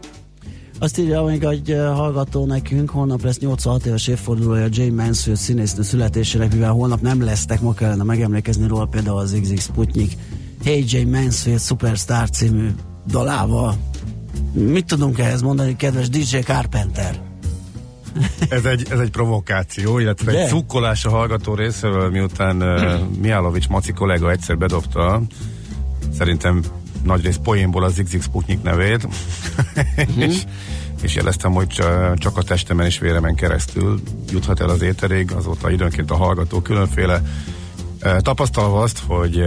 Azt 0.79 0.99
írja 0.99 1.23
még 1.23 1.43
egy 1.43 1.71
eh, 1.71 1.95
hallgató 1.95 2.47
nekünk, 2.47 2.91
holnap 2.91 3.23
lesz 3.23 3.39
86 3.39 3.87
éves 3.87 4.07
évfordulója 4.07 4.67
Jane 4.71 5.03
Mansfield 5.03 5.39
színésznő 5.39 5.83
születésének, 5.83 6.53
mivel 6.53 6.71
holnap 6.71 7.01
nem 7.01 7.23
lesztek, 7.23 7.61
ma 7.61 7.73
kellene 7.75 8.03
megemlékezni 8.03 8.67
róla 8.67 8.85
például 8.85 9.19
az 9.19 9.37
XX 9.41 9.63
Sputnik 9.63 10.13
Hey 10.65 10.85
Jane 10.87 11.21
Mansfield 11.21 11.61
Superstar 11.61 12.31
című 12.31 12.69
dalával. 13.07 13.77
Mit 14.55 14.87
tudunk 14.87 15.19
ehhez 15.19 15.43
mondani, 15.43 15.77
kedves 15.77 16.09
DJ 16.09 16.39
Carpenter? 16.39 17.21
Ez 18.49 18.65
egy, 18.65 18.87
ez 18.91 18.99
egy 18.99 19.11
provokáció, 19.11 19.99
illetve 19.99 20.33
Ugye? 20.33 20.43
egy 20.43 20.49
cukkolás 20.49 21.05
a 21.05 21.11
hallgató 21.11 21.55
részéről, 21.55 22.11
miután 22.11 22.63
uh, 22.63 23.01
Miálovics 23.21 23.69
Maci 23.69 23.93
kollega 23.93 24.31
egyszer 24.31 24.59
bedobta, 24.59 25.23
szerintem 26.19 26.63
nagyrészt 27.03 27.41
poénból 27.41 27.85
az 27.85 28.03
XX 28.05 28.25
Sputnik 28.25 28.63
nevét, 28.63 29.09
és, 30.17 30.45
és 31.03 31.15
jeleztem, 31.15 31.53
hogy 31.53 31.67
csa- 31.67 32.19
csak 32.19 32.37
a 32.37 32.43
testemen 32.43 32.87
és 32.87 32.99
véremen 32.99 33.35
keresztül 33.35 34.01
juthat 34.31 34.61
el 34.61 34.69
az 34.69 34.83
éterig, 34.83 35.33
azóta 35.33 35.71
időnként 35.71 36.11
a 36.11 36.17
hallgató 36.17 36.61
különféle 36.61 37.23
tapasztalva 38.19 38.83
azt, 38.83 39.03
hogy 39.07 39.45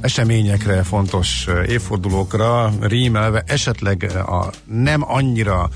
eseményekre, 0.00 0.82
fontos 0.82 1.46
évfordulókra 1.68 2.72
rímelve 2.80 3.42
esetleg 3.46 4.02
a 4.26 4.50
nem 4.64 5.02
annyira 5.06 5.68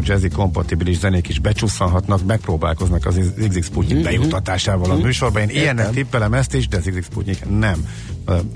jazzy 0.00 0.28
kompatibilis 0.28 0.98
zenék 0.98 1.28
is 1.28 1.38
becsusszanhatnak, 1.38 2.24
megpróbálkoznak 2.24 3.06
az 3.06 3.20
XX 3.48 3.66
Sputnik 3.66 4.02
bejutatásával 4.02 4.90
a 4.90 4.96
műsorban. 4.96 5.42
Én 5.42 5.48
ilyennek 5.48 5.86
Értem. 5.86 6.02
tippelem 6.02 6.34
ezt 6.34 6.54
is, 6.54 6.68
de 6.68 6.76
az 6.76 6.90
XX 6.94 7.06
Sputnik 7.06 7.44
nem. 7.58 7.88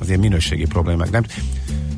Azért 0.01 0.20
minőségi 0.20 0.65
problémák, 0.65 1.11
nem? 1.11 1.24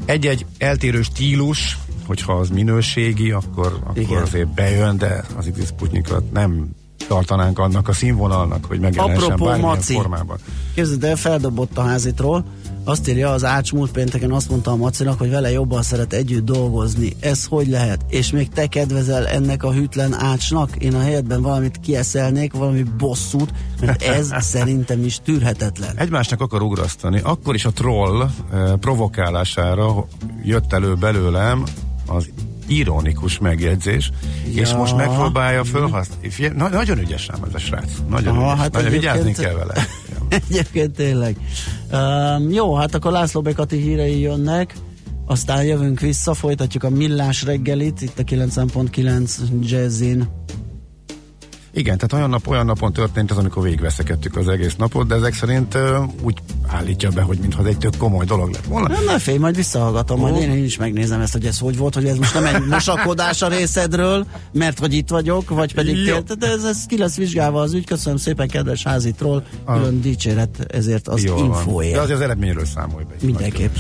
Egy-egy 0.04 0.46
eltérő 0.58 1.02
stílus, 1.02 1.78
hogyha 2.06 2.32
az 2.32 2.48
minőségi, 2.48 3.30
akkor, 3.30 3.78
akkor 3.82 4.02
Igen. 4.02 4.22
azért 4.22 4.54
bejön, 4.54 4.96
de 4.96 5.24
az 5.36 5.50
XX 5.52 5.66
Sputnikot 5.66 6.32
nem 6.32 6.68
tartanánk 7.08 7.58
annak 7.58 7.88
a 7.88 7.92
színvonalnak, 7.92 8.64
hogy 8.64 8.80
megjelenhessen 8.80 9.28
bármilyen 9.28 9.60
Maci. 9.60 9.92
formában. 9.92 10.38
Képzeld 10.74 11.04
el, 11.04 11.16
feldobott 11.16 11.78
a 11.78 11.82
házitról, 11.82 12.44
azt 12.84 13.08
írja 13.08 13.30
az 13.30 13.44
Ács 13.44 13.72
múlt 13.72 13.90
pénteken, 13.90 14.32
azt 14.32 14.50
mondta 14.50 14.70
a 14.70 14.76
Macinak, 14.76 15.18
hogy 15.18 15.30
vele 15.30 15.50
jobban 15.50 15.82
szeret 15.82 16.12
együtt 16.12 16.44
dolgozni. 16.44 17.16
Ez 17.20 17.44
hogy 17.44 17.68
lehet? 17.68 18.04
És 18.08 18.30
még 18.30 18.48
te 18.48 18.66
kedvezel 18.66 19.26
ennek 19.26 19.62
a 19.62 19.72
hűtlen 19.72 20.14
Ácsnak? 20.14 20.76
Én 20.76 20.94
a 20.94 21.00
helyetben 21.00 21.42
valamit 21.42 21.80
kieszelnék, 21.80 22.52
valami 22.52 22.82
bosszút, 22.82 23.52
mert 23.80 24.02
ez 24.02 24.32
szerintem 24.54 25.04
is 25.04 25.20
tűrhetetlen. 25.24 25.96
Egymásnak 25.96 26.40
akar 26.40 26.62
ugrasztani. 26.62 27.20
Akkor 27.24 27.54
is 27.54 27.64
a 27.64 27.70
troll 27.70 28.22
eh, 28.22 28.72
provokálására 28.80 30.06
jött 30.44 30.72
elő 30.72 30.94
belőlem 30.94 31.62
az 32.06 32.28
ironikus 32.68 33.38
megjegyzés, 33.38 34.10
ja. 34.54 34.60
és 34.62 34.72
most 34.72 34.96
megpróbálja 34.96 35.64
fölhasználni. 35.64 36.30
Na, 36.56 36.68
nagyon 36.68 36.98
ügyes 36.98 37.28
ám 37.28 37.42
ez 37.48 37.54
a 37.54 37.58
srác. 37.58 37.90
Nagyon 38.08 38.36
Aha, 38.36 38.46
ügyes. 38.46 38.58
hát 38.58 38.72
nagyon 38.72 38.90
vigyázni 38.90 39.32
kell 39.32 39.54
vele. 39.54 39.74
Egyébként 40.28 40.94
tényleg. 40.94 41.36
Um, 41.92 42.50
jó, 42.50 42.74
hát 42.74 42.94
akkor 42.94 43.12
László 43.12 43.40
Bekati 43.40 43.76
hírei 43.76 44.20
jönnek, 44.20 44.74
aztán 45.26 45.64
jövünk 45.64 46.00
vissza, 46.00 46.34
folytatjuk 46.34 46.84
a 46.84 46.90
millás 46.90 47.42
reggelit, 47.42 48.00
itt 48.00 48.18
a 48.18 48.22
9.9 48.22 49.30
Jazzin. 49.60 50.28
Igen, 51.78 51.96
tehát 51.96 52.12
olyan, 52.12 52.30
nap, 52.30 52.46
olyan 52.46 52.66
napon 52.66 52.92
történt 52.92 53.30
az, 53.30 53.36
amikor 53.36 53.62
végigveszekedtük 53.62 54.36
az 54.36 54.48
egész 54.48 54.74
napot, 54.76 55.06
de 55.06 55.14
ezek 55.14 55.34
szerint 55.34 55.74
uh, 55.74 55.82
úgy 56.22 56.38
állítja 56.66 57.10
be, 57.10 57.22
hogy 57.22 57.38
mintha 57.38 57.64
egy 57.64 57.78
tök 57.78 57.96
komoly 57.96 58.24
dolog 58.24 58.50
lett 58.50 58.64
volna. 58.64 58.88
Nem, 58.88 59.04
ne 59.04 59.18
félj, 59.18 59.38
majd 59.38 59.56
visszahallgatom, 59.56 60.20
majd 60.20 60.34
Ó. 60.34 60.38
én, 60.38 60.50
én 60.50 60.64
is 60.64 60.76
megnézem 60.76 61.20
ezt, 61.20 61.32
hogy 61.32 61.44
ez 61.46 61.58
hogy 61.58 61.76
volt, 61.76 61.94
hogy 61.94 62.06
ez 62.06 62.16
most 62.16 62.34
nem 62.34 62.46
egy 62.46 62.66
mosakodás 62.66 63.42
a 63.42 63.48
részedről, 63.48 64.26
mert 64.52 64.78
hogy 64.78 64.94
itt 64.94 65.08
vagyok, 65.08 65.50
vagy 65.50 65.74
pedig 65.74 66.04
tél, 66.04 66.22
de 66.38 66.46
ez, 66.46 66.64
ez 66.64 66.84
ki 66.86 66.98
lesz 66.98 67.16
vizsgálva 67.16 67.60
az 67.60 67.72
ügy, 67.72 67.84
köszönöm 67.86 68.18
szépen 68.18 68.48
kedves 68.48 68.82
házitról, 68.82 69.44
külön 69.66 70.00
dicséret 70.00 70.66
ezért 70.72 71.08
az 71.08 71.24
Jól 71.24 71.36
van. 71.36 71.46
infóért. 71.46 71.94
De 71.94 72.00
azért 72.00 72.18
az 72.18 72.24
eredményről 72.24 72.64
számolj 72.64 73.04
be. 73.04 73.14
Mindenképp. 73.22 73.74